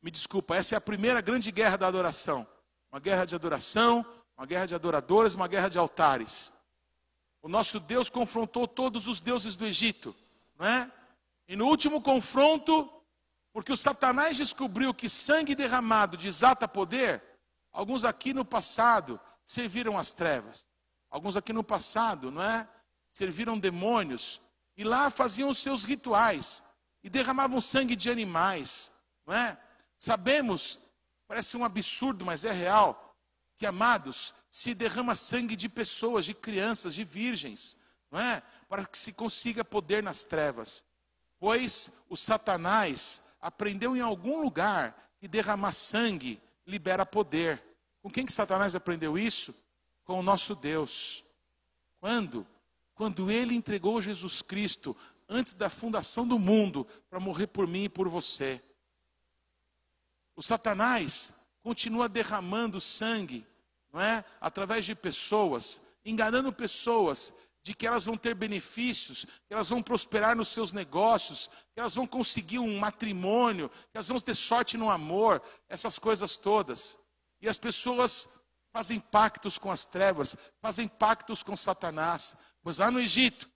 Me 0.03 0.11
desculpa, 0.11 0.55
essa 0.55 0.75
é 0.75 0.79
a 0.79 0.81
primeira 0.81 1.21
grande 1.21 1.51
guerra 1.51 1.77
da 1.77 1.87
adoração. 1.87 2.47
Uma 2.91 3.01
guerra 3.01 3.25
de 3.25 3.35
adoração, 3.35 4.05
uma 4.37 4.45
guerra 4.45 4.67
de 4.67 4.75
adoradores, 4.75 5.33
uma 5.33 5.49
guerra 5.49 5.71
de 5.71 5.79
altares. 5.79 6.53
O 7.41 7.49
nosso 7.49 7.81
Deus 7.81 8.11
confrontou 8.11 8.69
todos 8.69 9.09
os 9.09 9.21
deuses 9.21 9.57
do 9.57 9.65
Egito. 9.65 10.15
Não 10.59 10.67
é? 10.67 10.91
E 11.49 11.57
no 11.57 11.67
último 11.67 12.03
confronto, 12.03 12.91
porque 13.51 13.73
o 13.73 13.77
Satanás 13.77 14.37
descobriu 14.37 14.93
que 14.93 15.09
sangue 15.09 15.55
derramado 15.55 16.17
desata 16.17 16.69
poder, 16.69 17.23
alguns 17.73 18.05
aqui 18.05 18.35
no 18.35 18.45
passado 18.45 19.19
serviram 19.45 19.99
as 19.99 20.13
trevas. 20.13 20.67
Alguns 21.11 21.39
aqui 21.39 21.55
no 21.55 21.65
passado, 21.65 22.31
não 22.31 22.43
é? 22.43 22.69
Serviram 23.13 23.59
demônios 23.59 24.42
e 24.83 24.85
lá 24.85 25.11
faziam 25.11 25.49
os 25.49 25.59
seus 25.59 25.85
rituais 25.85 26.61
e 27.05 27.09
derramavam 27.09 27.61
sangue 27.61 27.95
de 27.95 28.11
animais, 28.11 28.93
não 29.25 29.33
é? 29.33 29.57
Sabemos, 29.97 30.81
parece 31.29 31.57
um 31.57 31.65
absurdo, 31.65 32.27
mas 32.27 32.45
é 32.45 32.51
real, 32.51 33.17
que 33.57 33.65
amados, 33.65 34.35
se 34.51 34.75
derrama 34.75 35.15
sangue 35.15 35.55
de 35.55 35.69
pessoas, 35.69 36.25
de 36.25 36.35
crianças, 36.35 36.95
de 36.95 37.05
virgens, 37.05 37.77
não 38.11 38.19
é? 38.19 38.43
para 38.69 38.85
que 38.85 38.99
se 38.99 39.13
consiga 39.13 39.65
poder 39.65 40.03
nas 40.03 40.25
trevas. 40.25 40.85
Pois 41.39 42.03
o 42.09 42.17
Satanás 42.17 43.37
aprendeu 43.41 43.97
em 43.97 44.01
algum 44.01 44.43
lugar 44.43 44.97
que 45.21 45.29
derramar 45.29 45.73
sangue 45.73 46.43
libera 46.67 47.07
poder. 47.07 47.63
Com 48.03 48.11
quem 48.11 48.27
que 48.27 48.33
Satanás 48.33 48.75
aprendeu 48.75 49.17
isso? 49.17 49.55
Com 50.03 50.19
o 50.19 50.25
nosso 50.25 50.57
Deus. 50.57 51.25
Quando? 52.01 52.45
Quando 53.03 53.33
ele 53.33 53.57
entregou 53.57 54.01
Jesus 54.01 54.43
Cristo 54.43 54.97
antes 55.29 55.55
da 55.55 55.69
fundação 55.69 56.25
do 56.25 56.39
mundo 56.39 56.87
para 57.11 57.19
morrer 57.19 57.49
por 57.49 57.67
mim 57.67 57.87
e 57.87 57.89
por 57.89 58.09
você. 58.09 58.63
O 60.37 60.41
Satanás 60.41 61.49
continua 61.65 62.09
derramando 62.09 62.81
sangue, 62.81 63.45
não 63.93 64.01
é? 64.01 64.25
Através 64.41 64.85
de 64.85 64.95
pessoas, 64.95 65.81
enganando 66.05 66.53
pessoas 66.53 67.35
de 67.65 67.75
que 67.75 67.89
elas 67.89 68.05
vão 68.05 68.17
ter 68.17 68.37
benefícios, 68.37 69.25
que 69.49 69.53
elas 69.53 69.69
vão 69.69 69.83
prosperar 69.83 70.37
nos 70.37 70.47
seus 70.47 70.71
negócios, 70.71 71.51
que 71.75 71.81
elas 71.81 71.97
vão 71.97 72.07
conseguir 72.07 72.61
um 72.61 72.79
matrimônio, 72.79 73.69
que 73.69 73.97
elas 73.97 74.07
vão 74.07 74.21
ter 74.21 74.37
sorte 74.37 74.77
no 74.77 74.89
amor, 74.89 75.43
essas 75.69 75.99
coisas 75.99 76.37
todas. 76.37 76.97
E 77.41 77.49
as 77.49 77.59
pessoas 77.59 78.45
fazem 78.73 79.01
pactos 79.01 79.59
com 79.59 79.73
as 79.73 79.85
trevas, 79.85 80.37
fazem 80.61 80.87
pactos 80.87 81.43
com 81.43 81.57
Satanás. 81.57 82.52
Pois 82.63 82.79
lá 82.79 82.91
no 82.91 83.01
Egito, 83.01 83.51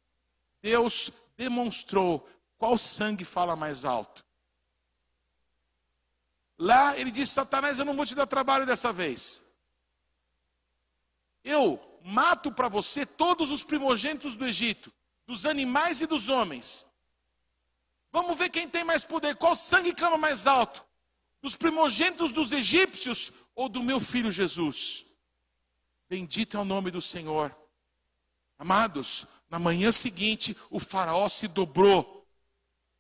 Deus 0.61 1.12
demonstrou 1.36 2.28
qual 2.59 2.76
sangue 2.76 3.24
fala 3.24 3.54
mais 3.54 3.84
alto. 3.84 4.24
Lá 6.59 6.98
ele 6.98 7.11
disse: 7.11 7.34
Satanás, 7.34 7.78
eu 7.78 7.84
não 7.84 7.94
vou 7.94 8.07
te 8.07 8.14
dar 8.14 8.26
trabalho 8.26 8.66
dessa 8.66 8.92
vez. 8.92 9.44
Eu 11.44 11.80
mato 12.02 12.50
para 12.50 12.68
você 12.68 13.07
todos 13.07 13.50
os 13.50 13.62
primogênitos 13.62 14.34
do 14.34 14.46
Egito, 14.46 14.92
dos 15.26 15.46
animais 15.46 16.00
e 16.00 16.07
dos 16.07 16.28
homens. 16.28 16.86
Vamos 18.11 18.36
ver 18.38 18.48
quem 18.48 18.68
tem 18.68 18.82
mais 18.82 19.04
poder, 19.04 19.36
qual 19.36 19.54
sangue 19.54 19.94
clama 19.94 20.16
mais 20.16 20.46
alto: 20.46 20.84
dos 21.40 21.54
primogênitos 21.54 22.32
dos 22.32 22.50
egípcios 22.50 23.32
ou 23.54 23.68
do 23.68 23.82
meu 23.82 24.00
filho 24.00 24.32
Jesus? 24.32 25.04
Bendito 26.09 26.57
é 26.57 26.61
o 26.61 26.64
nome 26.64 26.90
do 26.90 27.00
Senhor. 27.00 27.54
Amados, 28.59 29.26
na 29.50 29.59
manhã 29.59 29.92
seguinte, 29.92 30.57
o 30.70 30.80
faraó 30.80 31.28
se 31.28 31.46
dobrou 31.48 32.16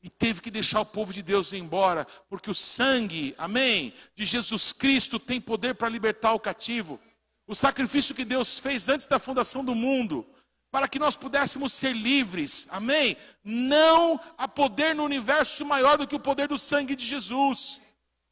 e 0.02 0.10
teve 0.10 0.40
que 0.40 0.50
deixar 0.50 0.80
o 0.80 0.86
povo 0.86 1.12
de 1.12 1.22
Deus 1.22 1.52
ir 1.52 1.58
embora, 1.58 2.06
porque 2.28 2.50
o 2.50 2.54
sangue, 2.54 3.34
amém, 3.36 3.92
de 4.14 4.24
Jesus 4.24 4.72
Cristo 4.72 5.18
tem 5.18 5.40
poder 5.40 5.74
para 5.74 5.88
libertar 5.88 6.32
o 6.34 6.40
cativo. 6.40 7.00
O 7.46 7.54
sacrifício 7.54 8.14
que 8.14 8.24
Deus 8.24 8.58
fez 8.58 8.88
antes 8.88 9.06
da 9.06 9.18
fundação 9.18 9.64
do 9.64 9.74
mundo, 9.74 10.26
para 10.70 10.86
que 10.86 10.98
nós 10.98 11.16
pudéssemos 11.16 11.72
ser 11.72 11.92
livres, 11.92 12.68
amém? 12.70 13.16
Não 13.42 14.20
há 14.36 14.46
poder 14.46 14.94
no 14.94 15.04
universo 15.04 15.64
maior 15.64 15.96
do 15.96 16.06
que 16.06 16.14
o 16.14 16.20
poder 16.20 16.48
do 16.48 16.58
sangue 16.58 16.94
de 16.94 17.06
Jesus. 17.06 17.80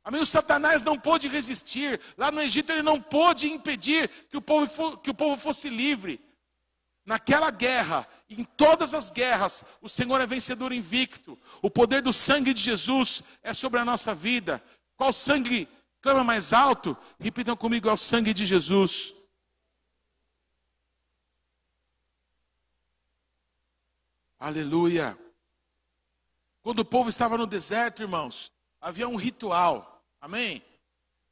Amém? 0.04 0.20
O 0.20 0.26
Satanás 0.26 0.82
não 0.82 0.98
pôde 0.98 1.26
resistir. 1.26 1.98
Lá 2.18 2.30
no 2.30 2.42
Egito 2.42 2.70
ele 2.70 2.82
não 2.82 3.00
pôde 3.00 3.46
impedir 3.46 4.08
que 4.30 4.36
o 4.36 4.42
povo, 4.42 4.98
que 4.98 5.10
o 5.10 5.14
povo 5.14 5.40
fosse 5.40 5.70
livre. 5.70 6.20
Naquela 7.04 7.50
guerra, 7.50 8.06
em 8.30 8.44
todas 8.44 8.94
as 8.94 9.10
guerras, 9.10 9.64
o 9.82 9.88
Senhor 9.88 10.20
é 10.20 10.26
vencedor 10.26 10.72
invicto. 10.72 11.38
O 11.60 11.70
poder 11.70 12.00
do 12.00 12.12
sangue 12.12 12.54
de 12.54 12.62
Jesus 12.62 13.22
é 13.42 13.52
sobre 13.52 13.78
a 13.78 13.84
nossa 13.84 14.14
vida. 14.14 14.62
Qual 14.96 15.12
sangue 15.12 15.68
clama 16.00 16.24
mais 16.24 16.52
alto? 16.52 16.96
Repitam 17.20 17.56
comigo: 17.56 17.88
é 17.88 17.92
o 17.92 17.96
sangue 17.96 18.32
de 18.32 18.46
Jesus. 18.46 19.14
Aleluia. 24.38 25.18
Quando 26.62 26.78
o 26.80 26.84
povo 26.84 27.10
estava 27.10 27.36
no 27.36 27.46
deserto, 27.46 28.00
irmãos, 28.00 28.50
havia 28.80 29.06
um 29.06 29.16
ritual. 29.16 30.02
Amém? 30.20 30.62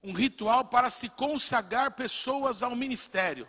Um 0.02 0.12
ritual 0.12 0.66
para 0.66 0.90
se 0.90 1.08
consagrar 1.10 1.92
pessoas 1.92 2.62
ao 2.62 2.76
ministério. 2.76 3.48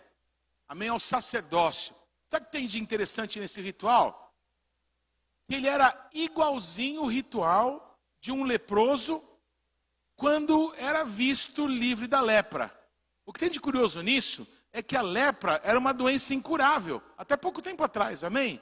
Amém? 0.68 0.88
Ao 0.88 1.00
sacerdócio. 1.00 1.94
Sabe 2.34 2.46
o 2.46 2.48
que 2.48 2.58
tem 2.58 2.66
de 2.66 2.80
interessante 2.80 3.40
nesse 3.40 3.62
ritual? 3.62 4.34
Que 5.48 5.54
ele 5.54 5.68
era 5.68 6.10
igualzinho 6.12 7.04
o 7.04 7.06
ritual 7.06 7.96
de 8.20 8.32
um 8.32 8.44
leproso 8.44 9.24
quando 10.16 10.74
era 10.80 11.04
visto 11.04 11.68
livre 11.68 12.08
da 12.08 12.22
lepra. 12.22 12.74
O 13.24 13.32
que 13.32 13.40
tem 13.40 13.52
de 13.52 13.60
curioso 13.60 14.02
nisso 14.02 14.52
é 14.72 14.82
que 14.82 14.98
a 14.98 15.04
lepra 15.04 15.62
era 15.64 15.78
uma 15.78 15.94
doença 15.94 16.34
incurável, 16.34 17.04
até 17.16 17.38
pouco 17.38 17.62
tempo 17.62 17.84
atrás, 17.84 18.24
amém? 18.24 18.60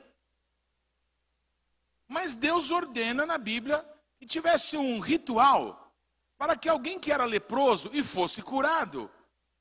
Mas 2.10 2.34
Deus 2.34 2.72
ordena 2.72 3.26
na 3.26 3.38
Bíblia 3.38 3.86
que 4.20 4.26
tivesse 4.26 4.76
um 4.76 5.00
ritual 5.00 5.96
para 6.38 6.58
que 6.58 6.68
alguém 6.68 7.00
que 7.00 7.10
era 7.10 7.24
leproso 7.24 7.90
e 7.94 8.04
fosse 8.04 8.42
curado, 8.42 9.10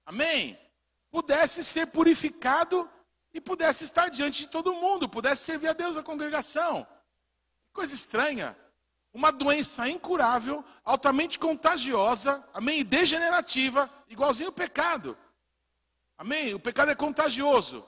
amém? 0.04 0.58
Pudesse 1.12 1.62
ser 1.62 1.86
purificado 1.92 2.90
e 3.33 3.41
pudesse 3.41 3.85
estar 3.85 4.09
diante 4.09 4.41
de 4.41 4.49
todo 4.49 4.74
mundo, 4.74 5.09
pudesse 5.09 5.45
servir 5.45 5.68
a 5.68 5.72
Deus 5.72 5.97
na 5.97 6.03
congregação. 6.03 6.87
Coisa 7.72 7.95
estranha. 7.95 8.57
Uma 9.12 9.33
doença 9.33 9.89
incurável, 9.89 10.64
altamente 10.85 11.39
contagiosa, 11.39 12.47
amém? 12.55 12.81
E 12.81 12.85
degenerativa, 12.85 13.91
igualzinho 14.09 14.51
o 14.51 14.53
pecado. 14.53 15.16
Amém? 16.16 16.55
O 16.55 16.61
pecado 16.61 16.91
é 16.93 16.95
contagioso. 16.95 17.85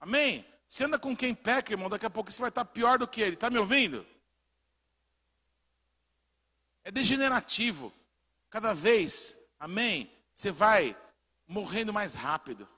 Amém? 0.00 0.46
Você 0.66 0.84
anda 0.84 0.98
com 0.98 1.16
quem 1.16 1.34
peca, 1.34 1.72
irmão, 1.72 1.90
daqui 1.90 2.06
a 2.06 2.10
pouco 2.10 2.32
você 2.32 2.40
vai 2.40 2.48
estar 2.48 2.64
pior 2.64 2.98
do 2.98 3.06
que 3.06 3.20
ele. 3.20 3.34
Está 3.34 3.50
me 3.50 3.58
ouvindo? 3.58 4.06
É 6.84 6.90
degenerativo. 6.90 7.92
Cada 8.48 8.72
vez, 8.72 9.50
amém? 9.58 10.10
Você 10.32 10.50
vai 10.50 10.96
morrendo 11.46 11.92
mais 11.92 12.14
rápido. 12.14 12.68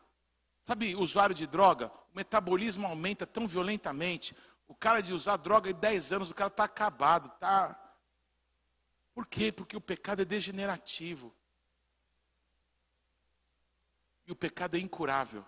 Sabe, 0.69 0.95
usuário 0.95 1.35
de 1.35 1.47
droga, 1.47 1.91
o 2.13 2.15
metabolismo 2.15 2.87
aumenta 2.87 3.27
tão 3.27 3.49
violentamente. 3.49 4.37
O 4.67 4.75
cara 4.75 5.01
de 5.01 5.15
usar 5.15 5.39
droga 5.39 5.71
em 5.71 5.75
10 5.75 6.13
anos, 6.13 6.31
o 6.31 6.35
cara 6.35 6.49
está 6.49 6.65
acabado, 6.65 7.31
tá. 7.41 7.75
Por 9.15 9.27
quê? 9.27 9.51
Porque 9.51 9.75
o 9.75 9.81
pecado 9.81 10.21
é 10.21 10.27
degenerativo. 10.27 11.35
E 14.27 14.31
o 14.31 14.37
pecado 14.37 14.77
é 14.77 14.79
incurável. 14.79 15.43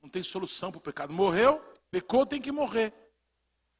Não 0.00 0.08
tem 0.08 0.22
solução 0.22 0.72
para 0.72 0.78
o 0.78 0.80
pecado. 0.80 1.12
Morreu, 1.12 1.62
pecou, 1.90 2.24
tem 2.24 2.40
que 2.40 2.50
morrer. 2.50 2.94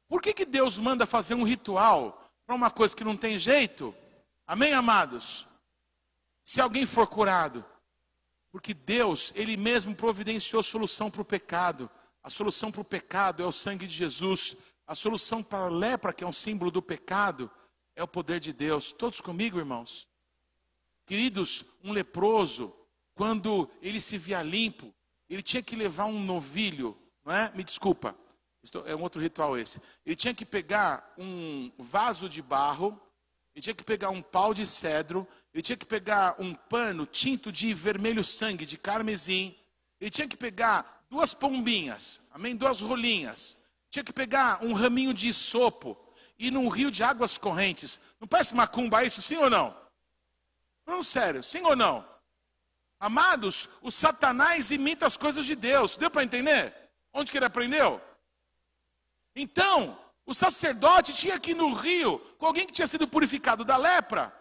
Por 0.07 0.21
que, 0.21 0.31
que 0.31 0.45
Deus 0.45 0.77
manda 0.77 1.07
fazer 1.07 1.33
um 1.33 1.43
ritual 1.43 2.23
para 2.45 2.55
uma 2.55 2.69
coisa 2.69 2.95
que 2.95 3.03
não 3.03 3.17
tem 3.17 3.39
jeito? 3.39 3.95
Amém, 4.45 4.73
amados? 4.73 5.47
Se 6.43 6.61
alguém 6.61 6.85
for 6.85 7.07
curado, 7.07 7.65
porque 8.57 8.73
Deus, 8.73 9.31
Ele 9.35 9.55
mesmo 9.55 9.95
providenciou 9.95 10.63
solução 10.63 11.11
para 11.11 11.21
o 11.21 11.25
pecado. 11.25 11.87
A 12.23 12.29
solução 12.31 12.71
para 12.71 12.81
o 12.81 12.85
pecado 12.85 13.43
é 13.43 13.45
o 13.45 13.51
sangue 13.51 13.85
de 13.85 13.93
Jesus. 13.93 14.57
A 14.87 14.95
solução 14.95 15.43
para 15.43 15.65
a 15.65 15.69
lepra, 15.69 16.11
que 16.11 16.23
é 16.23 16.27
um 16.27 16.33
símbolo 16.33 16.71
do 16.71 16.81
pecado, 16.81 17.51
é 17.95 18.01
o 18.01 18.07
poder 18.07 18.39
de 18.39 18.51
Deus. 18.51 18.91
Todos 18.91 19.21
comigo, 19.21 19.59
irmãos? 19.59 20.07
Queridos, 21.05 21.65
um 21.83 21.91
leproso, 21.91 22.75
quando 23.13 23.69
ele 23.79 24.01
se 24.01 24.17
via 24.17 24.41
limpo, 24.41 24.91
ele 25.29 25.43
tinha 25.43 25.61
que 25.61 25.75
levar 25.75 26.05
um 26.05 26.19
novilho, 26.19 26.97
não 27.23 27.31
é? 27.31 27.51
Me 27.53 27.63
desculpa, 27.63 28.17
é 28.87 28.95
um 28.95 29.03
outro 29.03 29.21
ritual 29.21 29.55
esse. 29.55 29.79
Ele 30.03 30.15
tinha 30.15 30.33
que 30.33 30.43
pegar 30.43 31.13
um 31.15 31.71
vaso 31.77 32.27
de 32.27 32.41
barro, 32.41 32.99
ele 33.53 33.61
tinha 33.61 33.75
que 33.75 33.83
pegar 33.83 34.09
um 34.09 34.21
pau 34.23 34.51
de 34.51 34.65
cedro, 34.65 35.27
ele 35.57 35.63
tinha 35.63 35.75
que 35.75 35.87
pegar 35.87 36.35
um 36.37 36.53
pano 36.53 37.03
tinto 37.07 37.51
de 37.51 37.73
vermelho 37.73 38.23
sangue, 38.23 38.63
de 38.63 38.77
carmesim, 38.77 39.55
ele 39.99 40.11
tinha 40.11 40.27
que 40.27 40.37
pegar 40.37 41.03
duas 41.09 41.33
pombinhas, 41.33 42.21
amém? 42.31 42.55
Duas 42.55 42.79
rolinhas, 42.79 43.57
tinha 43.89 44.03
que 44.03 44.13
pegar 44.13 44.63
um 44.63 44.73
raminho 44.73 45.15
de 45.15 45.33
sopo 45.33 45.97
e 46.37 46.51
num 46.51 46.69
rio 46.69 46.91
de 46.91 47.01
águas 47.01 47.39
correntes. 47.39 47.99
Não 48.19 48.27
parece 48.27 48.53
macumba 48.53 49.03
isso, 49.03 49.19
sim 49.19 49.37
ou 49.37 49.49
não? 49.49 49.75
Não, 50.85 51.01
sério, 51.01 51.43
sim 51.43 51.63
ou 51.63 51.75
não? 51.75 52.07
Amados, 52.99 53.67
o 53.81 53.89
Satanás 53.89 54.69
imita 54.69 55.07
as 55.07 55.17
coisas 55.17 55.43
de 55.43 55.55
Deus. 55.55 55.97
Deu 55.97 56.11
para 56.11 56.23
entender? 56.23 56.71
Onde 57.11 57.31
que 57.31 57.37
ele 57.39 57.45
aprendeu? 57.45 57.99
Então, 59.35 59.97
o 60.23 60.35
sacerdote 60.35 61.13
tinha 61.13 61.39
que 61.39 61.49
ir 61.49 61.55
no 61.55 61.73
rio 61.73 62.19
com 62.37 62.45
alguém 62.45 62.67
que 62.67 62.73
tinha 62.73 62.85
sido 62.85 63.07
purificado 63.07 63.65
da 63.65 63.75
lepra. 63.75 64.37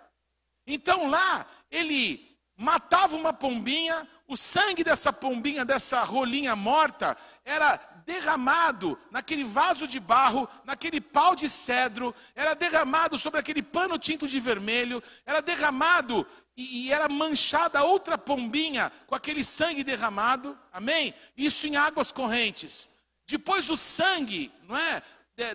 Então 0.66 1.08
lá, 1.08 1.46
ele 1.70 2.26
matava 2.56 3.14
uma 3.16 3.32
pombinha, 3.32 4.06
o 4.26 4.36
sangue 4.36 4.82
dessa 4.82 5.12
pombinha, 5.12 5.64
dessa 5.64 6.02
rolinha 6.02 6.56
morta, 6.56 7.16
era 7.44 7.76
derramado 8.06 8.98
naquele 9.10 9.44
vaso 9.44 9.86
de 9.86 10.00
barro, 10.00 10.48
naquele 10.64 11.00
pau 11.00 11.36
de 11.36 11.48
cedro, 11.48 12.14
era 12.34 12.54
derramado 12.54 13.18
sobre 13.18 13.40
aquele 13.40 13.62
pano 13.62 13.98
tinto 13.98 14.26
de 14.26 14.40
vermelho, 14.40 15.02
era 15.26 15.42
derramado 15.42 16.26
e, 16.56 16.86
e 16.86 16.92
era 16.92 17.08
manchada 17.08 17.84
outra 17.84 18.16
pombinha 18.16 18.90
com 19.06 19.14
aquele 19.14 19.44
sangue 19.44 19.84
derramado, 19.84 20.58
amém? 20.72 21.12
Isso 21.36 21.66
em 21.66 21.76
águas 21.76 22.10
correntes. 22.10 22.88
Depois 23.26 23.68
o 23.68 23.76
sangue, 23.76 24.52
não 24.68 24.76
é? 24.76 25.02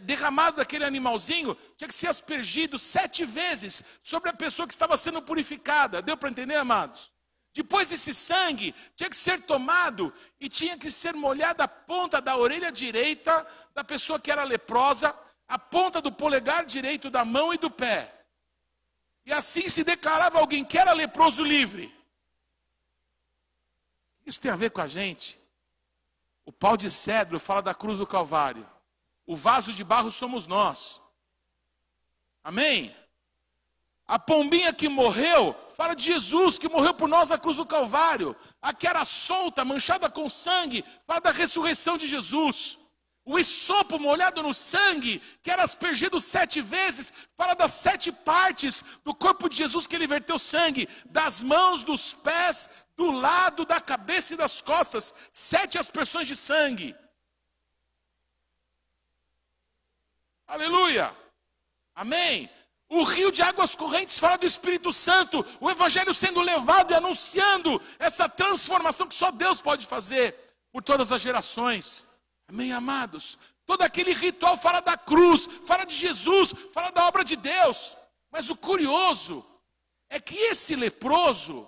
Derramado 0.03 0.57
daquele 0.57 0.86
animalzinho 0.86 1.57
tinha 1.75 1.88
que 1.88 1.93
ser 1.93 2.07
aspergido 2.07 2.77
sete 2.77 3.25
vezes 3.25 3.84
sobre 4.03 4.29
a 4.29 4.34
pessoa 4.34 4.67
que 4.67 4.73
estava 4.73 4.95
sendo 4.95 5.21
purificada. 5.21 6.01
Deu 6.01 6.15
para 6.15 6.29
entender, 6.29 6.55
amados? 6.55 7.11
Depois 7.53 7.91
esse 7.91 8.13
sangue 8.13 8.73
tinha 8.95 9.09
que 9.09 9.15
ser 9.15 9.41
tomado 9.41 10.13
e 10.39 10.47
tinha 10.47 10.77
que 10.77 10.89
ser 10.89 11.13
molhada 11.13 11.65
a 11.65 11.67
ponta 11.67 12.21
da 12.21 12.38
orelha 12.38 12.71
direita 12.71 13.45
da 13.73 13.84
pessoa 13.84 14.19
que 14.19 14.32
era 14.32 14.43
leprosa, 14.43 15.13
a 15.47 15.59
ponta 15.59 15.99
do 15.99 16.11
polegar 16.11 16.63
direito 16.63 17.09
da 17.09 17.25
mão 17.25 17.53
e 17.53 17.57
do 17.57 17.69
pé. 17.69 18.25
E 19.25 19.34
assim 19.34 19.67
se 19.67 19.84
declarava 19.84 20.39
alguém 20.39 20.63
que 20.63 20.77
era 20.77 20.93
leproso 20.93 21.43
livre. 21.43 21.93
Isso 24.25 24.39
tem 24.39 24.51
a 24.51 24.55
ver 24.55 24.71
com 24.71 24.82
a 24.82 24.88
gente. 24.88 25.39
O 26.45 26.53
pau 26.53 26.77
de 26.77 26.89
cedro 26.89 27.39
fala 27.39 27.61
da 27.61 27.73
cruz 27.73 27.97
do 27.97 28.07
Calvário. 28.07 28.67
O 29.26 29.36
vaso 29.36 29.72
de 29.72 29.84
barro 29.84 30.11
somos 30.11 30.47
nós. 30.47 31.01
Amém? 32.43 32.95
A 34.07 34.19
pombinha 34.19 34.74
que 34.74 34.89
morreu, 34.89 35.55
fala 35.76 35.93
de 35.95 36.03
Jesus, 36.03 36.59
que 36.59 36.67
morreu 36.67 36.93
por 36.93 37.07
nós 37.07 37.30
na 37.30 37.38
cruz 37.38 37.57
do 37.57 37.65
Calvário. 37.65 38.36
A 38.61 38.74
que 38.74 38.88
era 38.88 39.05
solta, 39.05 39.63
manchada 39.63 40.09
com 40.09 40.30
sangue, 40.30 40.84
fala 41.07 41.22
da 41.22 41.32
ressurreição 41.32 41.97
de 41.97 42.07
Jesus. 42.07 42.78
O 43.24 43.38
esopo 43.38 43.99
molhado 43.99 44.41
no 44.41 44.53
sangue, 44.53 45.22
que 45.43 45.51
era 45.51 45.63
aspergido 45.63 46.19
sete 46.19 46.59
vezes, 46.59 47.13
fala 47.38 47.53
das 47.53 47.72
sete 47.72 48.11
partes 48.11 48.84
do 49.05 49.13
corpo 49.13 49.47
de 49.47 49.55
Jesus 49.55 49.86
que 49.86 49.95
ele 49.95 50.07
verteu 50.07 50.39
sangue, 50.39 50.89
das 51.05 51.39
mãos, 51.39 51.84
dos 51.84 52.13
pés, 52.13 52.88
do 52.97 53.11
lado, 53.11 53.63
da 53.63 53.80
cabeça 53.80 54.34
e 54.34 54.38
das 54.38 54.59
costas, 54.59 55.13
sete 55.32 55.78
aspersões 55.78 56.28
de 56.28 56.36
sangue. 56.36 56.95
Aleluia! 60.51 61.15
Amém! 61.95 62.49
O 62.89 63.03
rio 63.03 63.31
de 63.31 63.41
águas 63.41 63.73
correntes 63.73 64.19
fala 64.19 64.37
do 64.37 64.45
Espírito 64.45 64.91
Santo, 64.91 65.45
o 65.61 65.71
Evangelho 65.71 66.13
sendo 66.13 66.41
levado 66.41 66.91
e 66.91 66.93
anunciando 66.93 67.81
essa 67.97 68.27
transformação 68.27 69.07
que 69.07 69.15
só 69.15 69.31
Deus 69.31 69.61
pode 69.61 69.87
fazer 69.87 70.35
por 70.69 70.83
todas 70.83 71.09
as 71.09 71.21
gerações. 71.21 72.19
Amém, 72.49 72.73
amados? 72.73 73.37
Todo 73.65 73.83
aquele 73.83 74.13
ritual 74.13 74.57
fala 74.57 74.81
da 74.81 74.97
cruz, 74.97 75.47
fala 75.65 75.85
de 75.85 75.95
Jesus, 75.95 76.51
fala 76.73 76.91
da 76.91 77.07
obra 77.07 77.23
de 77.23 77.37
Deus. 77.37 77.95
Mas 78.29 78.49
o 78.49 78.55
curioso 78.57 79.45
é 80.09 80.19
que 80.19 80.35
esse 80.35 80.75
leproso, 80.75 81.65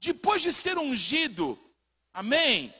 depois 0.00 0.42
de 0.42 0.52
ser 0.52 0.76
ungido, 0.78 1.56
amém? 2.12 2.74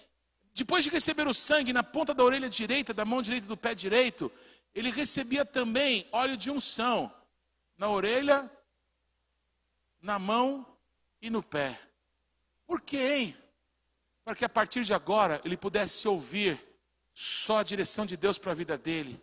Depois 0.52 0.82
de 0.82 0.90
receber 0.90 1.28
o 1.28 1.32
sangue 1.32 1.72
na 1.72 1.84
ponta 1.84 2.12
da 2.12 2.24
orelha 2.24 2.50
direita, 2.50 2.92
da 2.92 3.04
mão 3.04 3.22
direita 3.22 3.46
do 3.46 3.56
pé 3.56 3.76
direito, 3.76 4.30
ele 4.74 4.90
recebia 4.90 5.44
também 5.44 6.08
óleo 6.10 6.36
de 6.36 6.50
unção 6.50 7.12
na 7.76 7.88
orelha, 7.88 8.50
na 10.00 10.18
mão 10.18 10.66
e 11.20 11.28
no 11.28 11.42
pé. 11.42 11.80
Por 12.66 12.80
quê, 12.80 13.16
hein? 13.16 13.36
Para 14.24 14.34
que 14.34 14.44
a 14.44 14.48
partir 14.48 14.84
de 14.84 14.94
agora 14.94 15.40
ele 15.44 15.56
pudesse 15.56 16.06
ouvir 16.08 16.60
só 17.12 17.58
a 17.58 17.62
direção 17.62 18.06
de 18.06 18.16
Deus 18.16 18.38
para 18.38 18.52
a 18.52 18.54
vida 18.54 18.78
dele. 18.78 19.20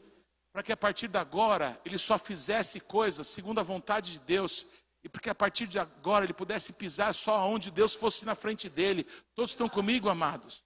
Para 0.51 0.61
que 0.61 0.71
a 0.71 0.77
partir 0.77 1.07
de 1.07 1.17
agora 1.17 1.79
ele 1.85 1.97
só 1.97 2.19
fizesse 2.19 2.79
coisas 2.81 3.27
segundo 3.27 3.59
a 3.59 3.63
vontade 3.63 4.13
de 4.13 4.19
Deus. 4.19 4.65
E 5.03 5.09
porque 5.09 5.29
a 5.29 5.35
partir 5.35 5.67
de 5.67 5.79
agora 5.79 6.25
ele 6.25 6.33
pudesse 6.33 6.73
pisar 6.73 7.13
só 7.13 7.47
onde 7.47 7.71
Deus 7.71 7.95
fosse 7.95 8.25
na 8.25 8.35
frente 8.35 8.69
dele. 8.69 9.03
Todos 9.33 9.51
estão 9.51 9.69
comigo, 9.69 10.09
amados? 10.09 10.63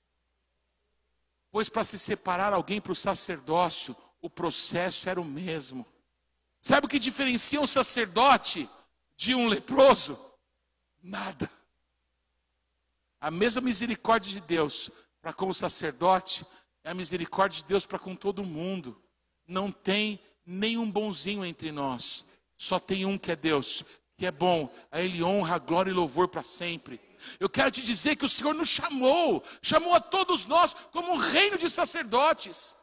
Pois 1.52 1.70
para 1.70 1.84
se 1.84 2.00
separar 2.00 2.52
alguém 2.52 2.82
para 2.82 2.92
o 2.92 2.96
sacerdócio, 2.96 3.96
o 4.24 4.30
processo 4.30 5.10
era 5.10 5.20
o 5.20 5.26
mesmo. 5.26 5.86
Sabe 6.62 6.86
o 6.86 6.90
que 6.90 6.98
diferencia 6.98 7.60
um 7.60 7.68
sacerdote 7.68 8.68
de 9.18 9.36
um 9.36 9.48
leproso? 9.48 10.18
Nada. 11.04 11.52
A 13.20 13.30
mesma 13.30 13.62
misericórdia 13.62 14.32
de 14.32 14.40
Deus 14.40 14.90
para 15.22 15.34
com 15.34 15.50
o 15.50 15.54
sacerdote 15.54 16.46
é 16.86 16.92
a 16.92 16.94
misericórdia 16.94 17.62
de 17.62 17.68
Deus 17.68 17.86
para 17.86 18.00
com 18.00 18.16
todo 18.16 18.46
mundo. 18.46 18.98
Não 19.46 19.70
tem 19.70 20.18
nenhum 20.46 20.90
bonzinho 20.90 21.44
entre 21.44 21.70
nós. 21.74 22.24
Só 22.56 22.80
tem 22.80 23.06
um 23.06 23.18
que 23.18 23.32
é 23.34 23.36
Deus, 23.36 23.84
que 24.18 24.26
é 24.26 24.32
bom. 24.32 24.74
A 24.90 25.02
Ele 25.02 25.22
honra, 25.22 25.58
glória 25.58 25.92
e 25.92 25.94
louvor 25.94 26.30
para 26.30 26.44
sempre. 26.44 26.98
Eu 27.42 27.50
quero 27.50 27.72
te 27.72 27.82
dizer 27.82 28.16
que 28.16 28.26
o 28.26 28.30
Senhor 28.30 28.54
nos 28.54 28.70
chamou, 28.70 29.44
chamou 29.62 29.94
a 29.94 30.00
todos 30.00 30.46
nós 30.46 30.74
como 30.94 31.12
um 31.12 31.18
reino 31.18 31.58
de 31.58 31.70
sacerdotes. 31.70 32.83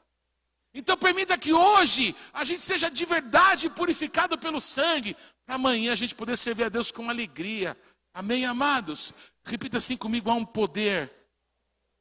Então 0.73 0.97
permita 0.97 1.37
que 1.37 1.53
hoje 1.53 2.15
a 2.33 2.45
gente 2.45 2.63
seja 2.63 2.89
de 2.89 3.05
verdade 3.05 3.69
purificado 3.71 4.39
pelo 4.39 4.61
sangue, 4.61 5.17
para 5.45 5.57
amanhã 5.57 5.93
a 5.93 5.97
gente 5.97 6.15
poder 6.15 6.37
servir 6.37 6.65
a 6.65 6.69
Deus 6.69 6.93
com 6.93 7.11
alegria. 7.11 7.77
Amém, 8.15 8.45
amados? 8.45 9.13
Repita 9.45 9.79
assim 9.79 9.97
comigo: 9.97 10.31
há 10.31 10.35
um 10.35 10.45
poder 10.45 11.13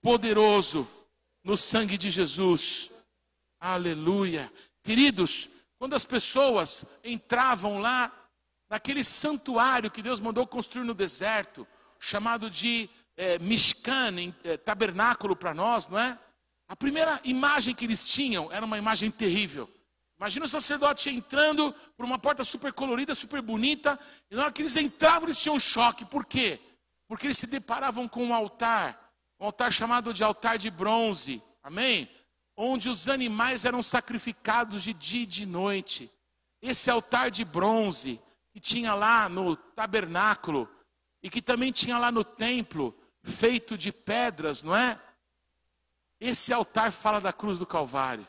poderoso 0.02 0.88
no 1.44 1.58
sangue 1.58 1.98
de 1.98 2.10
Jesus. 2.10 2.92
Aleluia. 3.60 4.52
Queridos, 4.84 5.50
quando 5.78 5.96
as 5.96 6.06
pessoas 6.06 7.00
entravam 7.04 7.80
lá 7.80 8.12
naquele 8.70 9.04
santuário 9.04 9.90
que 9.90 10.02
Deus 10.02 10.20
mandou 10.20 10.46
construir 10.46 10.84
no 10.84 10.94
deserto, 10.94 11.68
chamado 12.00 12.50
de 12.50 12.90
é, 13.18 13.40
Mishkan, 13.40 14.34
é, 14.44 14.58
tabernáculo 14.58 15.36
para 15.36 15.54
nós, 15.54 15.88
não 15.88 16.00
é? 16.00 16.18
A 16.70 16.76
primeira 16.76 17.20
imagem 17.24 17.74
que 17.74 17.84
eles 17.84 18.06
tinham 18.06 18.52
era 18.52 18.64
uma 18.64 18.78
imagem 18.78 19.10
terrível. 19.10 19.68
Imagina 20.20 20.46
o 20.46 20.50
sacerdote 20.50 21.10
entrando 21.10 21.74
por 21.98 22.06
uma 22.06 22.20
porta 22.20 22.44
super 22.44 22.72
colorida, 22.72 23.16
super 23.16 23.42
bonita, 23.42 23.98
e 24.30 24.36
na 24.36 24.44
hora 24.44 24.52
que 24.52 24.62
eles 24.62 24.76
entravam, 24.76 25.24
eles 25.24 25.42
tinham 25.42 25.56
um 25.56 25.60
choque. 25.60 26.06
Por 26.06 26.26
quê? 26.26 26.60
Porque 27.08 27.26
eles 27.26 27.40
se 27.40 27.48
deparavam 27.48 28.08
com 28.08 28.24
um 28.24 28.34
altar, 28.34 29.12
um 29.40 29.46
altar 29.46 29.74
chamado 29.74 30.14
de 30.14 30.24
altar 30.24 30.60
de 30.60 30.70
bronze. 30.70 31.42
Amém? 31.64 32.08
Onde 32.56 32.88
os 32.88 33.10
animais 33.10 33.66
eram 33.66 33.82
sacrificados 33.82 34.84
de 34.84 34.94
dia 34.94 35.24
e 35.24 35.26
de 35.26 35.48
noite. 35.48 36.12
Esse 36.62 36.92
altar 36.92 37.32
de 37.32 37.44
bronze 37.44 38.22
que 38.52 38.60
tinha 38.60 38.94
lá 38.94 39.28
no 39.28 39.56
tabernáculo 39.56 40.70
e 41.24 41.30
que 41.30 41.42
também 41.42 41.72
tinha 41.72 41.98
lá 41.98 42.12
no 42.12 42.24
templo, 42.24 42.96
feito 43.24 43.78
de 43.78 43.92
pedras, 43.92 44.62
não 44.62 44.76
é? 44.76 45.00
Esse 46.20 46.52
altar 46.52 46.92
fala 46.92 47.22
da 47.22 47.32
cruz 47.32 47.60
do 47.60 47.66
Calvário. 47.66 48.28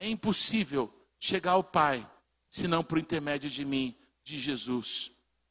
É 0.00 0.08
impossível 0.08 0.92
chegar 1.18 1.52
ao 1.52 1.64
Pai 1.64 2.08
senão 2.48 2.84
por 2.84 2.98
intermédio 2.98 3.50
de 3.50 3.64
mim, 3.64 3.96
de 4.22 4.38
Jesus. 4.38 5.10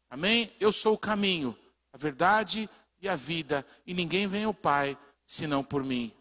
Amém? 0.09 0.51
Eu 0.59 0.71
sou 0.71 0.93
o 0.93 0.97
caminho, 0.97 1.57
a 1.91 1.97
verdade 1.97 2.69
e 3.01 3.09
a 3.09 3.15
vida, 3.15 3.65
e 3.85 3.93
ninguém 3.93 4.25
vem 4.25 4.45
ao 4.45 4.53
Pai 4.53 4.97
senão 5.25 5.63
por 5.63 5.83
mim. 5.83 6.13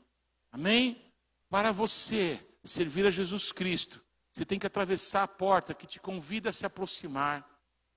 Amém? 0.50 1.00
Para 1.48 1.72
você 1.72 2.40
servir 2.64 3.06
a 3.06 3.10
Jesus 3.10 3.52
Cristo, 3.52 4.02
você 4.32 4.44
tem 4.44 4.58
que 4.58 4.66
atravessar 4.66 5.22
a 5.22 5.28
porta 5.28 5.74
que 5.74 5.86
te 5.86 6.00
convida 6.00 6.50
a 6.50 6.52
se 6.52 6.66
aproximar. 6.66 7.46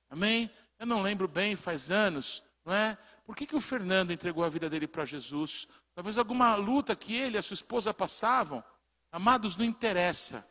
Amém? 0.10 0.50
Eu 0.78 0.86
não 0.86 1.02
lembro 1.02 1.28
bem, 1.28 1.56
faz 1.56 1.90
anos, 1.90 2.44
não 2.66 2.74
é? 2.74 2.98
Por 3.24 3.36
que, 3.36 3.46
que 3.46 3.56
o 3.56 3.62
Fernando 3.62 4.12
entregou 4.12 4.44
a 4.44 4.50
vida 4.50 4.68
dele 4.68 4.88
para 4.88 5.06
Jesus? 5.06 5.68
Talvez 5.94 6.18
alguma 6.18 6.56
luta 6.56 6.96
que 6.96 7.14
ele 7.14 7.38
e 7.38 7.40
a 7.40 7.44
sua 7.44 7.54
esposa 7.54 7.94
passavam. 7.94 8.64
Amados, 9.12 9.56
não 9.56 9.64
interessa 9.64 10.46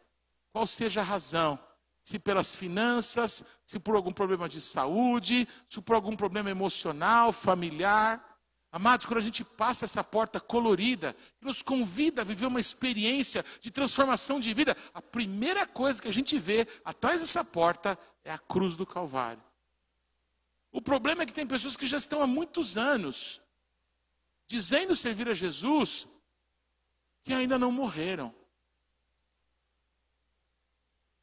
qual 0.53 0.67
seja 0.67 1.01
a 1.01 1.05
razão. 1.05 1.59
Se 2.01 2.19
pelas 2.19 2.55
finanças, 2.55 3.61
se 3.67 3.79
por 3.81 3.97
algum 3.97 4.13
problema 4.13 4.49
de 4.49 4.61
saúde, 4.61 5.49
se 5.69 5.81
por 5.81 5.97
algum 5.97 6.15
problema 6.15 6.51
emocional, 6.51 7.33
familiar. 7.33 8.23
Amados, 8.71 9.07
quando 9.07 9.19
a 9.19 9.23
gente 9.23 9.43
passa 9.43 9.85
essa 9.85 10.05
porta 10.05 10.39
colorida, 10.39 11.17
que 11.39 11.45
nos 11.45 11.63
convida 11.63 12.23
a 12.23 12.25
viver 12.25 12.47
uma 12.47 12.61
experiência 12.61 13.45
de 13.61 13.71
transformação 13.71 14.39
de 14.39 14.53
vida, 14.53 14.77
a 14.93 15.01
primeira 15.01 15.67
coisa 15.67 16.01
que 16.01 16.09
a 16.09 16.13
gente 16.13 16.39
vê 16.39 16.67
atrás 16.85 17.21
dessa 17.21 17.45
porta 17.45 17.99
é 18.25 18.33
a 18.33 18.39
cruz 18.39 18.77
do 18.77 18.87
Calvário. 18.87 19.43
O 20.75 20.83
problema 20.83 21.23
é 21.23 21.27
que 21.27 21.33
tem 21.33 21.47
pessoas 21.47 21.77
que 21.77 21.87
já 21.87 21.97
estão 21.97 22.21
há 22.21 22.27
muitos 22.27 22.77
anos 22.77 23.41
dizendo 24.45 24.97
servir 24.97 25.29
a 25.29 25.33
Jesus 25.33 26.05
que 27.23 27.33
ainda 27.33 27.57
não 27.57 27.71
morreram. 27.71 28.35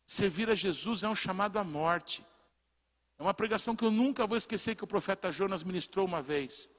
Servir 0.06 0.50
a 0.50 0.56
Jesus 0.56 1.04
é 1.04 1.10
um 1.10 1.16
chamado 1.16 1.60
à 1.60 1.66
morte. 1.66 2.26
É 3.20 3.24
uma 3.24 3.34
pregação 3.34 3.76
que 3.76 3.84
eu 3.84 3.92
nunca 3.92 4.26
vou 4.26 4.38
esquecer 4.38 4.74
que 4.74 4.86
o 4.86 4.88
profeta 4.88 5.34
Jonas 5.34 5.64
ministrou 5.64 6.06
uma 6.06 6.22
vez. 6.22 6.70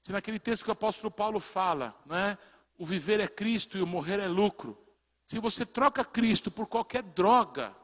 Se 0.00 0.12
naquele 0.12 0.38
texto 0.38 0.62
que 0.62 0.70
o 0.70 0.74
apóstolo 0.74 1.10
Paulo 1.10 1.40
fala, 1.40 1.92
não 2.06 2.14
é? 2.14 2.38
O 2.78 2.86
viver 2.86 3.18
é 3.18 3.26
Cristo 3.26 3.76
e 3.76 3.82
o 3.82 3.86
morrer 3.86 4.20
é 4.20 4.28
lucro. 4.28 4.80
Se 5.26 5.40
você 5.40 5.66
troca 5.66 6.04
Cristo 6.04 6.52
por 6.52 6.68
qualquer 6.68 7.02
droga, 7.02 7.76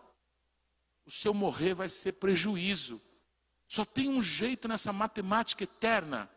o 1.04 1.10
seu 1.10 1.34
morrer 1.34 1.74
vai 1.74 1.88
ser 1.88 2.12
prejuízo. 2.12 3.09
Só 3.70 3.84
tem 3.84 4.08
um 4.08 4.20
jeito 4.20 4.66
nessa 4.66 4.92
matemática 4.92 5.62
eterna 5.62 6.28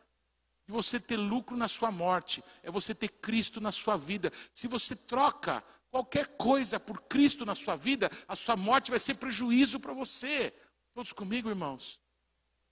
de 0.68 0.72
você 0.72 1.00
ter 1.00 1.18
lucro 1.18 1.58
na 1.58 1.68
sua 1.68 1.90
morte, 1.90 2.44
é 2.62 2.70
você 2.70 2.94
ter 2.94 3.08
Cristo 3.08 3.60
na 3.60 3.72
sua 3.72 3.98
vida. 3.98 4.32
Se 4.54 4.68
você 4.68 4.96
troca 4.96 5.64
qualquer 5.90 6.28
coisa 6.38 6.80
por 6.80 7.02
Cristo 7.02 7.44
na 7.44 7.56
sua 7.56 7.76
vida, 7.76 8.08
a 8.28 8.36
sua 8.36 8.56
morte 8.56 8.92
vai 8.92 9.00
ser 9.00 9.16
prejuízo 9.16 9.80
para 9.80 9.94
você. 9.94 10.54
Todos 10.94 11.12
comigo, 11.12 11.50
irmãos? 11.50 12.00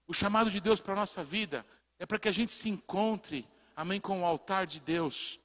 O 0.06 0.14
chamado 0.14 0.52
de 0.52 0.62
Deus 0.62 0.80
para 0.80 0.94
a 0.94 0.98
nossa 0.98 1.24
vida 1.24 1.66
é 1.98 2.06
para 2.06 2.20
que 2.20 2.30
a 2.30 2.32
gente 2.32 2.54
se 2.54 2.70
encontre, 2.70 3.48
amém, 3.76 4.00
com 4.00 4.22
o 4.22 4.26
altar 4.26 4.68
de 4.68 4.80
Deus. 4.80 5.40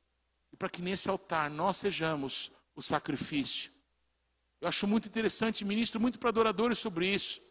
E 0.52 0.56
para 0.58 0.68
que 0.68 0.82
nesse 0.82 1.08
altar 1.08 1.48
nós 1.48 1.78
sejamos 1.78 2.52
o 2.74 2.82
sacrifício. 2.82 3.72
Eu 4.60 4.68
acho 4.68 4.86
muito 4.86 5.08
interessante, 5.08 5.64
ministro 5.64 5.98
muito 5.98 6.18
para 6.18 6.28
adoradores 6.28 6.78
sobre 6.78 7.08
isso. 7.08 7.45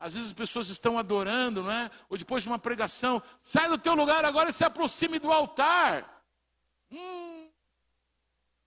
Às 0.00 0.14
vezes 0.14 0.30
as 0.30 0.34
pessoas 0.34 0.70
estão 0.70 0.98
adorando, 0.98 1.62
não 1.62 1.70
é? 1.70 1.90
Ou 2.08 2.16
depois 2.16 2.42
de 2.42 2.48
uma 2.48 2.58
pregação, 2.58 3.22
sai 3.38 3.68
do 3.68 3.76
teu 3.76 3.94
lugar 3.94 4.24
agora 4.24 4.48
e 4.48 4.52
se 4.52 4.64
aproxime 4.64 5.18
do 5.18 5.30
altar. 5.30 6.24
Hum, 6.90 7.50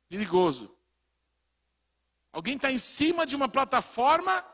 perigoso. 0.07 0.71
Alguém 2.31 2.55
está 2.55 2.71
em 2.71 2.77
cima 2.77 3.25
de 3.25 3.35
uma 3.35 3.49
plataforma 3.49 4.45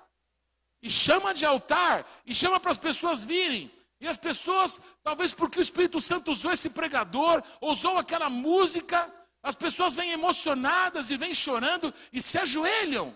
e 0.81 0.89
chama 0.89 1.33
de 1.33 1.45
altar, 1.45 2.05
e 2.25 2.33
chama 2.33 2.57
para 2.61 2.71
as 2.71 2.77
pessoas 2.77 3.25
virem. 3.25 3.69
E 3.99 4.07
as 4.07 4.15
pessoas, 4.15 4.81
talvez 5.03 5.33
porque 5.33 5.59
o 5.59 5.61
Espírito 5.61 5.99
Santo 5.99 6.31
usou 6.31 6.53
esse 6.53 6.69
pregador, 6.69 7.43
usou 7.59 7.97
aquela 7.97 8.29
música, 8.29 9.13
as 9.43 9.55
pessoas 9.55 9.95
vêm 9.95 10.11
emocionadas 10.11 11.09
e 11.09 11.17
vêm 11.17 11.33
chorando 11.33 11.93
e 12.13 12.21
se 12.21 12.37
ajoelham. 12.37 13.13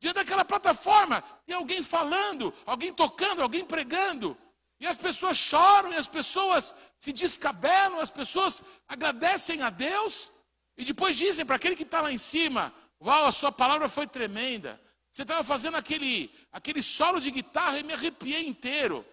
Diante 0.00 0.14
daquela 0.14 0.46
plataforma, 0.46 1.22
tem 1.46 1.54
alguém 1.54 1.82
falando, 1.82 2.52
alguém 2.64 2.92
tocando, 2.92 3.42
alguém 3.42 3.64
pregando. 3.64 4.36
E 4.80 4.86
as 4.86 4.96
pessoas 4.96 5.36
choram, 5.36 5.92
e 5.92 5.96
as 5.96 6.06
pessoas 6.06 6.74
se 6.98 7.12
descabelam, 7.12 8.00
as 8.00 8.08
pessoas 8.08 8.64
agradecem 8.88 9.60
a 9.60 9.68
Deus. 9.68 10.30
E 10.74 10.84
depois 10.86 11.18
dizem 11.18 11.44
para 11.44 11.56
aquele 11.56 11.76
que 11.76 11.82
está 11.82 12.00
lá 12.00 12.10
em 12.10 12.16
cima: 12.16 12.72
Uau, 12.98 13.26
a 13.26 13.32
sua 13.32 13.52
palavra 13.52 13.90
foi 13.90 14.06
tremenda. 14.06 14.80
Você 15.12 15.20
estava 15.20 15.44
fazendo 15.44 15.76
aquele, 15.76 16.34
aquele 16.50 16.82
solo 16.82 17.20
de 17.20 17.30
guitarra 17.30 17.78
e 17.78 17.82
me 17.82 17.92
arrepiei 17.92 18.48
inteiro. 18.48 19.04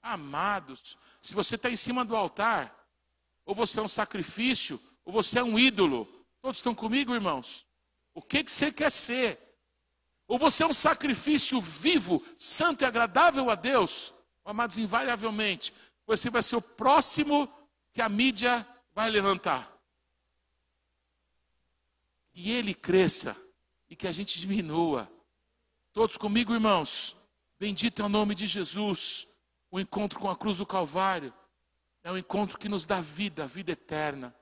Amados, 0.00 0.96
se 1.20 1.34
você 1.34 1.56
está 1.56 1.68
em 1.68 1.76
cima 1.76 2.06
do 2.06 2.16
altar, 2.16 2.74
ou 3.44 3.54
você 3.54 3.80
é 3.80 3.82
um 3.82 3.88
sacrifício, 3.88 4.80
ou 5.04 5.12
você 5.12 5.40
é 5.40 5.42
um 5.42 5.58
ídolo. 5.58 6.06
Todos 6.40 6.56
estão 6.56 6.74
comigo, 6.74 7.14
irmãos? 7.14 7.66
O 8.14 8.22
que, 8.22 8.42
que 8.42 8.50
você 8.50 8.72
quer 8.72 8.90
ser? 8.90 9.49
Ou 10.30 10.38
você 10.38 10.62
é 10.62 10.66
um 10.66 10.72
sacrifício 10.72 11.60
vivo, 11.60 12.24
santo 12.36 12.82
e 12.82 12.84
agradável 12.84 13.50
a 13.50 13.56
Deus? 13.56 14.14
Amados, 14.44 14.78
invariavelmente, 14.78 15.74
você 16.06 16.30
vai 16.30 16.40
ser 16.40 16.54
o 16.54 16.62
próximo 16.62 17.52
que 17.92 18.00
a 18.00 18.08
mídia 18.08 18.64
vai 18.94 19.10
levantar. 19.10 19.68
E 22.32 22.52
ele 22.52 22.74
cresça 22.74 23.36
e 23.88 23.96
que 23.96 24.06
a 24.06 24.12
gente 24.12 24.38
diminua. 24.38 25.10
Todos 25.92 26.16
comigo, 26.16 26.54
irmãos. 26.54 27.16
Bendito 27.58 28.00
é 28.00 28.04
o 28.04 28.08
nome 28.08 28.36
de 28.36 28.46
Jesus. 28.46 29.36
O 29.68 29.80
encontro 29.80 30.20
com 30.20 30.30
a 30.30 30.36
cruz 30.36 30.58
do 30.58 30.64
Calvário 30.64 31.34
é 32.04 32.12
um 32.12 32.16
encontro 32.16 32.56
que 32.56 32.68
nos 32.68 32.86
dá 32.86 33.00
vida, 33.00 33.48
vida 33.48 33.72
eterna. 33.72 34.32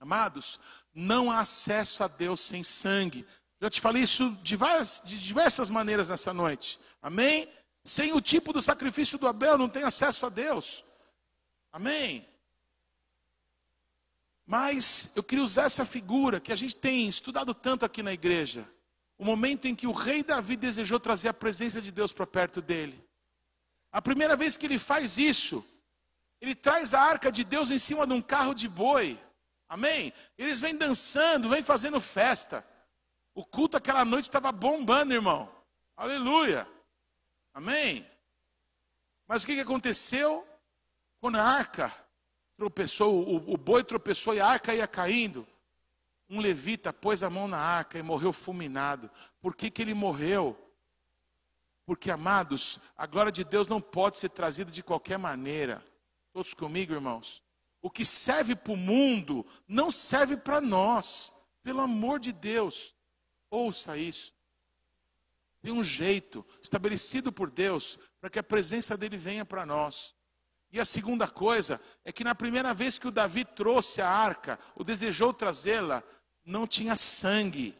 Amados, 0.00 0.58
não 0.92 1.30
há 1.30 1.38
acesso 1.38 2.02
a 2.02 2.08
Deus 2.08 2.40
sem 2.40 2.64
sangue. 2.64 3.24
Já 3.62 3.70
te 3.70 3.80
falei 3.80 4.02
isso 4.02 4.28
de, 4.42 4.56
várias, 4.56 5.00
de 5.04 5.16
diversas 5.22 5.70
maneiras 5.70 6.08
nessa 6.08 6.34
noite. 6.34 6.80
Amém? 7.00 7.48
Sem 7.84 8.12
o 8.12 8.20
tipo 8.20 8.52
do 8.52 8.60
sacrifício 8.60 9.16
do 9.16 9.28
Abel, 9.28 9.56
não 9.56 9.68
tem 9.68 9.84
acesso 9.84 10.26
a 10.26 10.28
Deus. 10.28 10.84
Amém? 11.70 12.28
Mas 14.44 15.12
eu 15.14 15.22
queria 15.22 15.44
usar 15.44 15.62
essa 15.62 15.86
figura 15.86 16.40
que 16.40 16.50
a 16.50 16.56
gente 16.56 16.74
tem 16.74 17.06
estudado 17.06 17.54
tanto 17.54 17.84
aqui 17.84 18.02
na 18.02 18.12
igreja. 18.12 18.68
O 19.16 19.24
momento 19.24 19.68
em 19.68 19.76
que 19.76 19.86
o 19.86 19.92
rei 19.92 20.24
Davi 20.24 20.56
desejou 20.56 20.98
trazer 20.98 21.28
a 21.28 21.34
presença 21.34 21.80
de 21.80 21.92
Deus 21.92 22.12
para 22.12 22.26
perto 22.26 22.60
dele. 22.60 23.00
A 23.92 24.02
primeira 24.02 24.34
vez 24.34 24.56
que 24.56 24.66
ele 24.66 24.76
faz 24.76 25.18
isso, 25.18 25.64
ele 26.40 26.56
traz 26.56 26.94
a 26.94 27.00
arca 27.00 27.30
de 27.30 27.44
Deus 27.44 27.70
em 27.70 27.78
cima 27.78 28.08
de 28.08 28.12
um 28.12 28.20
carro 28.20 28.54
de 28.54 28.68
boi. 28.68 29.16
Amém? 29.68 30.12
Eles 30.36 30.58
vêm 30.58 30.74
dançando, 30.74 31.48
vêm 31.48 31.62
fazendo 31.62 32.00
festa. 32.00 32.71
O 33.34 33.44
culto 33.44 33.76
aquela 33.76 34.04
noite 34.04 34.24
estava 34.24 34.52
bombando, 34.52 35.14
irmão. 35.14 35.50
Aleluia. 35.96 36.68
Amém? 37.54 38.06
Mas 39.26 39.42
o 39.42 39.46
que, 39.46 39.54
que 39.54 39.60
aconteceu? 39.60 40.46
Quando 41.20 41.36
a 41.36 41.42
arca 41.42 41.92
tropeçou, 42.56 43.26
o, 43.26 43.54
o 43.54 43.56
boi 43.56 43.82
tropeçou 43.84 44.34
e 44.34 44.40
a 44.40 44.46
arca 44.46 44.74
ia 44.74 44.86
caindo. 44.86 45.46
Um 46.28 46.40
levita 46.40 46.92
pôs 46.92 47.22
a 47.22 47.30
mão 47.30 47.46
na 47.46 47.58
arca 47.58 47.98
e 47.98 48.02
morreu 48.02 48.32
fulminado. 48.32 49.10
Por 49.40 49.54
que, 49.54 49.70
que 49.70 49.82
ele 49.82 49.94
morreu? 49.94 50.58
Porque, 51.84 52.10
amados, 52.10 52.78
a 52.96 53.06
glória 53.06 53.32
de 53.32 53.44
Deus 53.44 53.68
não 53.68 53.80
pode 53.80 54.16
ser 54.16 54.30
trazida 54.30 54.70
de 54.70 54.82
qualquer 54.82 55.18
maneira. 55.18 55.84
Todos 56.32 56.54
comigo, 56.54 56.94
irmãos? 56.94 57.42
O 57.80 57.90
que 57.90 58.04
serve 58.04 58.54
para 58.54 58.72
o 58.72 58.76
mundo 58.76 59.44
não 59.66 59.90
serve 59.90 60.36
para 60.36 60.60
nós. 60.60 61.46
Pelo 61.62 61.80
amor 61.80 62.18
de 62.18 62.32
Deus, 62.32 62.94
ouça 63.52 63.96
isso. 63.96 64.32
Tem 65.60 65.72
um 65.72 65.84
jeito 65.84 66.44
estabelecido 66.60 67.30
por 67.30 67.50
Deus 67.50 67.98
para 68.20 68.30
que 68.30 68.38
a 68.38 68.42
presença 68.42 68.96
dele 68.96 69.16
venha 69.16 69.44
para 69.44 69.64
nós. 69.64 70.14
E 70.72 70.80
a 70.80 70.84
segunda 70.84 71.28
coisa 71.28 71.80
é 72.04 72.10
que 72.10 72.24
na 72.24 72.34
primeira 72.34 72.72
vez 72.72 72.98
que 72.98 73.06
o 73.06 73.12
Davi 73.12 73.44
trouxe 73.44 74.00
a 74.00 74.08
arca, 74.08 74.58
ou 74.74 74.82
desejou 74.82 75.32
trazê-la, 75.32 76.02
não 76.44 76.66
tinha 76.66 76.96
sangue. 76.96 77.78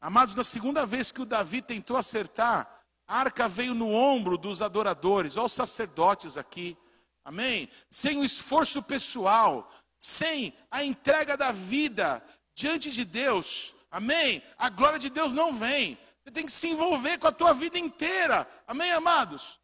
Amados, 0.00 0.34
na 0.34 0.42
segunda 0.42 0.86
vez 0.86 1.12
que 1.12 1.20
o 1.20 1.26
Davi 1.26 1.60
tentou 1.60 1.96
acertar, 1.96 2.82
a 3.06 3.18
arca 3.18 3.48
veio 3.48 3.74
no 3.74 3.92
ombro 3.92 4.38
dos 4.38 4.62
adoradores, 4.62 5.36
olha 5.36 5.46
os 5.46 5.52
sacerdotes 5.52 6.38
aqui, 6.38 6.76
amém? 7.22 7.68
Sem 7.90 8.18
o 8.18 8.24
esforço 8.24 8.82
pessoal, 8.82 9.70
sem 9.98 10.56
a 10.70 10.82
entrega 10.82 11.36
da 11.36 11.52
vida 11.52 12.24
diante 12.54 12.90
de 12.90 13.04
Deus, 13.04 13.74
amém? 13.92 14.42
A 14.58 14.68
glória 14.68 14.98
de 14.98 15.08
Deus 15.08 15.32
não 15.32 15.54
vem, 15.54 15.96
você 16.24 16.30
tem 16.32 16.46
que 16.46 16.52
se 16.52 16.68
envolver 16.68 17.18
com 17.18 17.26
a 17.26 17.32
tua 17.32 17.52
vida 17.52 17.78
inteira, 17.78 18.48
amém, 18.66 18.90
amados? 18.92 19.60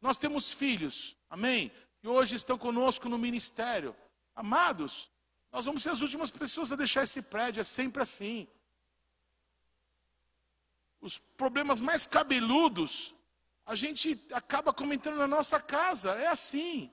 Nós 0.00 0.16
temos 0.16 0.52
filhos, 0.52 1.16
amém? 1.30 1.70
Que 2.00 2.08
hoje 2.08 2.34
estão 2.36 2.58
conosco 2.58 3.08
no 3.08 3.16
ministério. 3.16 3.94
Amados, 4.34 5.08
nós 5.52 5.64
vamos 5.64 5.82
ser 5.82 5.90
as 5.90 6.00
últimas 6.00 6.30
pessoas 6.30 6.72
a 6.72 6.76
deixar 6.76 7.04
esse 7.04 7.22
prédio, 7.22 7.60
é 7.60 7.64
sempre 7.64 8.02
assim. 8.02 8.48
Os 11.00 11.18
problemas 11.18 11.80
mais 11.80 12.06
cabeludos, 12.06 13.14
a 13.64 13.74
gente 13.74 14.20
acaba 14.32 14.72
comentando 14.72 15.16
na 15.16 15.26
nossa 15.26 15.60
casa, 15.60 16.12
é 16.12 16.26
assim. 16.26 16.92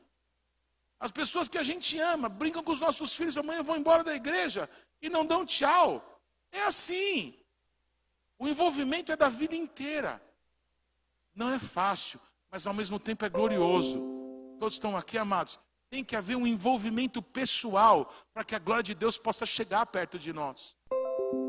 As 0.99 1.11
pessoas 1.11 1.47
que 1.47 1.57
a 1.57 1.63
gente 1.63 1.97
ama 1.99 2.29
brincam 2.29 2.63
com 2.63 2.71
os 2.71 2.79
nossos 2.79 3.15
filhos, 3.15 3.37
amanhã 3.37 3.63
vão 3.63 3.77
embora 3.77 4.03
da 4.03 4.13
igreja 4.13 4.69
e 5.01 5.09
não 5.09 5.25
dão 5.25 5.45
tchau. 5.45 6.08
É 6.51 6.63
assim. 6.63 7.35
O 8.37 8.47
envolvimento 8.47 9.11
é 9.11 9.15
da 9.15 9.29
vida 9.29 9.55
inteira. 9.55 10.21
Não 11.35 11.49
é 11.49 11.59
fácil, 11.59 12.19
mas 12.49 12.65
ao 12.65 12.73
mesmo 12.73 12.99
tempo 12.99 13.25
é 13.25 13.29
glorioso. 13.29 13.99
Todos 14.59 14.75
estão 14.75 14.97
aqui, 14.97 15.17
amados. 15.17 15.59
Tem 15.89 16.03
que 16.03 16.15
haver 16.15 16.35
um 16.35 16.45
envolvimento 16.45 17.21
pessoal 17.21 18.13
para 18.33 18.43
que 18.43 18.55
a 18.55 18.59
glória 18.59 18.83
de 18.83 18.93
Deus 18.93 19.17
possa 19.17 19.45
chegar 19.45 19.85
perto 19.85 20.19
de 20.19 20.31
nós. 20.31 20.75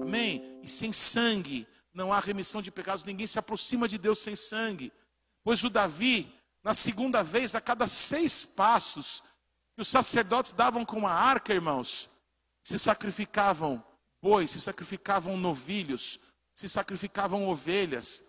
Amém? 0.03 0.59
E 0.63 0.69
sem 0.69 0.93
sangue 0.93 1.67
não 1.93 2.13
há 2.13 2.21
remissão 2.21 2.63
de 2.63 2.71
pecados. 2.71 3.05
Ninguém 3.05 3.27
se 3.27 3.39
aproxima 3.39 3.87
de 3.87 3.99
Deus 3.99 4.19
sem 4.19 4.35
sangue. 4.35 4.93
Pois 5.43 5.63
o 5.65 5.71
Davi, 5.71 6.33
na 6.63 6.75
segunda 6.75 7.23
vez, 7.23 7.55
a 7.55 7.61
cada 7.61 7.87
seis 7.87 8.45
passos 8.45 9.23
que 9.75 9.83
os 9.83 9.89
sacerdotes 9.89 10.53
davam 10.53 10.85
com 10.85 11.07
a 11.07 11.13
arca, 11.13 11.55
irmãos, 11.55 12.09
se 12.63 12.79
sacrificavam 12.79 13.83
bois, 14.21 14.51
se 14.51 14.61
sacrificavam 14.61 15.37
novilhos, 15.37 16.18
se 16.55 16.68
sacrificavam 16.68 17.49
ovelhas, 17.49 18.23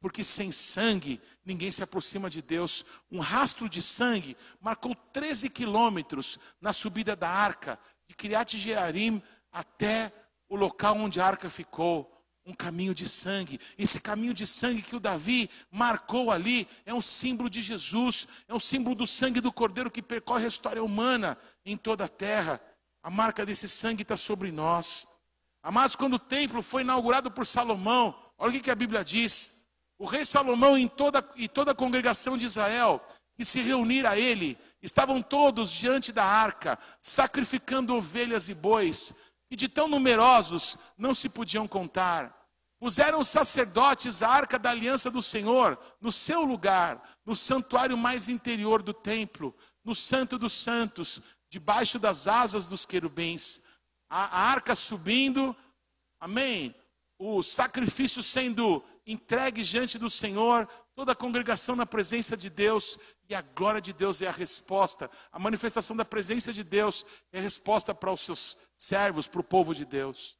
porque 0.00 0.22
sem 0.22 0.52
sangue 0.52 1.20
ninguém 1.44 1.72
se 1.72 1.82
aproxima 1.82 2.28
de 2.28 2.42
Deus. 2.42 2.84
Um 3.10 3.20
rastro 3.20 3.68
de 3.68 3.80
sangue 3.80 4.36
marcou 4.60 4.94
13 5.12 5.48
quilômetros 5.50 6.38
na 6.60 6.72
subida 6.72 7.16
da 7.16 7.28
arca, 7.28 7.78
de 8.08 8.14
Criat 8.14 8.56
Jearim 8.58 9.22
até 9.50 10.12
o 10.48 10.56
local 10.56 10.96
onde 10.96 11.20
a 11.20 11.26
arca 11.26 11.50
ficou. 11.50 12.12
Um 12.44 12.54
caminho 12.54 12.94
de 12.94 13.08
sangue. 13.08 13.58
Esse 13.76 14.00
caminho 14.00 14.32
de 14.32 14.46
sangue 14.46 14.80
que 14.80 14.94
o 14.94 15.00
Davi 15.00 15.50
marcou 15.68 16.30
ali 16.30 16.68
é 16.84 16.94
um 16.94 17.02
símbolo 17.02 17.50
de 17.50 17.60
Jesus, 17.60 18.28
é 18.46 18.54
um 18.54 18.60
símbolo 18.60 18.94
do 18.94 19.04
sangue 19.04 19.40
do 19.40 19.50
Cordeiro 19.50 19.90
que 19.90 20.00
percorre 20.00 20.44
a 20.44 20.48
história 20.48 20.84
humana 20.84 21.36
em 21.64 21.76
toda 21.76 22.04
a 22.04 22.08
terra. 22.08 22.60
A 23.02 23.10
marca 23.10 23.44
desse 23.44 23.66
sangue 23.66 24.02
está 24.02 24.16
sobre 24.16 24.52
nós. 24.52 25.08
Amados, 25.66 25.96
quando 25.96 26.14
o 26.14 26.18
templo 26.20 26.62
foi 26.62 26.82
inaugurado 26.82 27.28
por 27.28 27.44
Salomão, 27.44 28.16
olha 28.38 28.56
o 28.56 28.62
que 28.62 28.70
a 28.70 28.74
Bíblia 28.76 29.04
diz. 29.04 29.66
O 29.98 30.04
rei 30.04 30.24
Salomão 30.24 30.78
e 30.78 30.88
toda, 30.88 31.28
e 31.34 31.48
toda 31.48 31.72
a 31.72 31.74
congregação 31.74 32.38
de 32.38 32.46
Israel 32.46 33.04
que 33.34 33.44
se 33.44 33.60
reunir 33.62 34.06
a 34.06 34.16
ele, 34.16 34.56
estavam 34.80 35.20
todos 35.20 35.72
diante 35.72 36.12
da 36.12 36.24
arca, 36.24 36.78
sacrificando 37.00 37.96
ovelhas 37.96 38.48
e 38.48 38.54
bois, 38.54 39.14
e 39.50 39.56
de 39.56 39.66
tão 39.66 39.88
numerosos 39.88 40.78
não 40.96 41.12
se 41.12 41.28
podiam 41.28 41.66
contar. 41.66 42.32
Puseram 42.78 43.18
os 43.18 43.28
sacerdotes 43.28 44.22
a 44.22 44.28
arca 44.28 44.60
da 44.60 44.70
aliança 44.70 45.10
do 45.10 45.20
Senhor 45.20 45.76
no 46.00 46.12
seu 46.12 46.42
lugar, 46.42 47.02
no 47.26 47.34
santuário 47.34 47.98
mais 47.98 48.28
interior 48.28 48.84
do 48.84 48.94
templo, 48.94 49.52
no 49.84 49.96
Santo 49.96 50.38
dos 50.38 50.52
Santos, 50.52 51.20
debaixo 51.50 51.98
das 51.98 52.28
asas 52.28 52.68
dos 52.68 52.86
querubins. 52.86 53.65
A, 54.08 54.50
arca 54.50 54.74
subindo, 54.74 55.54
amém? 56.20 56.74
O 57.18 57.42
sacrifício 57.42 58.22
sendo 58.22 58.84
entregue 59.06 59.62
diante 59.62 59.98
do 59.98 60.10
Senhor, 60.10 60.68
toda 60.94 61.12
a 61.12 61.16
congregação 61.16 61.76
na 61.76 61.86
presença 61.86 62.36
de 62.36 62.50
Deus, 62.50 62.98
e 63.28 63.34
a 63.34 63.42
glória 63.42 63.80
de 63.80 63.92
Deus 63.92 64.20
é 64.20 64.26
a 64.26 64.32
resposta, 64.32 65.10
a 65.32 65.38
manifestação 65.38 65.96
da 65.96 66.04
presença 66.04 66.52
de 66.52 66.62
Deus 66.64 67.04
é 67.32 67.38
a 67.38 67.42
resposta 67.42 67.94
para 67.94 68.12
os 68.12 68.20
seus 68.20 68.56
servos, 68.76 69.26
para 69.26 69.40
o 69.40 69.44
povo 69.44 69.74
de 69.74 69.84
Deus. 69.84 70.36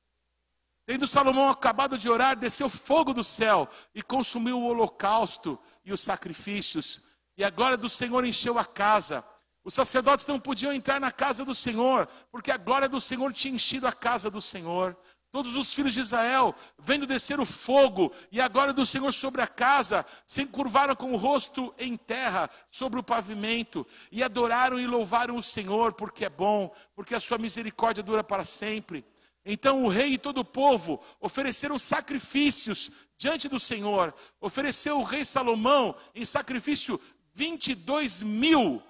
Tendo 0.86 1.06
Salomão 1.06 1.48
acabado 1.48 1.98
de 1.98 2.08
orar, 2.08 2.36
desceu 2.36 2.68
fogo 2.68 3.12
do 3.12 3.24
céu 3.24 3.68
e 3.92 4.02
consumiu 4.02 4.60
o 4.60 4.66
holocausto 4.66 5.58
e 5.84 5.92
os 5.92 6.00
sacrifícios. 6.00 7.00
E 7.36 7.42
a 7.42 7.50
glória 7.50 7.76
do 7.76 7.88
Senhor 7.88 8.24
encheu 8.24 8.56
a 8.56 8.64
casa. 8.64 9.24
Os 9.66 9.74
sacerdotes 9.74 10.28
não 10.28 10.38
podiam 10.38 10.72
entrar 10.72 11.00
na 11.00 11.10
casa 11.10 11.44
do 11.44 11.52
Senhor, 11.52 12.06
porque 12.30 12.52
a 12.52 12.56
glória 12.56 12.88
do 12.88 13.00
Senhor 13.00 13.32
tinha 13.32 13.52
enchido 13.52 13.84
a 13.84 13.92
casa 13.92 14.30
do 14.30 14.40
Senhor. 14.40 14.96
Todos 15.32 15.56
os 15.56 15.74
filhos 15.74 15.92
de 15.92 15.98
Israel, 15.98 16.54
vendo 16.78 17.04
descer 17.04 17.40
o 17.40 17.44
fogo 17.44 18.12
e 18.30 18.40
a 18.40 18.46
glória 18.46 18.72
do 18.72 18.86
Senhor 18.86 19.12
sobre 19.12 19.42
a 19.42 19.46
casa, 19.48 20.06
se 20.24 20.40
encurvaram 20.42 20.94
com 20.94 21.12
o 21.12 21.16
rosto 21.16 21.74
em 21.80 21.96
terra 21.96 22.48
sobre 22.70 23.00
o 23.00 23.02
pavimento 23.02 23.84
e 24.12 24.22
adoraram 24.22 24.78
e 24.78 24.86
louvaram 24.86 25.36
o 25.36 25.42
Senhor, 25.42 25.94
porque 25.94 26.24
é 26.24 26.30
bom, 26.30 26.72
porque 26.94 27.16
a 27.16 27.20
sua 27.20 27.36
misericórdia 27.36 28.04
dura 28.04 28.22
para 28.22 28.44
sempre. 28.44 29.04
Então 29.44 29.82
o 29.82 29.88
rei 29.88 30.12
e 30.12 30.18
todo 30.18 30.38
o 30.38 30.44
povo 30.44 31.02
ofereceram 31.20 31.76
sacrifícios 31.76 32.92
diante 33.18 33.48
do 33.48 33.58
Senhor. 33.58 34.14
Ofereceu 34.40 35.00
o 35.00 35.02
rei 35.02 35.24
Salomão 35.24 35.92
em 36.14 36.24
sacrifício 36.24 37.00
22 37.34 38.22
mil 38.22 38.80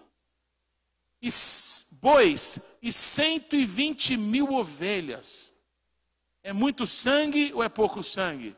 bois 2.00 2.78
e 2.82 2.92
120 2.92 4.16
mil 4.16 4.52
ovelhas. 4.52 5.54
É 6.42 6.52
muito 6.52 6.86
sangue 6.86 7.52
ou 7.52 7.62
é 7.62 7.68
pouco 7.68 8.02
sangue? 8.02 8.56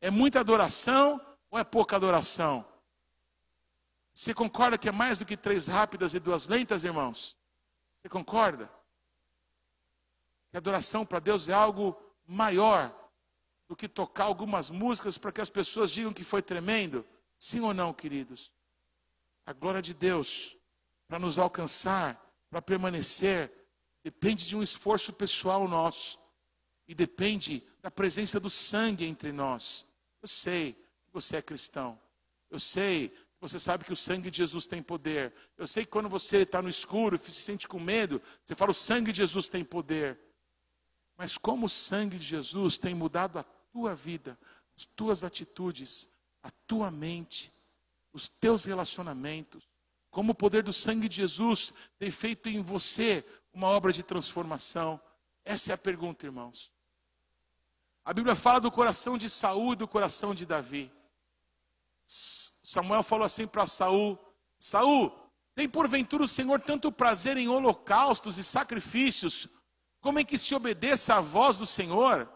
É 0.00 0.10
muita 0.10 0.40
adoração 0.40 1.20
ou 1.50 1.58
é 1.58 1.64
pouca 1.64 1.96
adoração? 1.96 2.64
Você 4.14 4.34
concorda 4.34 4.78
que 4.78 4.88
é 4.88 4.92
mais 4.92 5.18
do 5.18 5.24
que 5.24 5.36
três 5.36 5.66
rápidas 5.66 6.14
e 6.14 6.18
duas 6.18 6.48
lentas, 6.48 6.84
irmãos? 6.84 7.36
Você 8.00 8.08
concorda? 8.08 8.70
Que 10.50 10.56
adoração 10.56 11.04
para 11.04 11.18
Deus 11.18 11.48
é 11.48 11.52
algo 11.52 11.96
maior 12.26 12.92
do 13.68 13.76
que 13.76 13.86
tocar 13.86 14.24
algumas 14.24 14.70
músicas 14.70 15.18
para 15.18 15.30
que 15.30 15.40
as 15.40 15.50
pessoas 15.50 15.90
digam 15.90 16.12
que 16.12 16.24
foi 16.24 16.42
tremendo? 16.42 17.04
Sim 17.38 17.60
ou 17.60 17.74
não, 17.74 17.92
queridos? 17.92 18.50
A 19.46 19.52
glória 19.52 19.80
de 19.80 19.94
Deus, 19.94 20.56
para 21.08 21.18
nos 21.18 21.38
alcançar, 21.38 22.22
para 22.50 22.60
permanecer, 22.60 23.50
depende 24.04 24.46
de 24.46 24.54
um 24.54 24.62
esforço 24.62 25.12
pessoal 25.12 25.66
nosso 25.66 26.18
e 26.86 26.94
depende 26.94 27.62
da 27.82 27.90
presença 27.90 28.38
do 28.38 28.50
sangue 28.50 29.04
entre 29.04 29.32
nós. 29.32 29.84
Eu 30.20 30.28
sei 30.28 30.72
que 30.74 31.12
você 31.12 31.38
é 31.38 31.42
cristão. 31.42 31.98
Eu 32.50 32.58
sei 32.58 33.08
que 33.08 33.40
você 33.40 33.58
sabe 33.58 33.84
que 33.84 33.92
o 33.92 33.96
sangue 33.96 34.30
de 34.30 34.38
Jesus 34.38 34.66
tem 34.66 34.82
poder. 34.82 35.32
Eu 35.56 35.66
sei 35.66 35.84
que 35.84 35.90
quando 35.90 36.08
você 36.08 36.38
está 36.38 36.60
no 36.60 36.68
escuro 36.68 37.16
e 37.16 37.18
se 37.18 37.32
sente 37.32 37.66
com 37.66 37.80
medo, 37.80 38.20
você 38.44 38.54
fala: 38.54 38.70
o 38.70 38.74
sangue 38.74 39.12
de 39.12 39.18
Jesus 39.18 39.48
tem 39.48 39.64
poder. 39.64 40.18
Mas 41.16 41.36
como 41.36 41.66
o 41.66 41.68
sangue 41.68 42.18
de 42.18 42.24
Jesus 42.24 42.78
tem 42.78 42.94
mudado 42.94 43.38
a 43.38 43.42
tua 43.42 43.94
vida, 43.94 44.38
as 44.76 44.84
tuas 44.84 45.24
atitudes, 45.24 46.08
a 46.42 46.50
tua 46.66 46.90
mente, 46.90 47.52
os 48.12 48.28
teus 48.28 48.64
relacionamentos, 48.64 49.68
como 50.10 50.32
o 50.32 50.34
poder 50.34 50.62
do 50.62 50.72
sangue 50.72 51.08
de 51.08 51.16
Jesus 51.16 51.72
tem 51.98 52.10
feito 52.10 52.48
em 52.48 52.62
você 52.62 53.24
uma 53.52 53.68
obra 53.68 53.92
de 53.92 54.02
transformação. 54.02 55.00
Essa 55.44 55.72
é 55.72 55.74
a 55.74 55.78
pergunta, 55.78 56.26
irmãos. 56.26 56.72
A 58.04 58.12
Bíblia 58.12 58.34
fala 58.34 58.60
do 58.60 58.70
coração 58.70 59.18
de 59.18 59.28
Saul 59.28 59.74
e 59.74 59.76
do 59.76 59.86
coração 59.86 60.34
de 60.34 60.46
Davi. 60.46 60.90
Samuel 62.06 63.02
falou 63.02 63.26
assim 63.26 63.46
para 63.46 63.66
Saul: 63.66 64.18
Saul, 64.58 65.12
tem 65.54 65.68
porventura 65.68 66.24
o 66.24 66.28
Senhor 66.28 66.60
tanto 66.60 66.90
prazer 66.90 67.36
em 67.36 67.48
holocaustos 67.48 68.38
e 68.38 68.44
sacrifícios, 68.44 69.48
como 70.00 70.18
em 70.18 70.24
que 70.24 70.38
se 70.38 70.54
obedeça 70.54 71.16
à 71.16 71.20
voz 71.20 71.58
do 71.58 71.66
Senhor? 71.66 72.26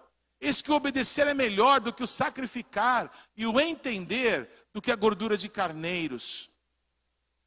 Eis 0.41 0.61
que 0.61 0.71
o 0.73 0.75
obedecer 0.75 1.27
é 1.27 1.33
melhor 1.33 1.81
do 1.81 1.93
que 1.93 2.03
o 2.03 2.07
sacrificar, 2.07 3.11
e 3.37 3.47
o 3.47 3.59
entender 3.61 4.69
do 4.75 4.83
que 4.83 4.91
a 4.91 4.97
gordura 4.97 5.39
de 5.39 5.49
carneiros. 5.49 6.52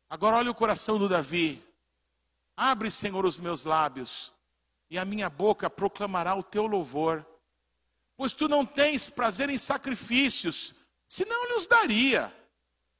Agora 0.09 0.37
olha 0.37 0.51
o 0.51 0.55
coração 0.55 0.97
do 0.97 1.09
Davi. 1.09 1.63
Abre, 2.55 2.89
Senhor, 2.89 3.25
os 3.25 3.39
meus 3.39 3.65
lábios, 3.65 4.31
e 4.89 4.97
a 4.97 5.05
minha 5.05 5.29
boca 5.29 5.69
proclamará 5.69 6.35
o 6.35 6.43
teu 6.43 6.65
louvor 6.65 7.25
pois 8.17 8.33
tu 8.33 8.47
não 8.47 8.65
tens 8.65 9.09
prazer 9.09 9.49
em 9.49 9.57
sacrifícios, 9.57 10.73
senão 11.07 11.47
lhe 11.47 11.53
os 11.53 11.67
daria. 11.67 12.33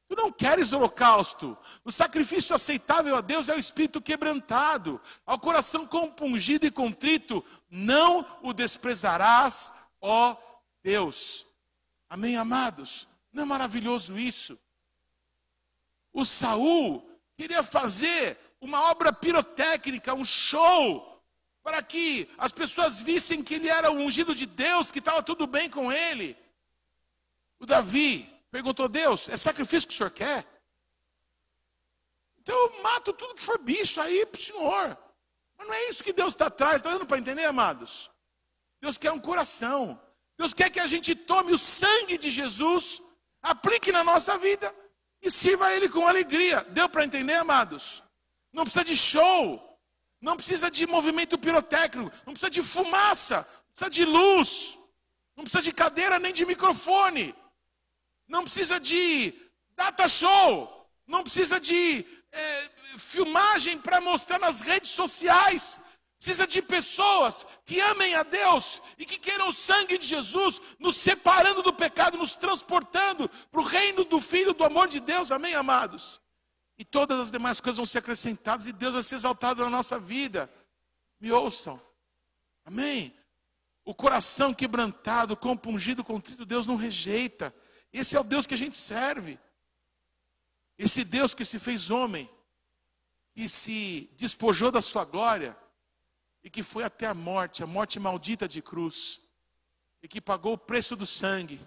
Tu 0.08 0.16
não 0.16 0.32
queres 0.32 0.72
holocausto. 0.72 1.58
O 1.84 1.92
sacrifício 1.92 2.54
aceitável 2.54 3.16
a 3.16 3.22
Deus 3.22 3.50
é 3.50 3.56
o 3.56 3.60
espírito 3.60 4.02
quebrantado, 4.02 5.02
ao 5.26 5.40
coração 5.40 5.88
compungido 5.88 6.66
e 6.66 6.72
contrito, 6.72 7.44
não 7.70 8.26
o 8.44 8.54
desprezarás, 8.54 9.88
ó 10.00 10.36
Deus. 10.84 11.48
Amém, 12.08 12.38
amados? 12.38 13.08
Não 13.34 13.44
é 13.44 13.46
maravilhoso 13.46 14.18
isso? 14.18 14.60
O 16.16 16.24
Saul 16.24 17.06
queria 17.36 17.62
fazer 17.62 18.38
uma 18.62 18.90
obra 18.90 19.12
pirotécnica, 19.12 20.14
um 20.14 20.24
show, 20.24 21.22
para 21.62 21.84
que 21.84 22.30
as 22.38 22.54
pessoas 22.54 23.02
vissem 23.02 23.44
que 23.44 23.56
ele 23.56 23.68
era 23.68 23.92
o 23.92 23.96
ungido 23.96 24.34
de 24.34 24.46
Deus, 24.46 24.92
que 24.92 25.00
estava 25.00 25.22
tudo 25.22 25.46
bem 25.46 25.70
com 25.70 25.92
ele. 25.92 26.38
O 27.60 27.66
Davi 27.66 28.24
perguntou: 28.50 28.88
Deus, 28.88 29.28
é 29.28 29.36
sacrifício 29.36 29.90
que 29.90 29.94
o 29.94 29.98
senhor 29.98 30.10
quer? 30.10 30.48
Então 32.40 32.56
eu 32.56 32.82
mato 32.82 33.12
tudo 33.12 33.36
que 33.36 33.42
for 33.42 33.58
bicho 33.58 34.00
aí 34.00 34.26
para 34.26 34.40
o 34.40 34.42
senhor. 34.42 34.98
Mas 35.58 35.68
não 35.68 35.74
é 35.74 35.90
isso 35.90 36.02
que 36.02 36.14
Deus 36.14 36.34
está 36.34 36.46
atrás, 36.46 36.78
está 36.78 36.92
dando 36.92 37.06
para 37.06 37.18
entender, 37.18 37.44
amados? 37.44 38.10
Deus 38.80 38.98
quer 38.98 39.12
um 39.12 39.20
coração. 39.20 40.02
Deus 40.38 40.54
quer 40.54 40.70
que 40.70 40.80
a 40.80 40.88
gente 40.88 41.14
tome 41.14 41.52
o 41.52 41.58
sangue 41.58 42.18
de 42.18 42.30
Jesus, 42.30 43.02
aplique 43.42 43.92
na 43.92 44.04
nossa 44.04 44.38
vida 44.38 44.74
e 45.26 45.32
sirva 45.32 45.74
Ele 45.74 45.90
com 45.90 46.08
alegria. 46.08 46.64
Deu 46.70 46.88
para 46.88 47.04
entender, 47.04 47.34
amados? 47.34 48.04
Não 48.54 48.64
precisa 48.64 48.86
de 48.86 48.96
show. 48.96 49.76
Não 50.22 50.36
precisa 50.36 50.72
de 50.72 50.88
movimento 50.88 51.38
pirotécnico, 51.38 52.12
não 52.26 52.34
precisa 52.34 52.50
de 52.50 52.64
fumaça, 52.64 53.38
não 53.38 53.72
precisa 53.72 53.90
de 53.92 54.06
luz, 54.06 54.76
não 55.36 55.44
precisa 55.44 55.62
de 55.62 55.72
cadeira 55.72 56.18
nem 56.18 56.34
de 56.34 56.46
microfone, 56.48 57.36
não 58.28 58.44
precisa 58.44 58.80
de 58.80 59.34
data 59.76 60.08
show, 60.08 60.90
não 61.06 61.22
precisa 61.22 61.60
de 61.60 62.04
é, 62.32 62.70
filmagem 62.98 63.78
para 63.78 64.02
mostrar 64.02 64.40
nas 64.40 64.62
redes 64.62 64.90
sociais. 64.90 65.80
Precisa 66.26 66.48
de 66.48 66.60
pessoas 66.60 67.46
que 67.64 67.80
amem 67.80 68.16
a 68.16 68.24
Deus 68.24 68.82
e 68.98 69.06
que 69.06 69.20
queiram 69.20 69.50
o 69.50 69.54
sangue 69.54 69.96
de 69.96 70.08
Jesus, 70.08 70.60
nos 70.80 70.98
separando 70.98 71.62
do 71.62 71.72
pecado, 71.72 72.18
nos 72.18 72.34
transportando 72.34 73.30
para 73.52 73.62
o 73.62 73.64
reino 73.64 74.04
do 74.04 74.20
Filho 74.20 74.52
do 74.52 74.64
amor 74.64 74.88
de 74.88 75.00
Deus. 75.00 75.32
Amém, 75.32 75.54
amados? 75.54 76.20
E 76.80 76.84
todas 76.84 77.20
as 77.20 77.30
demais 77.30 77.60
coisas 77.60 77.78
vão 77.78 77.86
ser 77.86 78.00
acrescentadas 78.00 78.66
e 78.66 78.74
Deus 78.74 78.94
vai 78.94 79.04
ser 79.04 79.14
exaltado 79.14 79.64
na 79.64 79.70
nossa 79.70 80.00
vida. 80.00 80.52
Me 81.22 81.32
ouçam. 81.32 81.80
Amém? 82.66 83.14
O 83.84 83.94
coração 83.94 84.52
quebrantado, 84.52 85.38
compungido, 85.38 86.04
contrito, 86.04 86.44
Deus 86.44 86.66
não 86.66 86.76
rejeita. 86.76 87.54
Esse 87.94 88.18
é 88.18 88.20
o 88.20 88.24
Deus 88.24 88.48
que 88.48 88.56
a 88.56 88.58
gente 88.58 88.76
serve. 88.76 89.38
Esse 90.76 91.04
Deus 91.04 91.36
que 91.36 91.46
se 91.46 91.60
fez 91.60 91.92
homem, 91.92 92.28
que 93.32 93.48
se 93.48 94.10
despojou 94.18 94.72
da 94.72 94.82
sua 94.82 95.06
glória 95.06 95.56
e 96.46 96.50
que 96.50 96.64
foi 96.64 96.86
até 96.86 97.08
a 97.08 97.14
morte, 97.14 97.62
a 97.62 97.68
morte 97.68 98.00
maldita 98.00 98.48
de 98.48 98.62
cruz, 98.62 99.20
e 100.02 100.08
que 100.08 100.22
pagou 100.22 100.54
o 100.54 100.58
preço 100.58 100.96
do 100.96 101.06
sangue 101.06 101.60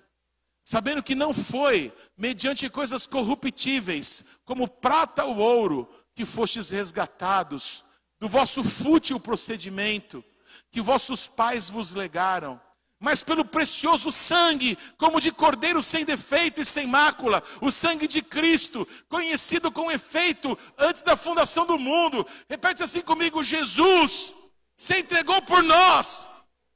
sabendo 0.69 1.03
que 1.03 1.15
não 1.15 1.33
foi 1.33 1.91
mediante 2.15 2.69
coisas 2.69 3.07
corruptíveis, 3.07 4.39
como 4.45 4.69
prata 4.69 5.25
ou 5.25 5.39
ouro, 5.39 5.89
que 6.15 6.27
fostes 6.27 6.69
resgatados 6.69 7.83
do 8.21 8.29
vosso 8.29 8.63
fútil 8.63 9.19
procedimento 9.19 10.23
que 10.71 10.83
vossos 10.83 11.27
pais 11.27 11.71
vos 11.71 11.95
legaram, 11.95 12.61
mas 13.01 13.23
pelo 13.23 13.47
precioso 13.47 14.13
sangue, 14.13 14.77
como 14.99 15.23
de 15.23 15.33
cordeiro 15.33 15.83
sem 15.83 16.05
defeito 16.05 16.61
e 16.61 16.67
sem 16.67 16.87
mácula, 16.87 17.43
o 17.63 17.71
sangue 17.71 18.07
de 18.07 18.21
Cristo, 18.21 18.87
conhecido 19.09 19.73
com 19.73 19.91
efeito 19.91 20.59
antes 20.77 21.01
da 21.01 21.17
fundação 21.17 21.65
do 21.65 21.79
mundo. 21.79 22.27
Repete 22.47 22.83
assim 22.83 23.01
comigo: 23.01 23.43
Jesus 23.43 24.35
se 24.79 24.99
entregou 24.99 25.43
por 25.43 25.63
nós 25.63 26.27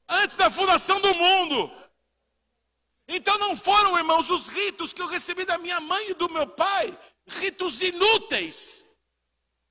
antes 0.07 0.35
da 0.35 0.51
fundação 0.51 1.01
do 1.01 1.15
mundo 1.15 1.83
então 3.07 3.37
não 3.37 3.55
foram, 3.55 3.97
irmãos, 3.97 4.29
os 4.29 4.47
ritos 4.47 4.93
que 4.93 5.01
eu 5.01 5.07
recebi 5.07 5.45
da 5.45 5.57
minha 5.57 5.79
mãe 5.81 6.11
e 6.11 6.13
do 6.13 6.29
meu 6.29 6.47
pai, 6.47 6.97
ritos 7.27 7.81
inúteis, 7.81 8.85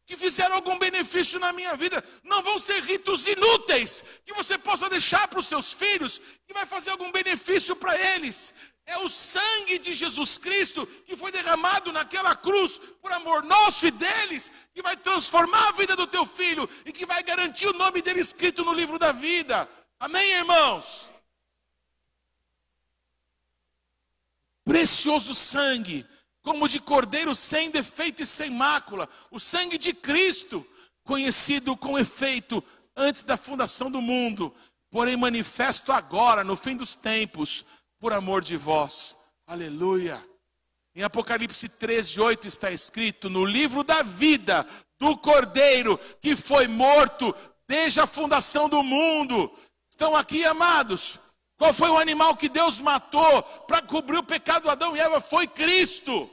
que 0.04 0.16
fizeram 0.16 0.56
algum 0.56 0.78
benefício 0.78 1.40
na 1.40 1.52
minha 1.52 1.74
vida. 1.76 2.04
Não 2.24 2.42
vão 2.42 2.58
ser 2.58 2.82
ritos 2.82 3.26
inúteis, 3.26 4.04
que 4.26 4.34
você 4.34 4.58
possa 4.58 4.88
deixar 4.90 5.26
para 5.28 5.38
os 5.38 5.46
seus 5.46 5.72
filhos, 5.72 6.20
que 6.46 6.52
vai 6.52 6.66
fazer 6.66 6.90
algum 6.90 7.10
benefício 7.10 7.74
para 7.74 7.98
eles. 8.14 8.54
É 8.84 8.98
o 8.98 9.08
sangue 9.08 9.78
de 9.78 9.92
Jesus 9.92 10.38
Cristo 10.38 10.86
que 11.06 11.16
foi 11.16 11.30
derramado 11.30 11.92
naquela 11.92 12.34
cruz 12.34 12.78
por 13.00 13.12
amor 13.12 13.44
nosso 13.44 13.86
e 13.86 13.90
deles, 13.90 14.50
que 14.74 14.82
vai 14.82 14.96
transformar 14.96 15.68
a 15.68 15.72
vida 15.72 15.94
do 15.94 16.06
teu 16.06 16.26
filho 16.26 16.68
e 16.84 16.92
que 16.92 17.06
vai 17.06 17.22
garantir 17.22 17.68
o 17.68 17.72
nome 17.72 18.02
dele 18.02 18.20
escrito 18.20 18.64
no 18.64 18.72
livro 18.72 18.98
da 18.98 19.12
vida. 19.12 19.68
Amém, 20.00 20.32
irmãos? 20.32 21.08
Precioso 24.64 25.34
sangue, 25.34 26.04
como 26.42 26.68
de 26.68 26.80
cordeiro 26.80 27.34
sem 27.34 27.70
defeito 27.70 28.22
e 28.22 28.26
sem 28.26 28.50
mácula, 28.50 29.08
o 29.30 29.38
sangue 29.38 29.78
de 29.78 29.92
Cristo, 29.92 30.66
conhecido 31.04 31.76
com 31.76 31.98
efeito 31.98 32.62
antes 32.96 33.22
da 33.22 33.36
fundação 33.36 33.90
do 33.90 34.00
mundo, 34.00 34.54
porém 34.90 35.16
manifesto 35.16 35.92
agora, 35.92 36.42
no 36.44 36.56
fim 36.56 36.76
dos 36.76 36.94
tempos 36.94 37.64
por 38.03 38.12
amor 38.12 38.42
de 38.42 38.57
vós. 38.57 39.16
Aleluia. 39.46 40.20
Em 40.92 41.05
Apocalipse 41.05 41.68
13, 41.68 42.20
8 42.20 42.48
está 42.48 42.72
escrito: 42.72 43.30
no 43.30 43.44
livro 43.44 43.84
da 43.84 44.03
vida 44.03 44.66
do 44.98 45.16
cordeiro 45.16 45.96
que 46.20 46.34
foi 46.34 46.66
morto 46.66 47.32
desde 47.64 48.00
a 48.00 48.07
fundação 48.09 48.68
do 48.68 48.82
mundo. 48.82 49.57
Estão 49.88 50.16
aqui, 50.16 50.44
amados. 50.44 51.20
Qual 51.57 51.72
foi 51.72 51.90
o 51.90 51.96
animal 51.96 52.36
que 52.36 52.48
Deus 52.48 52.80
matou 52.80 53.40
para 53.68 53.80
cobrir 53.82 54.18
o 54.18 54.24
pecado 54.24 54.64
de 54.64 54.70
Adão 54.70 54.96
e 54.96 55.00
Eva? 55.00 55.20
Foi 55.20 55.46
Cristo. 55.46 56.28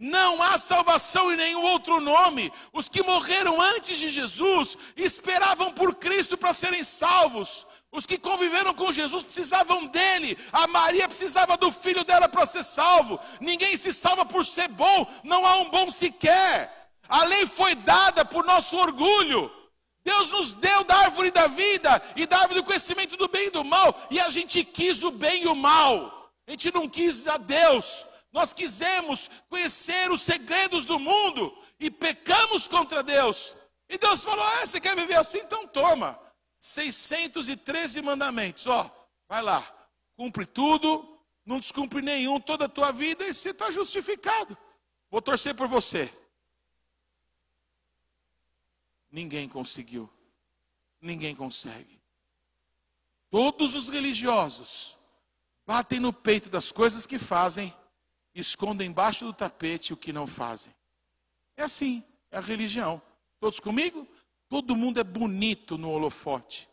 Não 0.00 0.42
há 0.42 0.58
salvação 0.58 1.32
em 1.32 1.36
nenhum 1.36 1.62
outro 1.62 2.00
nome. 2.00 2.52
Os 2.72 2.88
que 2.88 3.04
morreram 3.04 3.62
antes 3.62 3.96
de 3.98 4.08
Jesus 4.08 4.76
esperavam 4.96 5.72
por 5.72 5.94
Cristo 5.94 6.36
para 6.36 6.52
serem 6.52 6.82
salvos. 6.82 7.64
Os 7.92 8.06
que 8.06 8.16
conviveram 8.16 8.72
com 8.72 8.90
Jesus 8.90 9.22
precisavam 9.22 9.86
dele. 9.86 10.38
A 10.50 10.66
Maria 10.66 11.06
precisava 11.06 11.58
do 11.58 11.70
filho 11.70 12.02
dela 12.02 12.26
para 12.26 12.46
ser 12.46 12.64
salvo. 12.64 13.20
Ninguém 13.38 13.76
se 13.76 13.92
salva 13.92 14.24
por 14.24 14.46
ser 14.46 14.68
bom. 14.68 15.06
Não 15.22 15.46
há 15.46 15.58
um 15.58 15.68
bom 15.68 15.90
sequer. 15.90 16.90
A 17.06 17.24
lei 17.24 17.46
foi 17.46 17.74
dada 17.74 18.24
por 18.24 18.44
nosso 18.44 18.78
orgulho. 18.78 19.52
Deus 20.02 20.30
nos 20.30 20.54
deu 20.54 20.82
da 20.84 20.96
árvore 20.96 21.30
da 21.30 21.46
vida 21.48 22.02
e 22.16 22.24
da 22.24 22.38
árvore 22.38 22.60
do 22.60 22.66
conhecimento 22.66 23.14
do 23.18 23.28
bem 23.28 23.48
e 23.48 23.50
do 23.50 23.62
mal. 23.62 23.94
E 24.10 24.18
a 24.18 24.30
gente 24.30 24.64
quis 24.64 25.02
o 25.02 25.10
bem 25.10 25.42
e 25.42 25.48
o 25.48 25.54
mal. 25.54 26.32
A 26.46 26.50
gente 26.50 26.72
não 26.72 26.88
quis 26.88 27.28
a 27.28 27.36
Deus. 27.36 28.06
Nós 28.32 28.54
quisemos 28.54 29.30
conhecer 29.50 30.10
os 30.10 30.22
segredos 30.22 30.86
do 30.86 30.98
mundo 30.98 31.54
e 31.78 31.90
pecamos 31.90 32.66
contra 32.66 33.02
Deus. 33.02 33.54
E 33.86 33.98
Deus 33.98 34.24
falou: 34.24 34.42
ah, 34.42 34.66
você 34.66 34.80
quer 34.80 34.96
viver 34.96 35.18
assim? 35.18 35.38
Então 35.38 35.66
toma. 35.66 36.18
613 36.62 38.00
mandamentos, 38.02 38.68
ó, 38.68 38.88
vai 39.28 39.42
lá, 39.42 39.60
cumpre 40.14 40.46
tudo, 40.46 41.18
não 41.44 41.58
descumpre 41.58 42.00
nenhum 42.00 42.38
toda 42.38 42.66
a 42.66 42.68
tua 42.68 42.92
vida 42.92 43.26
e 43.26 43.34
você 43.34 43.50
está 43.50 43.68
justificado. 43.68 44.56
Vou 45.10 45.20
torcer 45.20 45.56
por 45.56 45.66
você. 45.66 46.08
Ninguém 49.10 49.48
conseguiu, 49.48 50.08
ninguém 51.00 51.34
consegue. 51.34 52.00
Todos 53.28 53.74
os 53.74 53.88
religiosos 53.88 54.96
batem 55.66 55.98
no 55.98 56.12
peito 56.12 56.48
das 56.48 56.70
coisas 56.70 57.08
que 57.08 57.18
fazem 57.18 57.74
escondem 58.32 58.88
embaixo 58.88 59.24
do 59.24 59.32
tapete 59.32 59.92
o 59.92 59.96
que 59.96 60.12
não 60.12 60.28
fazem. 60.28 60.72
É 61.56 61.64
assim, 61.64 62.04
é 62.30 62.38
a 62.38 62.40
religião. 62.40 63.02
Todos 63.40 63.58
comigo? 63.58 64.06
Todo 64.52 64.76
mundo 64.76 65.00
é 65.00 65.02
bonito 65.02 65.78
no 65.78 65.88
holofote. 65.88 66.68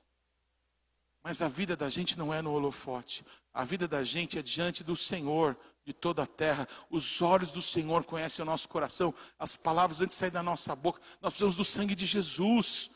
Mas 1.24 1.42
a 1.42 1.48
vida 1.48 1.78
da 1.78 1.88
gente 1.88 2.20
não 2.20 2.34
é 2.34 2.42
no 2.42 2.52
holofote. 2.52 3.26
A 3.54 3.64
vida 3.64 3.88
da 3.88 4.04
gente 4.04 4.38
é 4.38 4.42
diante 4.42 4.84
do 4.84 4.98
Senhor 4.98 5.58
de 5.86 5.94
toda 5.94 6.24
a 6.24 6.28
terra. 6.28 6.68
Os 6.90 7.22
olhos 7.22 7.52
do 7.52 7.62
Senhor 7.62 8.04
conhecem 8.04 8.44
o 8.44 8.46
nosso 8.46 8.68
coração. 8.68 9.16
As 9.40 9.56
palavras 9.56 10.02
antes 10.02 10.18
de 10.18 10.20
sair 10.20 10.30
da 10.30 10.44
nossa 10.44 10.76
boca. 10.76 11.00
Nós 11.22 11.32
precisamos 11.32 11.56
do 11.56 11.64
sangue 11.64 11.96
de 11.96 12.06
Jesus. 12.06 12.90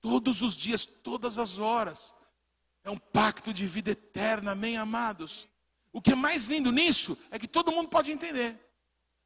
Todos 0.00 0.42
os 0.42 0.56
dias, 0.56 0.84
todas 0.84 1.38
as 1.38 1.58
horas. 1.58 2.12
É 2.82 2.90
um 2.90 2.98
pacto 2.98 3.54
de 3.54 3.68
vida 3.68 3.92
eterna, 3.92 4.50
amém, 4.50 4.76
amados? 4.76 5.46
O 5.92 6.02
que 6.02 6.10
é 6.10 6.16
mais 6.16 6.48
lindo 6.48 6.72
nisso 6.72 7.16
é 7.30 7.38
que 7.38 7.46
todo 7.46 7.70
mundo 7.70 7.88
pode 7.88 8.10
entender. 8.10 8.58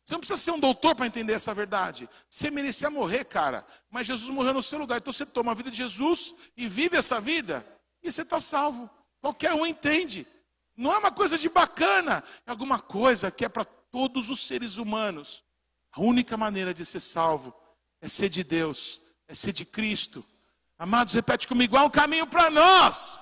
Você 0.09 0.15
não 0.15 0.21
precisa 0.21 0.41
ser 0.41 0.53
um 0.53 0.59
doutor 0.59 0.95
para 0.95 1.07
entender 1.07 1.35
essa 1.35 1.53
verdade. 1.53 2.09
Você 2.31 2.51
merecia 2.51 2.89
morrer, 2.89 3.27
cara. 3.27 3.63
Mas 3.91 4.07
Jesus 4.07 4.35
morreu 4.35 4.55
no 4.55 4.63
seu 4.63 4.79
lugar. 4.79 4.97
Então 4.97 5.13
você 5.13 5.27
toma 5.27 5.53
a 5.53 5.55
vida 5.55 5.71
de 5.71 5.77
Jesus 5.77 6.35
e 6.57 6.67
vive 6.67 6.97
essa 6.97 7.21
vida. 7.21 7.63
E 8.03 8.11
você 8.11 8.23
está 8.23 8.41
salvo. 8.41 8.89
Qualquer 9.21 9.53
um 9.53 9.67
entende. 9.67 10.27
Não 10.75 10.95
é 10.95 10.97
uma 10.97 11.13
coisa 11.13 11.37
de 11.37 11.51
bacana. 11.51 12.25
É 12.47 12.51
alguma 12.51 12.81
coisa 12.81 13.31
que 13.31 13.45
é 13.45 13.51
para 13.51 13.67
todos 13.67 14.31
os 14.31 14.47
seres 14.47 14.79
humanos. 14.79 15.45
A 15.93 16.01
única 16.01 16.39
maneira 16.39 16.73
de 16.73 16.87
ser 16.87 17.01
salvo 17.01 17.55
é 18.01 18.09
ser 18.09 18.31
de 18.31 18.43
Deus. 18.43 19.03
É 19.29 19.35
ser 19.35 19.53
de 19.53 19.67
Cristo. 19.67 20.25
Amados, 20.79 21.13
repete 21.13 21.47
comigo. 21.47 21.77
Há 21.77 21.85
um 21.85 21.91
caminho 21.91 22.27
para 22.27 22.49
nós. 22.49 23.19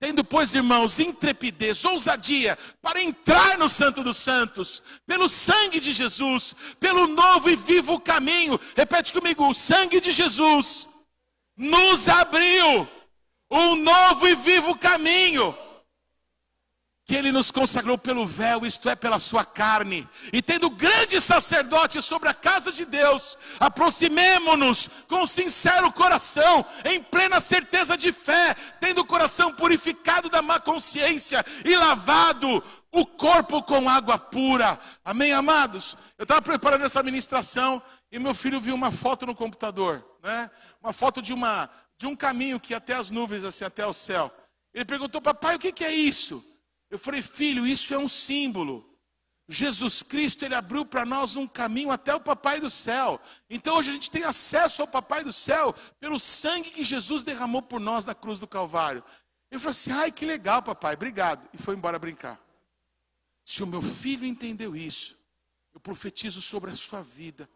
Tendo, 0.00 0.24
pois, 0.24 0.54
irmãos, 0.54 0.98
intrepidez, 0.98 1.84
ousadia 1.84 2.58
para 2.80 3.02
entrar 3.02 3.58
no 3.58 3.68
Santo 3.68 4.02
dos 4.02 4.16
Santos, 4.16 4.82
pelo 5.06 5.28
sangue 5.28 5.78
de 5.78 5.92
Jesus, 5.92 6.74
pelo 6.80 7.06
novo 7.06 7.50
e 7.50 7.54
vivo 7.54 8.00
caminho. 8.00 8.58
Repete 8.74 9.12
comigo: 9.12 9.46
o 9.46 9.52
sangue 9.52 10.00
de 10.00 10.10
Jesus 10.10 10.88
nos 11.54 12.08
abriu 12.08 12.88
um 13.50 13.76
novo 13.76 14.26
e 14.26 14.34
vivo 14.36 14.74
caminho 14.78 15.54
que 17.10 17.16
ele 17.16 17.32
nos 17.32 17.50
consagrou 17.50 17.98
pelo 17.98 18.24
véu, 18.24 18.64
isto 18.64 18.88
é, 18.88 18.94
pela 18.94 19.18
sua 19.18 19.44
carne, 19.44 20.08
e 20.32 20.40
tendo 20.40 20.70
grande 20.70 21.20
sacerdote 21.20 22.00
sobre 22.00 22.28
a 22.28 22.34
casa 22.34 22.70
de 22.70 22.84
Deus, 22.84 23.36
aproximemo-nos 23.58 24.88
com 25.08 25.26
sincero 25.26 25.90
coração, 25.90 26.64
em 26.84 27.02
plena 27.02 27.40
certeza 27.40 27.96
de 27.96 28.12
fé, 28.12 28.54
tendo 28.78 29.00
o 29.00 29.04
coração 29.04 29.52
purificado 29.52 30.28
da 30.28 30.40
má 30.40 30.60
consciência 30.60 31.44
e 31.64 31.74
lavado 31.74 32.62
o 32.92 33.04
corpo 33.04 33.60
com 33.60 33.88
água 33.88 34.16
pura. 34.16 34.78
Amém, 35.04 35.32
amados? 35.32 35.96
Eu 36.16 36.22
estava 36.22 36.40
preparando 36.40 36.84
essa 36.84 37.02
ministração 37.02 37.82
e 38.12 38.20
meu 38.20 38.34
filho 38.34 38.60
viu 38.60 38.76
uma 38.76 38.92
foto 38.92 39.26
no 39.26 39.34
computador, 39.34 40.06
né? 40.22 40.48
Uma 40.80 40.92
foto 40.92 41.20
de 41.20 41.32
uma 41.32 41.68
de 41.98 42.06
um 42.06 42.14
caminho 42.14 42.60
que 42.60 42.72
ia 42.72 42.76
até 42.76 42.94
as 42.94 43.10
nuvens, 43.10 43.42
assim, 43.42 43.64
até 43.64 43.84
o 43.84 43.92
céu. 43.92 44.32
Ele 44.72 44.84
perguntou, 44.84 45.20
papai, 45.20 45.56
o 45.56 45.58
que, 45.58 45.72
que 45.72 45.84
é 45.84 45.92
isso? 45.92 46.49
Eu 46.90 46.98
falei, 46.98 47.22
filho, 47.22 47.66
isso 47.66 47.94
é 47.94 47.98
um 47.98 48.08
símbolo. 48.08 48.86
Jesus 49.48 50.02
Cristo, 50.02 50.44
ele 50.44 50.54
abriu 50.54 50.84
para 50.84 51.04
nós 51.04 51.34
um 51.34 51.46
caminho 51.46 51.90
até 51.90 52.14
o 52.14 52.20
Papai 52.20 52.60
do 52.60 52.70
céu. 52.70 53.20
Então 53.48 53.76
hoje 53.76 53.90
a 53.90 53.92
gente 53.92 54.10
tem 54.10 54.22
acesso 54.22 54.82
ao 54.82 54.88
Papai 54.88 55.24
do 55.24 55.32
céu 55.32 55.74
pelo 55.98 56.18
sangue 56.18 56.70
que 56.70 56.84
Jesus 56.84 57.24
derramou 57.24 57.62
por 57.62 57.80
nós 57.80 58.06
na 58.06 58.14
cruz 58.14 58.38
do 58.38 58.46
Calvário. 58.46 59.02
Ele 59.50 59.58
falou 59.58 59.72
assim: 59.72 59.90
ai, 59.90 60.12
que 60.12 60.24
legal, 60.24 60.62
papai, 60.62 60.94
obrigado. 60.94 61.48
E 61.52 61.58
foi 61.58 61.74
embora 61.74 61.98
brincar. 61.98 62.40
Se 63.44 63.62
o 63.62 63.66
meu 63.66 63.82
filho 63.82 64.24
entendeu 64.24 64.76
isso, 64.76 65.16
eu 65.74 65.80
profetizo 65.80 66.40
sobre 66.40 66.70
a 66.70 66.76
sua 66.76 67.02
vida. 67.02 67.50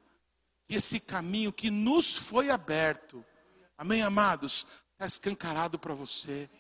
E 0.69 0.75
esse 0.75 0.99
caminho 0.99 1.53
que 1.53 1.71
nos 1.71 2.17
foi 2.17 2.51
aberto, 2.51 3.25
amém, 3.79 4.03
amados, 4.03 4.67
está 4.93 5.07
escancarado 5.07 5.79
para 5.79 5.95
você. 5.95 6.51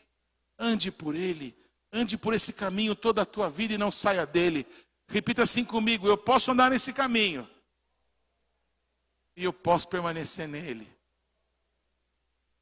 Ande 0.56 0.92
por 0.92 1.16
ele 1.16 1.56
Ande 1.96 2.18
por 2.18 2.34
esse 2.34 2.52
caminho 2.52 2.96
toda 2.96 3.22
a 3.22 3.24
tua 3.24 3.48
vida 3.48 3.72
e 3.72 3.78
não 3.78 3.88
saia 3.88 4.26
dele. 4.26 4.66
Repita 5.06 5.44
assim 5.44 5.64
comigo: 5.64 6.08
eu 6.08 6.18
posso 6.18 6.50
andar 6.50 6.72
nesse 6.72 6.92
caminho 6.92 7.48
e 9.36 9.44
eu 9.44 9.52
posso 9.52 9.86
permanecer 9.88 10.48
nele. 10.48 10.92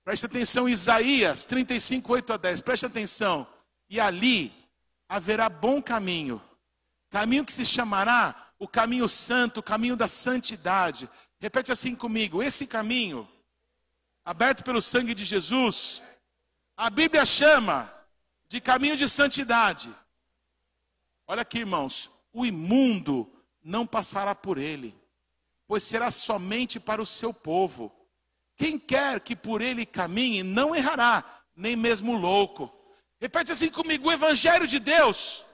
Preste 0.05 0.27
atenção, 0.27 0.69
Isaías 0.69 1.47
35, 1.47 2.13
8 2.13 2.33
a 2.35 2.37
10. 2.37 2.61
Preste 2.61 2.85
atenção. 2.85 3.47
E 3.89 3.99
ali 3.99 4.53
haverá 5.09 5.49
bom 5.49 5.81
caminho, 5.81 6.39
caminho 7.09 7.47
que 7.47 7.55
se 7.55 7.65
chamará 7.65 8.53
o 8.59 8.69
caminho 8.69 9.09
santo, 9.09 9.61
o 9.61 9.63
caminho 9.63 9.97
da 9.97 10.09
santidade. 10.09 11.09
Repete 11.41 11.73
assim 11.73 11.97
comigo: 11.97 12.43
esse 12.43 12.67
caminho, 12.67 13.27
aberto 14.23 14.63
pelo 14.63 14.83
sangue 14.83 15.15
de 15.15 15.25
Jesus, 15.25 16.03
a 16.77 16.91
Bíblia 16.91 17.25
chama 17.25 17.91
de 18.53 18.61
caminho 18.61 18.99
de 18.99 19.09
santidade. 19.09 19.91
Olha 21.27 21.41
aqui, 21.41 21.61
irmãos, 21.61 22.11
o 22.35 22.45
imundo 22.45 23.33
não 23.65 23.87
passará 23.87 24.35
por 24.35 24.59
ele, 24.59 24.95
pois 25.67 25.83
será 25.83 26.11
somente 26.11 26.79
para 26.79 27.01
o 27.01 27.07
seu 27.07 27.33
povo. 27.33 27.91
Quem 28.55 28.79
quer 28.79 29.21
que 29.21 29.35
por 29.35 29.63
ele 29.63 29.87
caminhe 29.87 30.43
não 30.43 30.77
errará, 30.77 31.25
nem 31.57 31.75
mesmo 31.75 32.15
louco. 32.15 32.71
Repete 33.19 33.53
assim 33.53 33.71
comigo: 33.71 34.09
o 34.09 34.13
evangelho 34.13 34.67
de 34.67 34.79
Deus 34.79 35.47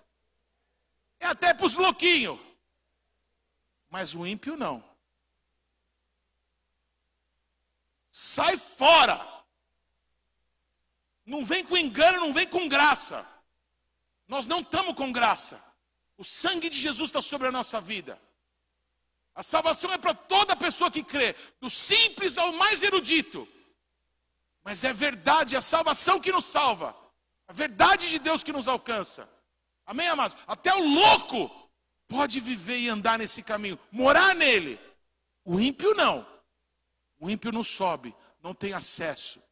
é 1.21 1.27
até 1.27 1.55
para 1.55 1.67
os 1.67 1.77
louquinhos, 1.77 2.37
mas 3.89 4.13
o 4.13 4.27
ímpio 4.27 4.57
não. 4.57 4.83
Sai 8.11 8.59
fora. 8.59 9.38
Não 11.29 11.45
vem 11.45 11.63
com 11.63 11.77
engano, 11.77 12.21
não 12.21 12.33
vem 12.33 12.47
com 12.47 12.67
graça. 12.67 13.25
Nós 14.27 14.47
não 14.47 14.61
estamos 14.61 14.97
com 14.97 15.13
graça. 15.13 15.63
O 16.17 16.25
sangue 16.25 16.71
de 16.71 16.79
Jesus 16.79 17.11
está 17.11 17.21
sobre 17.21 17.47
a 17.47 17.53
nossa 17.53 17.83
vida. 17.83 18.19
A 19.35 19.43
salvação 19.43 19.93
é 19.93 19.99
para 19.99 20.15
toda 20.15 20.57
pessoa 20.57 20.91
que 20.91 21.03
crê, 21.03 21.37
do 21.61 21.69
simples 21.69 22.39
ao 22.39 22.51
mais 22.55 22.83
erudito. 22.83 23.47
Mas 24.65 24.85
é 24.85 24.93
verdade, 24.95 25.55
é 25.55 25.59
a 25.59 25.61
salvação 25.61 26.19
que 26.19 26.33
nos 26.33 26.47
salva. 26.47 26.97
A 27.47 27.53
verdade 27.53 28.09
de 28.09 28.19
Deus 28.19 28.43
que 28.43 28.53
nos 28.53 28.67
alcança. 28.67 29.29
Amém, 29.85 30.09
amados? 30.09 30.37
Até 30.47 30.75
o 30.75 30.83
louco 30.83 31.71
pode 32.09 32.41
viver 32.41 32.79
e 32.79 32.89
andar 32.89 33.19
nesse 33.19 33.43
caminho, 33.43 33.79
morar 33.93 34.35
nele. 34.35 34.81
O 35.45 35.61
ímpio 35.61 35.93
não. 35.95 36.27
O 37.21 37.29
ímpio 37.29 37.53
não 37.53 37.63
sobe, 37.63 38.15
não 38.43 38.55
tem 38.55 38.73
acesso. 38.73 39.47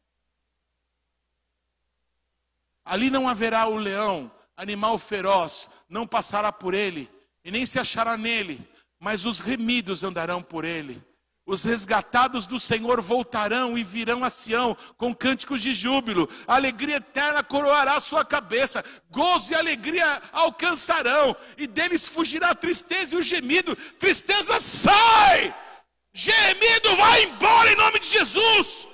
Ali 2.87 3.09
não 3.09 3.27
haverá 3.27 3.67
o 3.67 3.75
leão, 3.75 4.31
animal 4.55 4.97
feroz, 4.97 5.69
não 5.89 6.07
passará 6.07 6.51
por 6.51 6.73
ele, 6.73 7.09
e 7.43 7.51
nem 7.51 7.65
se 7.65 7.79
achará 7.79 8.17
nele, 8.17 8.59
mas 8.99 9.25
os 9.25 9.39
remidos 9.39 10.03
andarão 10.03 10.41
por 10.41 10.65
ele. 10.65 11.03
Os 11.45 11.63
resgatados 11.63 12.45
do 12.45 12.59
Senhor 12.59 13.01
voltarão 13.01 13.77
e 13.77 13.83
virão 13.83 14.21
a 14.21 14.29
Sião 14.29 14.75
com 14.97 15.15
cânticos 15.15 15.61
de 15.61 15.73
júbilo. 15.73 16.27
A 16.45 16.55
alegria 16.55 16.97
eterna 16.97 17.41
coroará 17.41 17.97
sua 18.01 18.25
cabeça. 18.25 18.83
Gozo 19.09 19.53
e 19.53 19.55
alegria 19.55 20.21
alcançarão. 20.33 21.33
E 21.57 21.65
deles 21.65 22.05
fugirá 22.05 22.49
a 22.49 22.55
tristeza 22.55 23.15
e 23.15 23.17
o 23.17 23.21
gemido. 23.21 23.73
Tristeza 23.97 24.59
sai! 24.59 25.55
Gemido 26.13 26.95
vai 26.97 27.23
embora 27.23 27.71
em 27.71 27.77
nome 27.77 27.99
de 28.01 28.09
Jesus. 28.09 28.87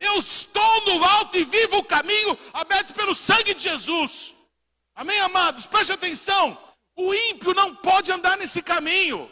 Eu 0.00 0.18
estou 0.18 0.84
no 0.86 1.04
alto 1.04 1.36
e 1.36 1.44
vivo 1.44 1.76
o 1.76 1.84
caminho 1.84 2.36
aberto 2.54 2.94
pelo 2.94 3.14
sangue 3.14 3.52
de 3.52 3.62
Jesus. 3.62 4.34
Amém, 4.94 5.20
amados? 5.20 5.66
Preste 5.66 5.92
atenção. 5.92 6.58
O 6.96 7.14
ímpio 7.14 7.52
não 7.52 7.76
pode 7.76 8.10
andar 8.10 8.38
nesse 8.38 8.62
caminho. 8.62 9.30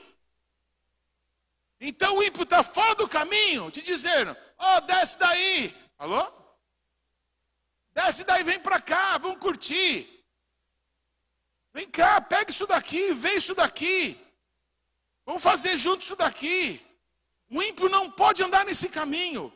Então 1.81 2.19
o 2.19 2.23
ímpio 2.23 2.43
está 2.43 2.63
fora 2.63 2.95
do 2.97 3.09
caminho, 3.09 3.71
te 3.71 3.81
dizendo: 3.81 4.37
Ó, 4.59 4.77
oh, 4.77 4.81
desce 4.83 5.19
daí. 5.19 5.75
Alô? 5.99 6.33
Desce 7.93 8.25
daí, 8.25 8.43
vem 8.45 8.61
para 8.61 8.81
cá, 8.81 9.19
vamos 9.19 9.39
curtir. 9.39 10.07
Vem 11.73 11.89
cá, 11.89 12.21
pega 12.21 12.51
isso 12.51 12.67
daqui, 12.67 13.13
vê 13.15 13.35
isso 13.35 13.55
daqui. 13.55 14.19
Vamos 15.25 15.43
fazer 15.43 15.77
junto 15.77 16.03
isso 16.03 16.17
daqui. 16.17 16.85
O 17.51 17.63
ímpio 17.63 17.89
não 17.89 18.11
pode 18.11 18.43
andar 18.43 18.65
nesse 18.65 18.89
caminho. 18.89 19.53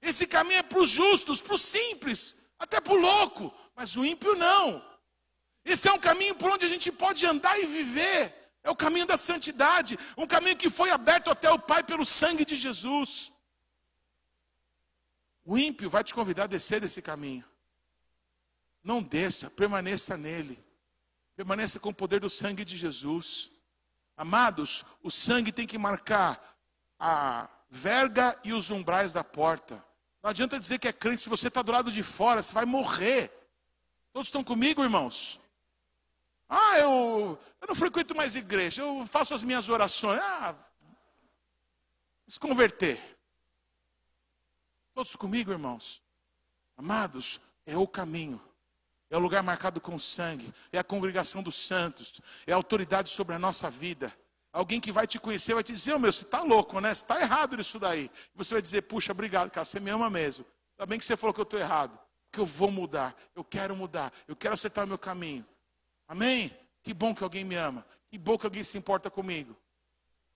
Esse 0.00 0.26
caminho 0.26 0.58
é 0.58 0.62
para 0.62 0.80
os 0.80 0.90
justos, 0.90 1.40
para 1.40 1.54
os 1.54 1.62
simples, 1.62 2.48
até 2.58 2.80
para 2.80 2.92
o 2.92 2.96
louco. 2.96 3.52
Mas 3.74 3.96
o 3.96 4.04
ímpio 4.04 4.34
não. 4.34 4.84
Esse 5.64 5.88
é 5.88 5.92
um 5.92 5.98
caminho 5.98 6.34
por 6.34 6.50
onde 6.50 6.64
a 6.64 6.68
gente 6.68 6.92
pode 6.92 7.26
andar 7.26 7.58
e 7.58 7.66
viver. 7.66 8.32
É 8.62 8.70
o 8.70 8.76
caminho 8.76 9.06
da 9.06 9.16
santidade, 9.16 9.98
um 10.16 10.26
caminho 10.26 10.56
que 10.56 10.68
foi 10.68 10.90
aberto 10.90 11.30
até 11.30 11.50
o 11.50 11.58
Pai 11.58 11.84
pelo 11.84 12.04
sangue 12.04 12.44
de 12.44 12.56
Jesus. 12.56 13.32
O 15.44 15.56
ímpio 15.56 15.88
vai 15.88 16.02
te 16.02 16.12
convidar 16.12 16.44
a 16.44 16.48
descer 16.48 16.80
desse 16.80 17.00
caminho. 17.00 17.44
Não 18.82 19.00
desça, 19.00 19.48
permaneça 19.50 20.16
nele. 20.16 20.58
Permaneça 21.36 21.78
com 21.78 21.90
o 21.90 21.94
poder 21.94 22.18
do 22.18 22.28
sangue 22.28 22.64
de 22.64 22.76
Jesus. 22.76 23.50
Amados, 24.16 24.84
o 25.02 25.10
sangue 25.10 25.52
tem 25.52 25.66
que 25.66 25.78
marcar 25.78 26.40
a 26.98 27.48
verga 27.70 28.36
e 28.42 28.52
os 28.52 28.70
umbrais 28.70 29.12
da 29.12 29.22
porta. 29.22 29.84
Não 30.26 30.30
adianta 30.30 30.58
dizer 30.58 30.80
que 30.80 30.88
é 30.88 30.92
crente 30.92 31.22
se 31.22 31.28
você 31.28 31.46
está 31.46 31.62
do 31.62 31.70
lado 31.70 31.88
de 31.88 32.02
fora, 32.02 32.42
você 32.42 32.52
vai 32.52 32.64
morrer. 32.64 33.30
Todos 34.12 34.26
estão 34.26 34.42
comigo, 34.42 34.82
irmãos? 34.82 35.38
Ah, 36.48 36.80
eu, 36.80 37.38
eu 37.60 37.68
não 37.68 37.76
frequento 37.76 38.12
mais 38.12 38.34
igreja, 38.34 38.82
eu 38.82 39.06
faço 39.06 39.34
as 39.34 39.44
minhas 39.44 39.68
orações. 39.68 40.20
Ah, 40.20 40.52
se 42.26 42.40
converter. 42.40 43.00
Todos 44.92 45.14
comigo, 45.14 45.52
irmãos? 45.52 46.02
Amados, 46.76 47.40
é 47.64 47.76
o 47.76 47.86
caminho. 47.86 48.42
É 49.08 49.16
o 49.16 49.20
lugar 49.20 49.44
marcado 49.44 49.80
com 49.80 49.96
sangue, 49.96 50.52
é 50.72 50.78
a 50.80 50.82
congregação 50.82 51.40
dos 51.40 51.54
santos, 51.54 52.20
é 52.44 52.52
a 52.52 52.56
autoridade 52.56 53.10
sobre 53.10 53.36
a 53.36 53.38
nossa 53.38 53.70
vida. 53.70 54.12
Alguém 54.56 54.80
que 54.80 54.90
vai 54.90 55.06
te 55.06 55.18
conhecer 55.18 55.52
vai 55.52 55.62
te 55.62 55.74
dizer, 55.74 55.92
oh, 55.92 55.98
meu, 55.98 56.10
você 56.10 56.24
está 56.24 56.40
louco, 56.42 56.80
né? 56.80 56.88
Você 56.94 57.02
está 57.02 57.20
errado 57.20 57.58
nisso 57.58 57.78
daí. 57.78 58.10
Você 58.34 58.54
vai 58.54 58.62
dizer, 58.62 58.80
puxa, 58.80 59.12
obrigado, 59.12 59.50
cara, 59.50 59.66
você 59.66 59.78
me 59.78 59.90
ama 59.90 60.08
mesmo. 60.08 60.46
Ainda 60.72 60.86
bem 60.86 60.98
que 60.98 61.04
você 61.04 61.14
falou 61.14 61.34
que 61.34 61.40
eu 61.40 61.42
estou 61.42 61.60
errado. 61.60 61.98
Que 62.32 62.40
eu 62.40 62.46
vou 62.46 62.70
mudar, 62.70 63.14
eu 63.34 63.44
quero 63.44 63.76
mudar, 63.76 64.10
eu 64.26 64.34
quero 64.34 64.54
acertar 64.54 64.86
o 64.86 64.88
meu 64.88 64.96
caminho. 64.96 65.44
Amém? 66.08 66.50
Que 66.82 66.94
bom 66.94 67.14
que 67.14 67.22
alguém 67.22 67.44
me 67.44 67.54
ama. 67.54 67.86
Que 68.08 68.16
bom 68.16 68.38
que 68.38 68.46
alguém 68.46 68.64
se 68.64 68.78
importa 68.78 69.10
comigo. 69.10 69.54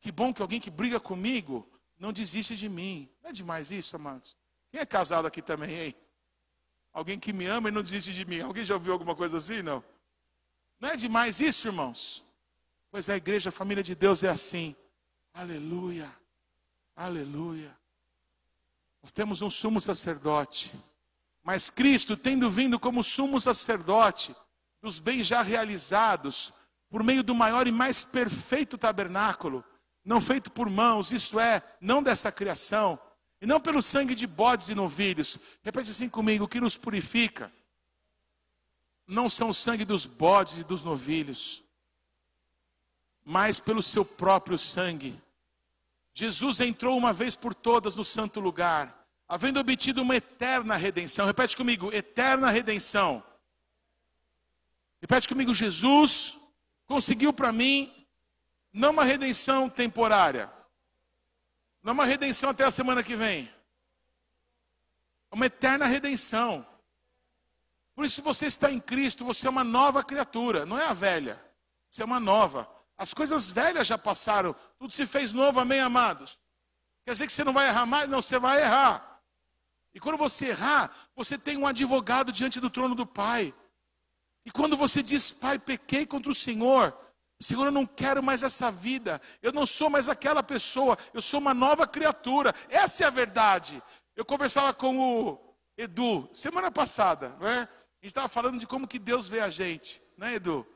Que 0.02 0.12
bom 0.12 0.34
que 0.34 0.42
alguém 0.42 0.60
que 0.60 0.68
briga 0.68 1.00
comigo 1.00 1.66
não 1.98 2.12
desiste 2.12 2.54
de 2.54 2.68
mim. 2.68 3.08
Não 3.22 3.30
é 3.30 3.32
demais 3.32 3.70
isso, 3.70 3.96
amados? 3.96 4.36
Quem 4.70 4.82
é 4.82 4.84
casado 4.84 5.26
aqui 5.26 5.40
também, 5.40 5.74
hein? 5.74 5.94
Alguém 6.92 7.18
que 7.18 7.32
me 7.32 7.46
ama 7.46 7.70
e 7.70 7.72
não 7.72 7.82
desiste 7.82 8.12
de 8.12 8.26
mim. 8.26 8.40
Alguém 8.40 8.64
já 8.64 8.74
ouviu 8.74 8.92
alguma 8.92 9.16
coisa 9.16 9.38
assim? 9.38 9.62
Não. 9.62 9.82
Não 10.78 10.90
é 10.90 10.96
demais 10.96 11.40
isso, 11.40 11.68
irmãos? 11.68 12.22
Pois 12.90 13.08
a 13.08 13.16
igreja, 13.16 13.50
a 13.50 13.52
família 13.52 13.82
de 13.82 13.94
Deus 13.94 14.22
é 14.22 14.28
assim. 14.28 14.74
Aleluia. 15.32 16.12
Aleluia. 16.96 17.76
Nós 19.02 19.12
temos 19.12 19.40
um 19.42 19.48
sumo 19.50 19.80
sacerdote. 19.80 20.72
Mas 21.42 21.70
Cristo, 21.70 22.16
tendo 22.16 22.50
vindo 22.50 22.78
como 22.78 23.02
sumo 23.02 23.40
sacerdote, 23.40 24.34
dos 24.82 24.98
bens 24.98 25.26
já 25.26 25.40
realizados, 25.40 26.52
por 26.88 27.02
meio 27.02 27.22
do 27.22 27.34
maior 27.34 27.66
e 27.66 27.72
mais 27.72 28.02
perfeito 28.02 28.76
tabernáculo, 28.76 29.64
não 30.04 30.20
feito 30.20 30.50
por 30.50 30.68
mãos, 30.68 31.12
isto 31.12 31.38
é, 31.38 31.62
não 31.80 32.02
dessa 32.02 32.32
criação, 32.32 32.98
e 33.40 33.46
não 33.46 33.60
pelo 33.60 33.80
sangue 33.80 34.14
de 34.14 34.26
bodes 34.26 34.68
e 34.68 34.74
novilhos. 34.74 35.38
Repete 35.62 35.92
assim 35.92 36.08
comigo: 36.08 36.44
o 36.44 36.48
que 36.48 36.60
nos 36.60 36.76
purifica 36.76 37.52
não 39.06 39.30
são 39.30 39.50
o 39.50 39.54
sangue 39.54 39.84
dos 39.84 40.04
bodes 40.06 40.58
e 40.58 40.64
dos 40.64 40.84
novilhos, 40.84 41.62
mas 43.24 43.60
pelo 43.60 43.82
seu 43.82 44.04
próprio 44.04 44.58
sangue. 44.58 45.14
Jesus 46.12 46.60
entrou 46.60 46.96
uma 46.96 47.12
vez 47.12 47.34
por 47.36 47.54
todas 47.54 47.96
no 47.96 48.04
santo 48.04 48.40
lugar, 48.40 49.06
havendo 49.28 49.60
obtido 49.60 50.02
uma 50.02 50.16
eterna 50.16 50.76
redenção. 50.76 51.26
Repete 51.26 51.56
comigo: 51.56 51.92
eterna 51.92 52.50
redenção 52.50 53.22
Repete 55.00 55.28
comigo: 55.28 55.54
Jesus 55.54 56.38
conseguiu 56.86 57.32
para 57.32 57.50
mim 57.50 58.06
não 58.72 58.90
uma 58.90 59.04
redenção 59.04 59.68
temporária, 59.68 60.50
não 61.82 61.92
uma 61.92 62.04
redenção 62.04 62.50
até 62.50 62.64
a 62.64 62.70
semana 62.70 63.02
que 63.02 63.16
vem, 63.16 63.50
uma 65.30 65.46
eterna 65.46 65.86
redenção. 65.86 66.66
Por 67.94 68.04
isso, 68.04 68.22
você 68.22 68.46
está 68.46 68.70
em 68.70 68.80
Cristo, 68.80 69.24
você 69.24 69.46
é 69.46 69.50
uma 69.50 69.64
nova 69.64 70.04
criatura, 70.04 70.64
não 70.64 70.78
é 70.78 70.86
a 70.86 70.92
velha, 70.92 71.42
você 71.88 72.02
é 72.02 72.04
uma 72.04 72.20
nova. 72.20 72.68
As 73.00 73.14
coisas 73.14 73.50
velhas 73.50 73.86
já 73.86 73.96
passaram, 73.96 74.54
tudo 74.78 74.92
se 74.92 75.06
fez 75.06 75.32
novo, 75.32 75.58
amém, 75.58 75.80
amados? 75.80 76.38
Quer 77.02 77.12
dizer 77.12 77.26
que 77.26 77.32
você 77.32 77.42
não 77.42 77.54
vai 77.54 77.66
errar 77.66 77.86
mais? 77.86 78.06
Não, 78.10 78.20
você 78.20 78.38
vai 78.38 78.60
errar. 78.60 79.22
E 79.94 79.98
quando 79.98 80.18
você 80.18 80.48
errar, 80.48 80.94
você 81.16 81.38
tem 81.38 81.56
um 81.56 81.66
advogado 81.66 82.30
diante 82.30 82.60
do 82.60 82.68
trono 82.68 82.94
do 82.94 83.06
Pai. 83.06 83.54
E 84.44 84.50
quando 84.50 84.76
você 84.76 85.02
diz, 85.02 85.30
Pai, 85.30 85.58
pequei 85.58 86.04
contra 86.04 86.30
o 86.30 86.34
Senhor, 86.34 86.94
Senhor, 87.40 87.64
eu 87.64 87.72
não 87.72 87.86
quero 87.86 88.22
mais 88.22 88.42
essa 88.42 88.70
vida, 88.70 89.18
eu 89.40 89.50
não 89.50 89.64
sou 89.64 89.88
mais 89.88 90.06
aquela 90.06 90.42
pessoa, 90.42 90.98
eu 91.14 91.22
sou 91.22 91.40
uma 91.40 91.54
nova 91.54 91.86
criatura, 91.86 92.54
essa 92.68 93.04
é 93.04 93.06
a 93.06 93.10
verdade. 93.10 93.82
Eu 94.14 94.26
conversava 94.26 94.74
com 94.74 94.98
o 94.98 95.56
Edu 95.74 96.28
semana 96.34 96.70
passada, 96.70 97.34
não 97.40 97.48
é? 97.48 97.60
A 97.60 97.62
gente 97.62 98.10
estava 98.10 98.28
falando 98.28 98.58
de 98.58 98.66
como 98.66 98.86
que 98.86 98.98
Deus 98.98 99.26
vê 99.26 99.40
a 99.40 99.48
gente, 99.48 100.02
né, 100.18 100.34
Edu? 100.34 100.66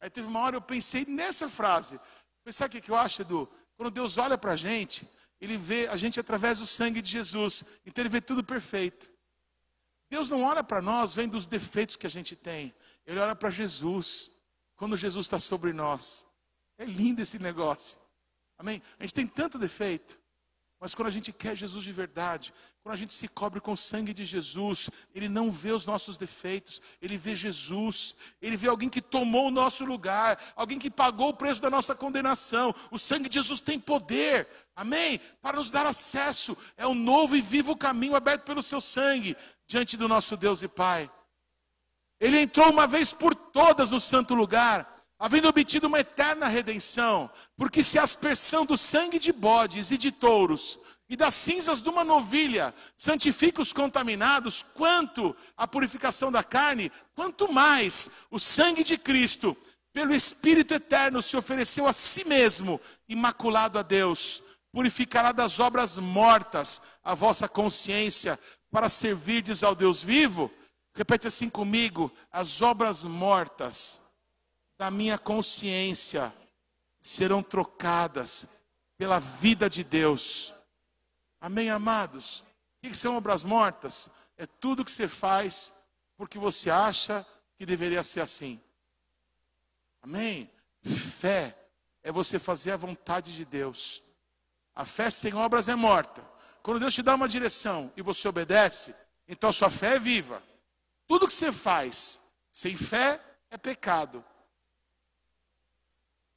Aí 0.00 0.08
teve 0.08 0.26
uma 0.28 0.40
hora 0.40 0.56
eu 0.56 0.62
pensei 0.62 1.04
nessa 1.04 1.48
frase. 1.48 1.98
Sabe 2.50 2.78
o 2.78 2.82
que 2.82 2.90
eu 2.90 2.96
acho, 2.96 3.22
Edu? 3.22 3.48
Quando 3.76 3.90
Deus 3.90 4.16
olha 4.16 4.38
para 4.38 4.52
a 4.52 4.56
gente, 4.56 5.08
Ele 5.40 5.56
vê 5.56 5.86
a 5.88 5.96
gente 5.96 6.18
através 6.18 6.58
do 6.58 6.66
sangue 6.66 7.02
de 7.02 7.10
Jesus, 7.10 7.64
então 7.84 8.02
Ele 8.02 8.08
vê 8.08 8.20
tudo 8.20 8.42
perfeito. 8.42 9.12
Deus 10.10 10.30
não 10.30 10.42
olha 10.42 10.64
para 10.64 10.80
nós 10.80 11.14
vendo 11.14 11.36
os 11.36 11.46
defeitos 11.46 11.96
que 11.96 12.06
a 12.06 12.10
gente 12.10 12.34
tem. 12.34 12.74
Ele 13.06 13.20
olha 13.20 13.36
para 13.36 13.50
Jesus, 13.50 14.30
quando 14.76 14.96
Jesus 14.96 15.26
está 15.26 15.38
sobre 15.38 15.72
nós. 15.72 16.26
É 16.78 16.84
lindo 16.84 17.20
esse 17.20 17.38
negócio. 17.38 17.98
Amém? 18.56 18.82
A 18.98 19.02
gente 19.02 19.14
tem 19.14 19.26
tanto 19.26 19.58
defeito. 19.58 20.18
Mas 20.80 20.94
quando 20.94 21.08
a 21.08 21.10
gente 21.10 21.32
quer 21.32 21.56
Jesus 21.56 21.82
de 21.82 21.92
verdade, 21.92 22.54
quando 22.82 22.94
a 22.94 22.96
gente 22.96 23.12
se 23.12 23.26
cobre 23.26 23.60
com 23.60 23.72
o 23.72 23.76
sangue 23.76 24.14
de 24.14 24.24
Jesus, 24.24 24.88
Ele 25.12 25.28
não 25.28 25.50
vê 25.50 25.72
os 25.72 25.84
nossos 25.84 26.16
defeitos, 26.16 26.80
Ele 27.02 27.16
vê 27.16 27.34
Jesus, 27.34 28.14
Ele 28.40 28.56
vê 28.56 28.68
alguém 28.68 28.88
que 28.88 29.02
tomou 29.02 29.48
o 29.48 29.50
nosso 29.50 29.84
lugar, 29.84 30.38
alguém 30.54 30.78
que 30.78 30.88
pagou 30.88 31.30
o 31.30 31.34
preço 31.34 31.60
da 31.60 31.68
nossa 31.68 31.96
condenação. 31.96 32.72
O 32.92 32.98
sangue 32.98 33.28
de 33.28 33.34
Jesus 33.34 33.58
tem 33.58 33.80
poder, 33.80 34.46
amém? 34.76 35.20
Para 35.42 35.58
nos 35.58 35.70
dar 35.70 35.84
acesso, 35.84 36.56
é 36.76 36.86
um 36.86 36.94
novo 36.94 37.34
e 37.34 37.42
vivo 37.42 37.76
caminho 37.76 38.14
aberto 38.14 38.44
pelo 38.44 38.62
Seu 38.62 38.80
sangue 38.80 39.36
diante 39.66 39.96
do 39.96 40.06
nosso 40.06 40.36
Deus 40.36 40.62
e 40.62 40.68
Pai. 40.68 41.10
Ele 42.20 42.38
entrou 42.40 42.70
uma 42.70 42.86
vez 42.86 43.12
por 43.12 43.34
todas 43.34 43.90
no 43.90 44.00
santo 44.00 44.34
lugar, 44.34 44.97
havendo 45.18 45.48
obtido 45.48 45.88
uma 45.88 46.00
eterna 46.00 46.46
redenção, 46.46 47.30
porque 47.56 47.82
se 47.82 47.98
a 47.98 48.02
aspersão 48.02 48.64
do 48.64 48.76
sangue 48.76 49.18
de 49.18 49.32
bodes 49.32 49.90
e 49.90 49.98
de 49.98 50.12
touros 50.12 50.78
e 51.08 51.16
das 51.16 51.34
cinzas 51.34 51.80
de 51.80 51.88
uma 51.88 52.04
novilha 52.04 52.72
santifica 52.96 53.60
os 53.60 53.72
contaminados, 53.72 54.62
quanto 54.62 55.34
a 55.56 55.66
purificação 55.66 56.30
da 56.30 56.44
carne, 56.44 56.92
quanto 57.14 57.52
mais 57.52 58.10
o 58.30 58.38
sangue 58.38 58.84
de 58.84 58.96
Cristo 58.96 59.56
pelo 59.92 60.14
Espírito 60.14 60.74
eterno, 60.74 61.20
se 61.20 61.36
ofereceu 61.36 61.88
a 61.88 61.92
si 61.92 62.24
mesmo, 62.24 62.80
imaculado 63.08 63.78
a 63.78 63.82
Deus, 63.82 64.42
purificará 64.70 65.32
das 65.32 65.58
obras 65.58 65.98
mortas 65.98 66.82
a 67.02 67.14
vossa 67.14 67.48
consciência, 67.48 68.38
para 68.70 68.88
servirdes 68.88 69.62
ao 69.62 69.74
Deus 69.74 70.04
vivo. 70.04 70.52
Repete 70.94 71.26
assim 71.26 71.48
comigo: 71.48 72.12
as 72.30 72.60
obras 72.60 73.02
mortas 73.02 74.07
da 74.78 74.90
minha 74.90 75.18
consciência 75.18 76.32
serão 77.00 77.42
trocadas 77.42 78.46
pela 78.96 79.18
vida 79.18 79.68
de 79.68 79.82
Deus. 79.82 80.54
Amém, 81.40 81.68
amados? 81.68 82.44
O 82.76 82.88
que 82.88 82.94
são 82.94 83.16
obras 83.16 83.42
mortas? 83.42 84.08
É 84.36 84.46
tudo 84.46 84.84
que 84.84 84.92
você 84.92 85.08
faz 85.08 85.72
porque 86.16 86.38
você 86.38 86.70
acha 86.70 87.26
que 87.56 87.66
deveria 87.66 88.04
ser 88.04 88.20
assim. 88.20 88.60
Amém? 90.00 90.48
Fé 90.82 91.56
é 92.02 92.12
você 92.12 92.38
fazer 92.38 92.72
a 92.72 92.76
vontade 92.76 93.34
de 93.34 93.44
Deus. 93.44 94.02
A 94.74 94.84
fé 94.84 95.10
sem 95.10 95.34
obras 95.34 95.68
é 95.68 95.74
morta. 95.74 96.22
Quando 96.62 96.80
Deus 96.80 96.94
te 96.94 97.02
dá 97.02 97.16
uma 97.16 97.28
direção 97.28 97.92
e 97.96 98.02
você 98.02 98.28
obedece, 98.28 98.94
então 99.26 99.52
sua 99.52 99.70
fé 99.70 99.96
é 99.96 99.98
viva. 99.98 100.40
Tudo 101.06 101.26
que 101.26 101.32
você 101.32 101.50
faz 101.50 102.30
sem 102.52 102.76
fé 102.76 103.20
é 103.50 103.58
pecado. 103.58 104.24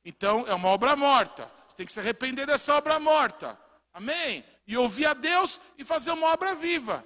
Então 0.04 0.46
é 0.48 0.54
uma 0.54 0.70
obra 0.70 0.96
morta. 0.96 1.52
Você 1.68 1.78
tem 1.78 1.86
que 1.86 1.92
se 1.92 2.00
arrepender 2.00 2.46
dessa 2.46 2.76
obra 2.76 3.00
morta. 3.00 3.60
Amém? 3.94 4.44
E 4.66 4.78
ouvir 4.78 5.06
a 5.06 5.14
Deus 5.14 5.60
e 5.78 5.86
fazer 5.86 6.12
uma 6.12 6.28
obra 6.28 6.56
viva. 6.56 7.06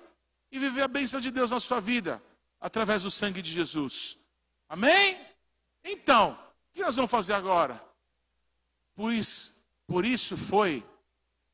E 0.51 0.59
viver 0.59 0.83
a 0.83 0.87
bênção 0.87 1.19
de 1.19 1.31
Deus 1.31 1.51
na 1.51 1.59
sua 1.59 1.81
vida, 1.81 2.21
através 2.59 3.03
do 3.03 3.11
sangue 3.11 3.41
de 3.41 3.51
Jesus. 3.51 4.17
Amém? 4.69 5.17
Então, 5.83 6.31
o 6.31 6.73
que 6.73 6.81
nós 6.81 6.95
vamos 6.95 7.11
fazer 7.11 7.33
agora? 7.33 7.81
Por 8.95 9.11
isso, 9.11 9.65
por 9.85 10.05
isso 10.05 10.37
foi 10.37 10.85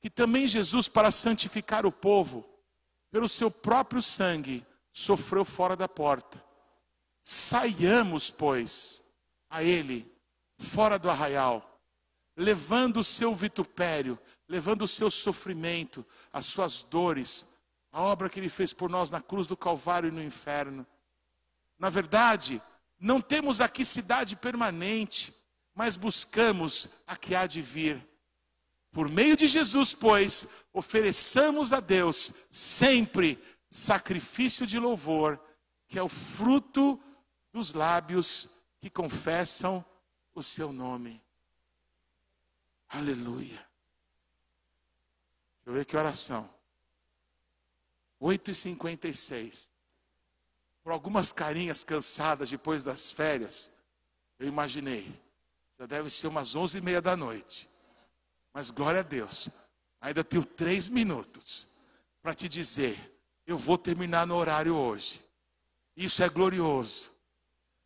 que 0.01 0.09
também 0.09 0.47
Jesus, 0.47 0.87
para 0.87 1.11
santificar 1.11 1.85
o 1.85 1.91
povo, 1.91 2.47
pelo 3.11 3.29
seu 3.29 3.51
próprio 3.51 4.01
sangue, 4.01 4.65
sofreu 4.91 5.45
fora 5.45 5.75
da 5.75 5.87
porta. 5.87 6.43
Saiamos, 7.21 8.29
pois, 8.29 9.03
a 9.49 9.63
ele, 9.63 10.10
fora 10.61 10.99
do 10.99 11.09
arraial, 11.09 11.81
levando 12.37 12.97
o 12.97 13.03
seu 13.03 13.33
vitupério, 13.33 14.17
levando 14.47 14.83
o 14.83 14.87
seu 14.87 15.09
sofrimento, 15.09 16.05
as 16.31 16.45
suas 16.45 16.83
dores, 16.83 17.47
a 17.91 18.01
obra 18.01 18.29
que 18.29 18.39
ele 18.39 18.47
fez 18.47 18.71
por 18.71 18.89
nós 18.89 19.11
na 19.11 19.19
cruz 19.19 19.47
do 19.47 19.57
Calvário 19.57 20.09
e 20.09 20.11
no 20.11 20.23
inferno. 20.23 20.85
Na 21.77 21.89
verdade, 21.89 22.61
não 22.99 23.19
temos 23.19 23.59
aqui 23.59 23.83
cidade 23.83 24.35
permanente, 24.35 25.33
mas 25.73 25.97
buscamos 25.97 26.89
a 27.07 27.17
que 27.17 27.33
há 27.33 27.47
de 27.47 27.61
vir. 27.61 28.07
Por 28.91 29.09
meio 29.09 29.35
de 29.35 29.47
Jesus, 29.47 29.93
pois, 29.93 30.65
ofereçamos 30.73 31.73
a 31.73 31.79
Deus 31.79 32.33
sempre 32.51 33.41
sacrifício 33.69 34.67
de 34.67 34.77
louvor, 34.77 35.41
que 35.87 35.97
é 35.97 36.03
o 36.03 36.09
fruto 36.09 37.01
dos 37.51 37.73
lábios 37.73 38.49
que 38.79 38.89
confessam 38.89 39.83
o 40.33 40.41
seu 40.41 40.71
nome. 40.71 41.21
Aleluia. 42.89 43.65
Deixa 45.57 45.67
eu 45.67 45.73
ver 45.73 45.85
que 45.85 45.95
oração. 45.95 46.49
8h56. 48.21 49.69
Por 50.83 50.91
algumas 50.91 51.31
carinhas 51.31 51.83
cansadas 51.83 52.49
depois 52.49 52.83
das 52.83 53.11
férias, 53.11 53.71
eu 54.39 54.47
imaginei. 54.47 55.07
Já 55.79 55.85
deve 55.85 56.09
ser 56.09 56.27
umas 56.27 56.55
11h30 56.55 57.01
da 57.01 57.15
noite. 57.15 57.69
Mas 58.53 58.69
glória 58.69 58.99
a 58.99 59.03
Deus, 59.03 59.49
ainda 59.99 60.23
tenho 60.23 60.43
três 60.43 60.87
minutos 60.87 61.67
para 62.21 62.33
te 62.33 62.49
dizer: 62.49 62.97
eu 63.45 63.57
vou 63.57 63.77
terminar 63.77 64.27
no 64.27 64.35
horário 64.35 64.75
hoje. 64.75 65.23
Isso 65.95 66.23
é 66.23 66.29
glorioso. 66.29 67.11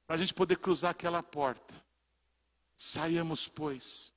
Para 0.08 0.16
a 0.16 0.20
gente 0.20 0.34
poder 0.34 0.58
cruzar 0.58 0.92
aquela 0.92 1.22
porta. 1.24 1.74
Saiamos, 2.76 3.47
pois. 3.47 4.14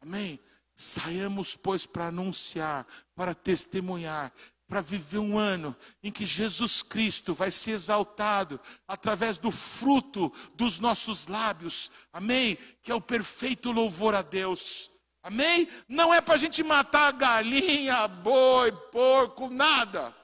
Amém? 0.00 0.40
Saiamos, 0.74 1.54
pois, 1.54 1.86
para 1.86 2.06
anunciar, 2.06 2.86
para 3.14 3.34
testemunhar, 3.34 4.32
para 4.66 4.80
viver 4.80 5.18
um 5.18 5.36
ano 5.36 5.76
em 6.02 6.10
que 6.10 6.26
Jesus 6.26 6.82
Cristo 6.82 7.34
vai 7.34 7.50
ser 7.50 7.72
exaltado 7.72 8.58
através 8.88 9.36
do 9.36 9.50
fruto 9.50 10.32
dos 10.54 10.78
nossos 10.78 11.26
lábios. 11.26 11.90
Amém? 12.12 12.56
Que 12.82 12.90
é 12.90 12.94
o 12.94 13.00
perfeito 13.00 13.70
louvor 13.70 14.14
a 14.14 14.22
Deus. 14.22 14.90
Amém? 15.22 15.68
Não 15.86 16.12
é 16.12 16.20
para 16.20 16.34
a 16.34 16.38
gente 16.38 16.62
matar 16.62 17.12
galinha, 17.12 18.08
boi, 18.08 18.72
porco, 18.90 19.50
nada. 19.50 20.14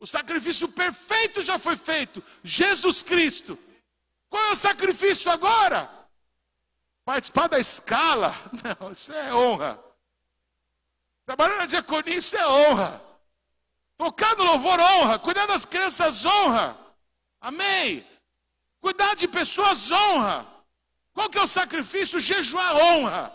O 0.00 0.06
sacrifício 0.06 0.68
perfeito 0.68 1.40
já 1.40 1.58
foi 1.58 1.76
feito. 1.76 2.22
Jesus 2.42 3.02
Cristo. 3.02 3.58
Qual 4.28 4.44
é 4.46 4.52
o 4.52 4.56
sacrifício 4.56 5.30
agora? 5.30 5.88
Participar 7.04 7.48
da 7.48 7.58
escala? 7.58 8.34
Não, 8.80 8.92
isso 8.92 9.12
é 9.12 9.34
honra. 9.34 9.82
Trabalhar 11.26 11.56
na 11.58 11.66
diaconia, 11.66 12.16
isso 12.16 12.36
é 12.36 12.46
honra. 12.46 13.02
Tocar 13.96 14.36
no 14.36 14.44
louvor, 14.44 14.80
honra. 14.80 15.18
Cuidar 15.18 15.46
das 15.46 15.64
crianças, 15.64 16.24
honra. 16.24 16.76
Amém? 17.40 18.04
Cuidar 18.80 19.14
de 19.14 19.28
pessoas, 19.28 19.90
honra. 19.90 20.46
Qual 21.12 21.30
que 21.30 21.38
é 21.38 21.42
o 21.42 21.46
sacrifício? 21.46 22.18
Jejuar, 22.18 22.74
honra. 22.76 23.32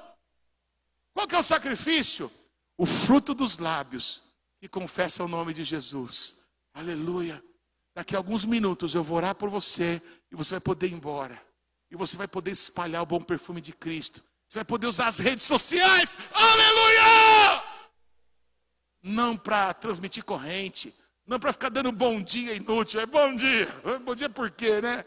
Qual 1.14 1.28
que 1.28 1.36
é 1.36 1.40
o 1.40 1.44
sacrifício? 1.44 2.32
O 2.78 2.86
fruto 2.86 3.34
dos 3.34 3.58
lábios 3.58 4.24
que 4.60 4.68
confessa 4.68 5.24
o 5.24 5.28
nome 5.28 5.54
de 5.54 5.64
Jesus. 5.64 6.36
Aleluia. 6.74 7.44
Daqui 7.96 8.16
a 8.16 8.20
alguns 8.20 8.46
minutos 8.46 8.94
eu 8.94 9.04
vou 9.04 9.18
orar 9.18 9.36
por 9.36 9.50
você 9.50 10.02
e 10.32 10.36
você 10.36 10.52
vai 10.52 10.60
poder 10.60 10.88
ir 10.88 10.94
embora. 10.94 11.49
E 11.92 11.96
você 11.96 12.16
vai 12.18 12.28
poder 12.28 12.52
espalhar 12.52 13.02
o 13.02 13.06
bom 13.06 13.22
perfume 13.22 13.62
de 13.62 13.74
Cristo. 13.74 14.24
Você 14.48 14.60
vai 14.60 14.66
poder 14.66 14.88
usar 14.88 15.08
as 15.08 15.20
redes 15.20 15.46
sociais. 15.46 16.18
Aleluia! 16.34 17.64
Não 19.02 19.38
para 19.38 19.74
transmitir 19.74 20.24
corrente, 20.24 20.94
não 21.26 21.40
para 21.40 21.54
ficar 21.54 21.70
dando 21.70 21.92
bom 21.92 22.22
dia 22.22 22.56
inútil. 22.56 23.00
É 23.00 23.06
bom 23.06 23.34
dia. 23.36 23.68
Bom 24.04 24.16
dia 24.16 24.30
por 24.30 24.52
quê, 24.52 24.82
né? 24.82 25.06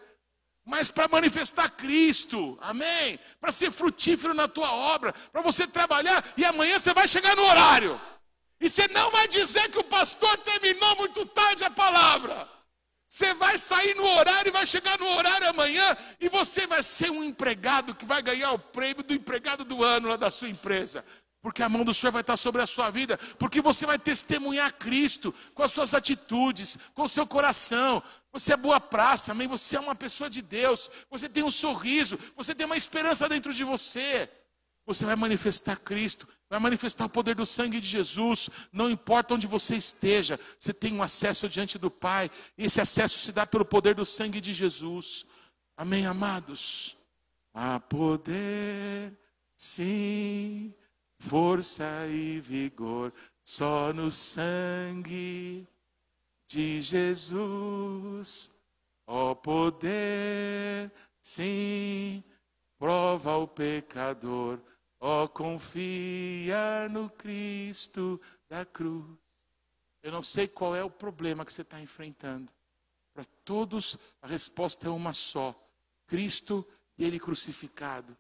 mas 0.64 0.88
para 0.88 1.09
manifestar 1.09 1.68
Cristo, 1.70 2.56
amém? 2.60 3.18
Para 3.40 3.50
ser 3.50 3.70
frutífero 3.70 4.32
na 4.32 4.46
tua 4.46 4.70
obra, 4.72 5.12
para 5.32 5.42
você 5.42 5.66
trabalhar 5.66 6.24
e 6.36 6.44
amanhã 6.44 6.78
você 6.78 6.94
vai 6.94 7.09
chegar 7.09 7.34
no 7.34 7.42
horário. 7.42 8.00
E 8.60 8.68
você 8.68 8.86
não 8.88 9.10
vai 9.10 9.26
dizer 9.26 9.68
que 9.70 9.78
o 9.78 9.84
pastor 9.84 10.36
terminou 10.38 10.96
muito 10.96 11.26
tarde 11.26 11.64
a 11.64 11.70
palavra. 11.70 12.48
Você 13.12 13.34
vai 13.34 13.59
sair 13.59 13.94
no 13.94 14.06
horário 14.06 14.48
e 14.48 14.52
vai 14.52 14.64
chegar 14.64 14.98
no 14.98 15.06
horário 15.06 15.47
amanhã 15.51 15.94
e 16.18 16.30
você 16.30 16.66
vai 16.66 16.82
ser 16.82 17.10
um 17.10 17.22
empregado 17.22 17.94
que 17.94 18.06
vai 18.06 18.22
ganhar 18.22 18.52
o 18.52 18.59
prêmio 18.59 19.05
do 19.05 19.12
empregado 19.12 19.66
do 19.66 19.84
ano 19.84 20.09
lá 20.09 20.16
da 20.16 20.30
sua 20.30 20.48
empresa. 20.48 21.05
Porque 21.43 21.62
a 21.62 21.68
mão 21.68 21.84
do 21.84 21.93
Senhor 21.93 22.10
vai 22.10 22.22
estar 22.22 22.39
sobre 22.39 22.62
a 22.62 22.66
sua 22.66 22.89
vida, 22.89 23.18
porque 23.39 23.60
você 23.60 23.84
vai 23.84 23.98
testemunhar 23.98 24.72
Cristo 24.72 25.30
com 25.55 25.62
as 25.62 25.70
suas 25.70 25.93
atitudes, 25.93 26.78
com 26.94 27.02
o 27.02 27.09
seu 27.09 27.26
coração. 27.26 28.02
Você 28.32 28.55
é 28.55 28.56
boa 28.56 28.80
praça, 28.80 29.32
amém? 29.32 29.47
Você 29.47 29.76
é 29.76 29.80
uma 29.80 29.94
pessoa 29.94 30.30
de 30.30 30.40
Deus, 30.40 30.89
você 31.10 31.28
tem 31.28 31.43
um 31.43 31.51
sorriso, 31.51 32.18
você 32.34 32.55
tem 32.55 32.64
uma 32.64 32.78
esperança 32.78 33.28
dentro 33.28 33.52
de 33.52 33.62
você. 33.62 34.26
Você 34.86 35.05
vai 35.05 35.16
manifestar 35.16 35.76
Cristo, 35.76 36.26
vai 36.53 36.61
manifestar 36.61 37.07
o 37.07 37.09
poder 37.09 37.35
do 37.35 37.47
sangue 37.47 37.81
de 37.81 37.89
Jesus, 37.89 38.51
não 38.73 38.91
importa 38.91 39.35
onde 39.35 39.47
você 39.47 39.74
esteja, 39.77 40.39
você 40.59 40.73
tem 40.73 40.93
um 40.93 41.03
acesso 41.03 41.49
diante 41.49 41.79
do 41.79 41.91
Pai, 41.91 42.31
e 42.59 42.65
esse 42.65 42.81
acesso 42.81 43.19
se 43.19 43.33
dá 43.33 43.47
pelo 43.47 43.65
poder 43.65 43.95
do 43.95 44.05
sangue 44.05 44.41
de 44.41 44.53
Jesus. 44.53 45.24
Amém, 45.77 46.07
amados? 46.07 46.97
Há 47.55 47.81
poder, 47.81 49.16
sim 49.57 50.74
força 51.23 51.85
e 52.09 52.41
vigor 52.41 53.12
só 53.45 53.93
no 53.93 54.11
sangue 54.11 55.66
de 56.47 56.83
Jesus. 56.83 58.61
Ó 59.07 59.35
poder, 59.35 60.91
sim, 61.20 62.24
prova 62.79 63.37
o 63.37 63.47
pecador. 63.47 64.59
Ó, 65.05 65.24
oh, 65.24 65.29
confia 65.29 66.89
no 66.89 67.11
Cristo 67.11 68.20
da 68.49 68.65
cruz. 68.65 69.05
Eu 70.01 70.12
não 70.12 70.23
sei 70.23 70.47
qual 70.47 70.77
é 70.77 70.85
o 70.85 70.89
problema 70.89 71.45
que 71.45 71.53
você 71.53 71.62
está 71.62 71.81
enfrentando. 71.81 72.53
Para 73.12 73.24
todos, 73.45 73.99
a 74.23 74.29
resposta 74.29 74.87
é 74.87 74.91
uma 74.91 75.12
só: 75.12 75.61
Cristo 76.07 76.65
e 76.97 77.03
Ele 77.03 77.19
crucificado. 77.19 78.16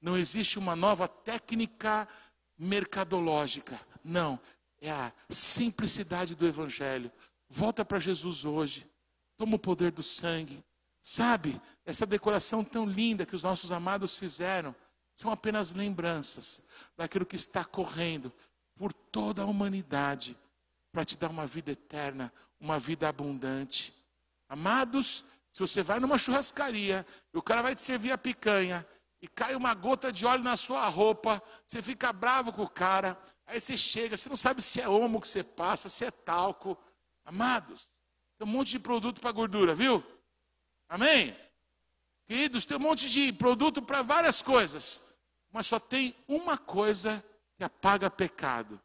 Não 0.00 0.18
existe 0.18 0.58
uma 0.58 0.74
nova 0.74 1.06
técnica 1.06 2.08
mercadológica. 2.58 3.80
Não, 4.02 4.36
é 4.80 4.90
a 4.90 5.12
simplicidade 5.30 6.34
do 6.34 6.44
Evangelho. 6.44 7.12
Volta 7.48 7.84
para 7.84 8.00
Jesus 8.00 8.44
hoje. 8.44 8.84
Toma 9.36 9.54
o 9.54 9.60
poder 9.60 9.92
do 9.92 10.02
sangue. 10.02 10.60
Sabe, 11.00 11.60
essa 11.84 12.04
decoração 12.04 12.64
tão 12.64 12.84
linda 12.84 13.24
que 13.24 13.36
os 13.36 13.44
nossos 13.44 13.70
amados 13.70 14.16
fizeram 14.16 14.74
são 15.16 15.32
apenas 15.32 15.72
lembranças 15.72 16.62
daquilo 16.96 17.24
que 17.24 17.36
está 17.36 17.64
correndo 17.64 18.32
por 18.74 18.92
toda 18.92 19.42
a 19.42 19.46
humanidade 19.46 20.36
para 20.92 21.04
te 21.04 21.16
dar 21.16 21.30
uma 21.30 21.46
vida 21.46 21.72
eterna, 21.72 22.32
uma 22.60 22.78
vida 22.78 23.08
abundante. 23.08 23.94
Amados, 24.48 25.24
se 25.50 25.60
você 25.60 25.82
vai 25.82 25.98
numa 25.98 26.18
churrascaria 26.18 27.04
e 27.32 27.38
o 27.38 27.42
cara 27.42 27.62
vai 27.62 27.74
te 27.74 27.80
servir 27.80 28.12
a 28.12 28.18
picanha 28.18 28.86
e 29.20 29.26
cai 29.26 29.56
uma 29.56 29.72
gota 29.72 30.12
de 30.12 30.26
óleo 30.26 30.44
na 30.44 30.56
sua 30.56 30.86
roupa, 30.88 31.42
você 31.66 31.80
fica 31.80 32.12
bravo 32.12 32.52
com 32.52 32.62
o 32.62 32.68
cara, 32.68 33.18
aí 33.46 33.58
você 33.58 33.76
chega, 33.76 34.18
você 34.18 34.28
não 34.28 34.36
sabe 34.36 34.60
se 34.60 34.82
é 34.82 34.88
homo 34.88 35.20
que 35.20 35.28
você 35.28 35.42
passa, 35.42 35.88
se 35.88 36.04
é 36.04 36.10
talco. 36.10 36.76
Amados, 37.24 37.88
tem 38.38 38.46
um 38.46 38.50
monte 38.50 38.72
de 38.72 38.78
produto 38.78 39.20
para 39.20 39.32
gordura, 39.32 39.74
viu? 39.74 40.04
Amém? 40.90 41.34
Queridos, 42.26 42.64
tem 42.64 42.76
um 42.76 42.80
monte 42.80 43.08
de 43.08 43.32
produto 43.32 43.80
para 43.80 44.02
várias 44.02 44.42
coisas, 44.42 45.05
mas 45.56 45.68
só 45.68 45.80
tem 45.80 46.14
uma 46.28 46.58
coisa 46.58 47.24
que 47.56 47.64
apaga 47.64 48.10
pecado: 48.10 48.78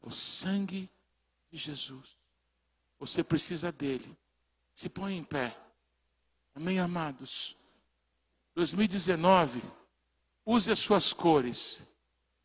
o 0.00 0.08
sangue 0.08 0.88
de 1.50 1.58
Jesus. 1.58 2.16
Você 3.00 3.24
precisa 3.24 3.72
dele. 3.72 4.16
Se 4.72 4.88
põe 4.88 5.16
em 5.16 5.24
pé. 5.24 5.56
Amém, 6.54 6.78
amados? 6.78 7.56
2019, 8.54 9.60
use 10.46 10.70
as 10.70 10.78
suas 10.78 11.12
cores. 11.12 11.92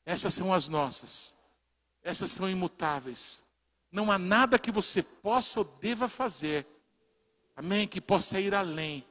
Essas 0.03 0.34
são 0.34 0.51
as 0.51 0.67
nossas. 0.67 1.35
Essas 2.01 2.31
são 2.31 2.49
imutáveis. 2.49 3.43
Não 3.91 4.11
há 4.11 4.17
nada 4.17 4.57
que 4.57 4.72
você 4.72 5.03
possa 5.03 5.59
ou 5.59 5.65
deva 5.80 6.09
fazer 6.09 6.65
Amém? 7.55 7.88
Que 7.88 8.01
possa 8.01 8.39
ir 8.39 8.53
além. 8.53 9.05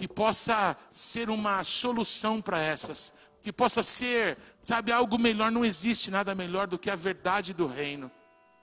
Que 0.00 0.08
possa 0.08 0.74
ser 0.90 1.28
uma 1.28 1.62
solução 1.62 2.40
para 2.40 2.58
essas. 2.58 3.28
Que 3.42 3.52
possa 3.52 3.82
ser, 3.82 4.38
sabe, 4.62 4.90
algo 4.90 5.18
melhor. 5.18 5.52
Não 5.52 5.62
existe 5.62 6.10
nada 6.10 6.34
melhor 6.34 6.66
do 6.66 6.78
que 6.78 6.88
a 6.88 6.96
verdade 6.96 7.52
do 7.52 7.66
reino. 7.66 8.10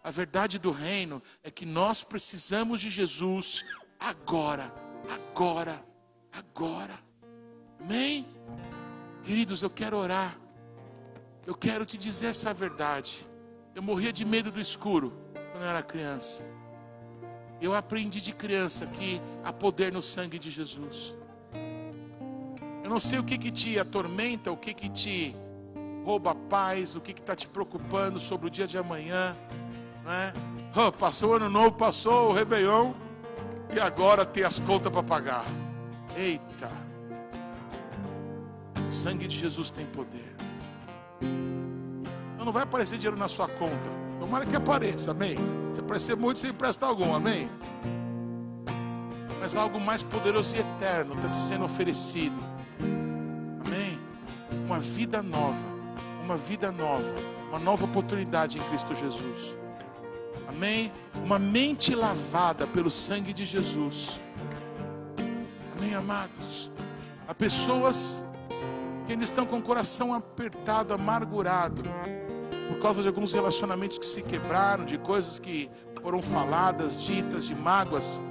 A 0.04 0.10
verdade 0.10 0.58
do 0.58 0.72
reino 0.72 1.22
é 1.44 1.52
que 1.52 1.64
nós 1.64 2.04
precisamos 2.04 2.82
de 2.82 2.90
Jesus 2.90 3.64
agora, 4.00 4.74
agora, 5.14 5.86
agora. 6.32 6.98
Amém? 7.80 8.26
Queridos, 9.24 9.62
eu 9.62 9.70
quero 9.70 9.96
orar. 9.96 10.36
Eu 11.46 11.54
quero 11.54 11.86
te 11.86 12.00
dizer 12.00 12.30
essa 12.30 12.52
verdade. 12.52 13.28
Eu 13.76 13.84
morria 13.84 14.12
de 14.12 14.26
medo 14.26 14.50
do 14.50 14.60
escuro 14.60 15.14
quando 15.52 15.66
eu 15.66 15.70
era 15.70 15.84
criança. 15.84 16.44
Eu 17.62 17.76
aprendi 17.76 18.22
de 18.22 18.34
criança 18.34 18.88
que 18.88 19.22
há 19.44 19.54
poder 19.54 19.94
no 19.94 20.02
sangue 20.02 20.40
de 20.40 20.50
Jesus. 20.50 21.16
Eu 22.88 22.92
não 22.92 23.02
sei 23.02 23.20
o 23.20 23.24
que, 23.24 23.38
que 23.38 23.52
te 23.52 23.78
atormenta, 23.78 24.50
o 24.50 24.56
que, 24.56 24.74
que 24.74 24.88
te 24.88 25.36
rouba 26.06 26.32
a 26.32 26.36
paz, 26.36 26.96
o 26.96 27.02
que 27.02 27.12
está 27.12 27.36
te 27.36 27.46
preocupando 27.46 28.18
sobre 28.18 28.48
o 28.48 28.50
dia 28.50 28.66
de 28.66 28.78
amanhã. 28.78 29.36
Não 30.06 30.12
é? 30.14 30.34
Oh, 30.74 30.90
passou 30.90 31.32
o 31.32 31.34
ano 31.34 31.50
novo, 31.50 31.74
passou 31.74 32.30
o 32.30 32.32
Réveillon 32.32 32.94
e 33.76 33.80
agora 33.82 34.26
tem 34.26 34.46
as 34.46 34.58
contas 34.60 34.90
para 34.90 35.04
pagar. 35.04 35.44
Eita! 36.16 36.72
O 38.88 38.92
sangue 38.94 39.28
de 39.28 39.38
Jesus 39.38 39.70
tem 39.70 39.86
poder. 39.88 40.34
Então 42.36 42.46
não 42.46 42.54
vai 42.54 42.64
aparecer 42.64 42.98
dinheiro 42.98 43.18
na 43.18 43.28
sua 43.28 43.50
conta. 43.50 43.90
Tomara 44.18 44.46
que 44.46 44.56
apareça, 44.56 45.12
amém? 45.12 45.36
Se 45.74 45.82
aparecer 45.82 46.16
muito, 46.16 46.40
você 46.40 46.48
empresta 46.48 46.86
algum, 46.86 47.14
amém? 47.14 47.50
Mas 49.42 49.58
algo 49.58 49.78
mais 49.78 50.04
poderoso 50.04 50.56
e 50.56 50.60
eterno 50.62 51.16
está 51.16 51.28
te 51.28 51.38
sendo 51.38 51.66
oferecido? 51.66 52.57
Uma 54.68 54.82
vida 54.82 55.24
nova, 55.24 55.66
uma 56.22 56.36
vida 56.36 56.74
nova, 56.74 57.16
uma 57.48 57.58
nova 57.58 57.86
oportunidade 57.86 58.58
em 58.58 58.62
Cristo 58.64 58.94
Jesus, 58.94 59.56
amém? 60.46 60.92
Uma 61.24 61.40
mente 61.40 61.96
lavada 61.96 62.68
pelo 62.68 62.92
sangue 62.92 63.32
de 63.32 63.46
Jesus, 63.46 64.20
amém, 65.78 65.96
amados? 65.96 66.70
Há 67.26 67.34
pessoas 67.34 68.22
que 69.06 69.14
ainda 69.14 69.24
estão 69.24 69.46
com 69.46 69.60
o 69.60 69.62
coração 69.62 70.14
apertado, 70.14 70.94
amargurado, 70.94 71.84
por 72.68 72.78
causa 72.80 73.02
de 73.02 73.08
alguns 73.08 73.32
relacionamentos 73.32 73.98
que 73.98 74.06
se 74.06 74.22
quebraram, 74.22 74.84
de 74.84 74.98
coisas 74.98 75.40
que 75.40 75.72
foram 76.02 76.22
faladas, 76.22 77.02
ditas, 77.02 77.46
de 77.46 77.56
mágoas 77.56 78.22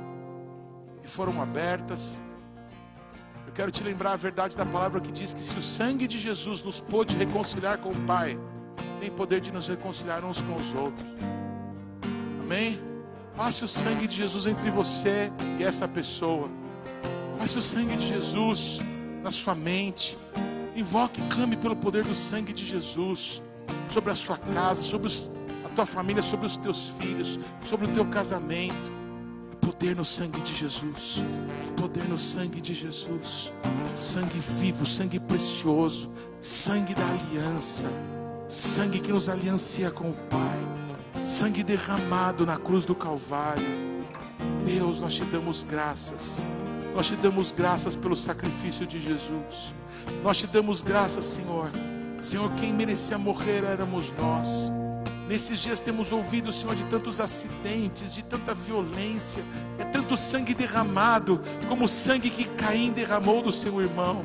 que 1.01 1.09
foram 1.09 1.41
abertas. 1.41 2.21
Quero 3.57 3.71
te 3.71 3.83
lembrar 3.83 4.13
a 4.13 4.17
verdade 4.17 4.55
da 4.55 4.67
palavra 4.67 5.01
que 5.01 5.11
diz 5.11 5.33
que 5.33 5.43
se 5.43 5.57
o 5.57 5.63
sangue 5.63 6.07
de 6.07 6.19
Jesus 6.19 6.63
nos 6.63 6.79
pôde 6.79 7.17
reconciliar 7.17 7.79
com 7.79 7.89
o 7.89 7.95
Pai, 8.03 8.39
tem 9.01 9.11
poder 9.11 9.41
de 9.41 9.51
nos 9.51 9.67
reconciliar 9.67 10.23
uns 10.27 10.43
com 10.43 10.57
os 10.57 10.75
outros. 10.75 11.11
Amém? 12.39 12.79
Passe 13.35 13.65
o 13.65 13.69
sangue 13.69 14.07
de 14.07 14.15
Jesus 14.15 14.45
entre 14.45 14.71
você 14.71 15.33
e 15.59 15.65
essa 15.65 15.89
pessoa. 15.89 16.51
Passe 17.39 17.59
o 17.59 17.63
sangue 17.63 17.97
de 17.97 18.07
Jesus 18.07 18.79
na 19.23 19.31
sua 19.31 19.55
mente. 19.55 20.19
Invoque 20.77 21.23
e 21.23 21.29
clame 21.29 21.57
pelo 21.57 21.77
poder 21.77 22.05
do 22.05 22.15
sangue 22.15 22.53
de 22.53 22.63
Jesus 22.63 23.41
sobre 23.89 24.13
a 24.13 24.15
sua 24.15 24.37
casa, 24.37 24.83
sobre 24.83 25.07
os, 25.07 25.33
a 25.65 25.71
tua 25.71 25.87
família, 25.87 26.23
sobre 26.23 26.45
os 26.45 26.59
teus 26.59 26.91
filhos, 26.91 27.39
sobre 27.63 27.87
o 27.87 27.89
teu 27.89 28.05
casamento. 28.05 28.93
Poder 29.79 29.95
no 29.95 30.07
sangue 30.07 30.41
de 30.41 30.55
Jesus, 30.55 31.23
poder 31.77 32.09
no 32.09 32.17
sangue 32.17 32.63
de 32.63 32.73
Jesus, 32.73 33.53
sangue 33.95 34.39
vivo, 34.39 34.87
sangue 34.87 35.21
precioso, 35.21 36.11
sangue 36.41 36.95
da 36.95 37.07
aliança, 37.07 37.85
sangue 38.49 39.01
que 39.01 39.13
nos 39.13 39.29
aliancia 39.29 39.91
com 39.91 40.09
o 40.09 40.15
Pai, 40.31 41.25
sangue 41.27 41.63
derramado 41.63 42.47
na 42.47 42.57
cruz 42.57 42.87
do 42.87 42.95
Calvário. 42.95 43.67
Deus, 44.65 44.99
nós 44.99 45.15
te 45.15 45.25
damos 45.27 45.63
graças, 45.63 46.39
nós 46.95 47.09
te 47.09 47.17
damos 47.17 47.53
graças 47.53 47.95
pelo 47.95 48.17
sacrifício 48.17 48.87
de 48.87 48.99
Jesus, 48.99 49.75
nós 50.25 50.39
te 50.39 50.47
damos 50.47 50.81
graças, 50.81 51.27
Senhor. 51.27 51.71
Senhor, 52.19 52.51
quem 52.53 52.73
merecia 52.73 53.19
morrer 53.19 53.63
éramos 53.63 54.11
nós. 54.19 54.73
Nesses 55.29 55.59
dias 55.59 55.81
temos 55.81 56.13
ouvido, 56.13 56.53
Senhor, 56.53 56.77
de 56.77 56.85
tantos 56.85 57.19
acidentes, 57.19 58.15
de 58.15 58.23
tanta 58.23 58.55
violência, 58.55 59.43
é 59.77 59.85
tanto 59.85 60.17
sangue 60.17 60.55
derramado, 60.55 61.41
como 61.69 61.87
o 61.87 61.89
sangue 61.89 62.31
que 62.31 62.45
Caim 62.45 62.93
derramou 62.93 63.43
do 63.43 63.51
seu 63.51 63.81
irmão. 63.83 64.23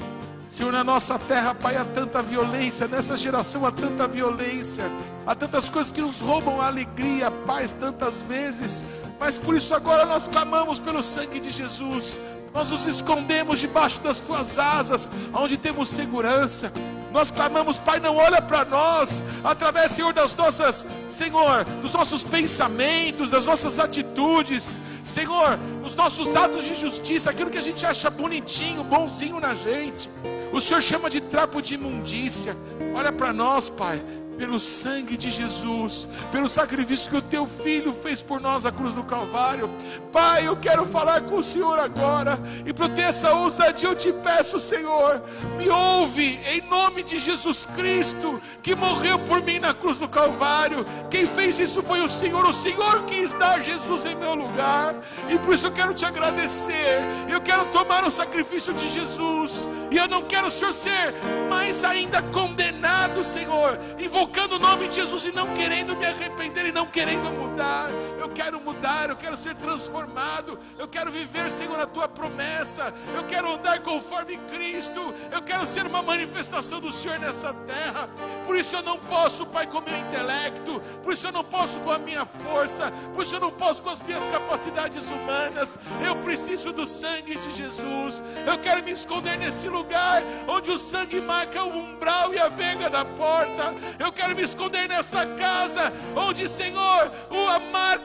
Senhor, 0.47 0.71
na 0.71 0.83
nossa 0.83 1.17
terra, 1.17 1.55
Pai, 1.55 1.75
há 1.75 1.85
tanta 1.85 2.21
violência, 2.21 2.87
nessa 2.87 3.17
geração 3.17 3.65
há 3.65 3.71
tanta 3.71 4.07
violência, 4.07 4.83
há 5.25 5.33
tantas 5.33 5.69
coisas 5.69 5.91
que 5.91 6.01
nos 6.01 6.19
roubam 6.19 6.61
a 6.61 6.67
alegria, 6.67 7.27
a 7.27 7.31
paz 7.31 7.73
tantas 7.73 8.21
vezes, 8.21 8.83
mas 9.19 9.37
por 9.37 9.55
isso 9.55 9.73
agora 9.73 10.05
nós 10.05 10.27
clamamos 10.27 10.77
pelo 10.77 11.01
sangue 11.01 11.39
de 11.39 11.51
Jesus, 11.51 12.19
nós 12.53 12.69
nos 12.69 12.85
escondemos 12.85 13.59
debaixo 13.59 14.01
das 14.01 14.19
tuas 14.19 14.59
asas, 14.59 15.09
onde 15.33 15.57
temos 15.57 15.89
segurança, 15.89 16.71
nós 17.11 17.29
clamamos, 17.29 17.77
Pai, 17.77 17.99
não 17.99 18.15
olha 18.15 18.41
para 18.41 18.63
nós, 18.65 19.21
através, 19.43 19.91
Senhor, 19.91 20.13
das 20.13 20.35
nossas, 20.35 20.85
Senhor, 21.09 21.65
dos 21.81 21.93
nossos 21.93 22.23
pensamentos, 22.23 23.31
das 23.31 23.45
nossas 23.45 23.79
atitudes, 23.79 24.77
Senhor, 25.03 25.59
os 25.83 25.95
nossos 25.95 26.35
atos 26.35 26.63
de 26.63 26.73
justiça, 26.73 27.29
aquilo 27.29 27.49
que 27.49 27.57
a 27.57 27.61
gente 27.61 27.85
acha 27.85 28.09
bonitinho, 28.09 28.83
bonzinho 28.83 29.39
na 29.39 29.53
gente. 29.53 30.09
O 30.53 30.61
Senhor 30.61 30.81
chama 30.81 31.09
de 31.09 31.21
trapo 31.21 31.61
de 31.61 31.75
imundícia. 31.75 32.55
Olha 32.95 33.11
para 33.11 33.33
nós, 33.33 33.69
Pai 33.69 34.01
pelo 34.41 34.59
sangue 34.59 35.15
de 35.15 35.29
Jesus, 35.29 36.07
pelo 36.31 36.49
sacrifício 36.49 37.11
que 37.11 37.17
o 37.17 37.21
teu 37.21 37.45
filho 37.45 37.93
fez 37.93 38.23
por 38.23 38.41
nós 38.41 38.63
na 38.63 38.71
cruz 38.71 38.95
do 38.95 39.03
Calvário. 39.03 39.69
Pai, 40.11 40.47
eu 40.47 40.55
quero 40.57 40.83
falar 40.87 41.21
com 41.21 41.35
o 41.35 41.43
Senhor 41.43 41.77
agora, 41.77 42.39
e 42.65 42.73
por 42.73 42.89
ter 42.89 43.03
essa 43.03 43.35
ousadia, 43.35 43.89
eu 43.89 43.95
te 43.95 44.11
peço, 44.11 44.57
Senhor, 44.57 45.21
me 45.59 45.69
ouve 45.69 46.39
em 46.47 46.61
nome 46.61 47.03
de 47.03 47.19
Jesus 47.19 47.67
Cristo, 47.67 48.41
que 48.63 48.73
morreu 48.73 49.19
por 49.19 49.43
mim 49.43 49.59
na 49.59 49.75
cruz 49.75 49.99
do 49.99 50.09
Calvário. 50.09 50.87
Quem 51.11 51.27
fez 51.27 51.59
isso 51.59 51.83
foi 51.83 52.01
o 52.01 52.09
Senhor, 52.09 52.43
o 52.43 52.51
Senhor 52.51 53.03
quis 53.03 53.33
dar 53.33 53.63
Jesus 53.63 54.05
em 54.05 54.15
meu 54.15 54.33
lugar, 54.33 54.95
e 55.29 55.37
por 55.37 55.53
isso 55.53 55.67
eu 55.67 55.71
quero 55.71 55.93
te 55.93 56.03
agradecer. 56.03 56.99
Eu 57.29 57.41
quero 57.41 57.65
tomar 57.65 58.03
o 58.07 58.09
sacrifício 58.09 58.73
de 58.73 58.89
Jesus, 58.89 59.67
e 59.91 59.97
eu 59.97 60.07
não 60.07 60.23
quero, 60.23 60.49
Senhor, 60.49 60.73
ser 60.73 61.13
mais 61.47 61.83
ainda 61.83 62.23
condenado, 62.23 63.23
Senhor, 63.23 63.77
invocando 63.99 64.30
o 64.55 64.59
nome 64.59 64.87
de 64.87 64.95
Jesus 64.95 65.25
e 65.25 65.31
não 65.31 65.47
querendo 65.53 65.95
me 65.95 66.05
arrepender 66.05 66.67
e 66.67 66.71
não 66.71 66.85
querendo 66.85 67.31
mudar. 67.31 67.89
Eu 68.21 68.29
quero 68.29 68.61
mudar, 68.61 69.09
eu 69.09 69.15
quero 69.15 69.35
ser 69.35 69.55
transformado. 69.55 70.57
Eu 70.77 70.87
quero 70.87 71.11
viver, 71.11 71.49
Senhor, 71.49 71.79
a 71.79 71.87
tua 71.87 72.07
promessa. 72.07 72.93
Eu 73.15 73.23
quero 73.23 73.51
andar 73.51 73.79
conforme 73.79 74.37
Cristo. 74.53 75.01
Eu 75.31 75.41
quero 75.41 75.65
ser 75.65 75.87
uma 75.87 76.03
manifestação 76.03 76.79
do 76.79 76.91
Senhor 76.91 77.17
nessa 77.17 77.51
terra. 77.65 78.07
Por 78.45 78.55
isso 78.55 78.75
eu 78.75 78.83
não 78.83 78.99
posso, 78.99 79.47
Pai, 79.47 79.65
com 79.65 79.81
meu 79.81 79.97
intelecto. 79.97 80.79
Por 81.01 81.13
isso 81.13 81.25
eu 81.25 81.31
não 81.31 81.43
posso 81.43 81.79
com 81.79 81.89
a 81.89 81.97
minha 81.97 82.23
força. 82.23 82.91
Por 83.11 83.23
isso 83.23 83.33
eu 83.33 83.39
não 83.39 83.49
posso 83.49 83.81
com 83.81 83.89
as 83.89 84.03
minhas 84.03 84.27
capacidades 84.27 85.09
humanas. 85.09 85.79
Eu 86.05 86.15
preciso 86.17 86.71
do 86.71 86.85
sangue 86.85 87.39
de 87.39 87.49
Jesus. 87.49 88.21
Eu 88.45 88.59
quero 88.59 88.83
me 88.85 88.91
esconder 88.91 89.35
nesse 89.39 89.67
lugar 89.67 90.21
onde 90.47 90.69
o 90.69 90.77
sangue 90.77 91.19
marca 91.21 91.63
o 91.63 91.75
umbral 91.75 92.31
e 92.35 92.37
a 92.37 92.49
verga 92.49 92.87
da 92.87 93.03
porta. 93.03 93.73
Eu 93.97 94.11
quero 94.11 94.35
me 94.35 94.43
esconder 94.43 94.87
nessa 94.87 95.25
casa 95.25 95.91
onde, 96.15 96.47
Senhor, 96.47 97.11
a 97.51 97.59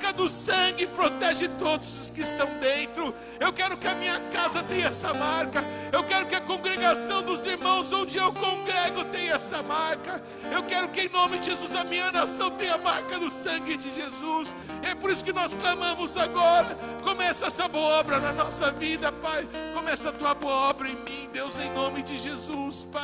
marca 0.06 0.12
do 0.12 0.28
sangue 0.28 0.86
protege 0.86 1.48
todos 1.58 2.00
os 2.00 2.10
que 2.10 2.20
estão 2.20 2.46
dentro. 2.60 3.14
Eu 3.40 3.52
quero 3.52 3.76
que 3.76 3.88
a 3.88 3.94
minha 3.94 4.20
casa 4.30 4.62
tenha 4.62 4.86
essa 4.86 5.12
marca. 5.14 5.64
Eu 5.92 6.04
quero 6.04 6.26
que 6.26 6.34
a 6.34 6.40
congregação 6.40 7.22
dos 7.22 7.44
irmãos 7.44 7.92
onde 7.92 8.16
eu 8.16 8.32
congrego 8.32 9.04
tenha 9.10 9.34
essa 9.34 9.62
marca. 9.62 10.22
Eu 10.52 10.62
quero 10.62 10.88
que 10.88 11.02
em 11.02 11.08
nome 11.08 11.38
de 11.38 11.50
Jesus 11.50 11.74
a 11.74 11.84
minha 11.84 12.12
nação 12.12 12.50
tenha 12.52 12.74
a 12.74 12.78
marca 12.78 13.18
do 13.18 13.30
sangue 13.30 13.76
de 13.76 13.92
Jesus. 13.94 14.54
É 14.82 14.94
por 14.94 15.10
isso 15.10 15.24
que 15.24 15.32
nós 15.32 15.54
clamamos 15.54 16.16
agora. 16.16 16.76
Começa 17.02 17.46
essa 17.46 17.66
boa 17.68 18.00
obra 18.00 18.20
na 18.20 18.32
nossa 18.32 18.70
vida, 18.72 19.10
Pai. 19.10 19.46
Começa 19.74 20.10
a 20.10 20.12
tua 20.12 20.34
boa 20.34 20.70
obra 20.70 20.88
em 20.88 20.96
mim, 20.96 21.28
Deus, 21.32 21.58
em 21.58 21.70
nome 21.72 22.02
de 22.02 22.16
Jesus, 22.16 22.84
Pai. 22.84 23.02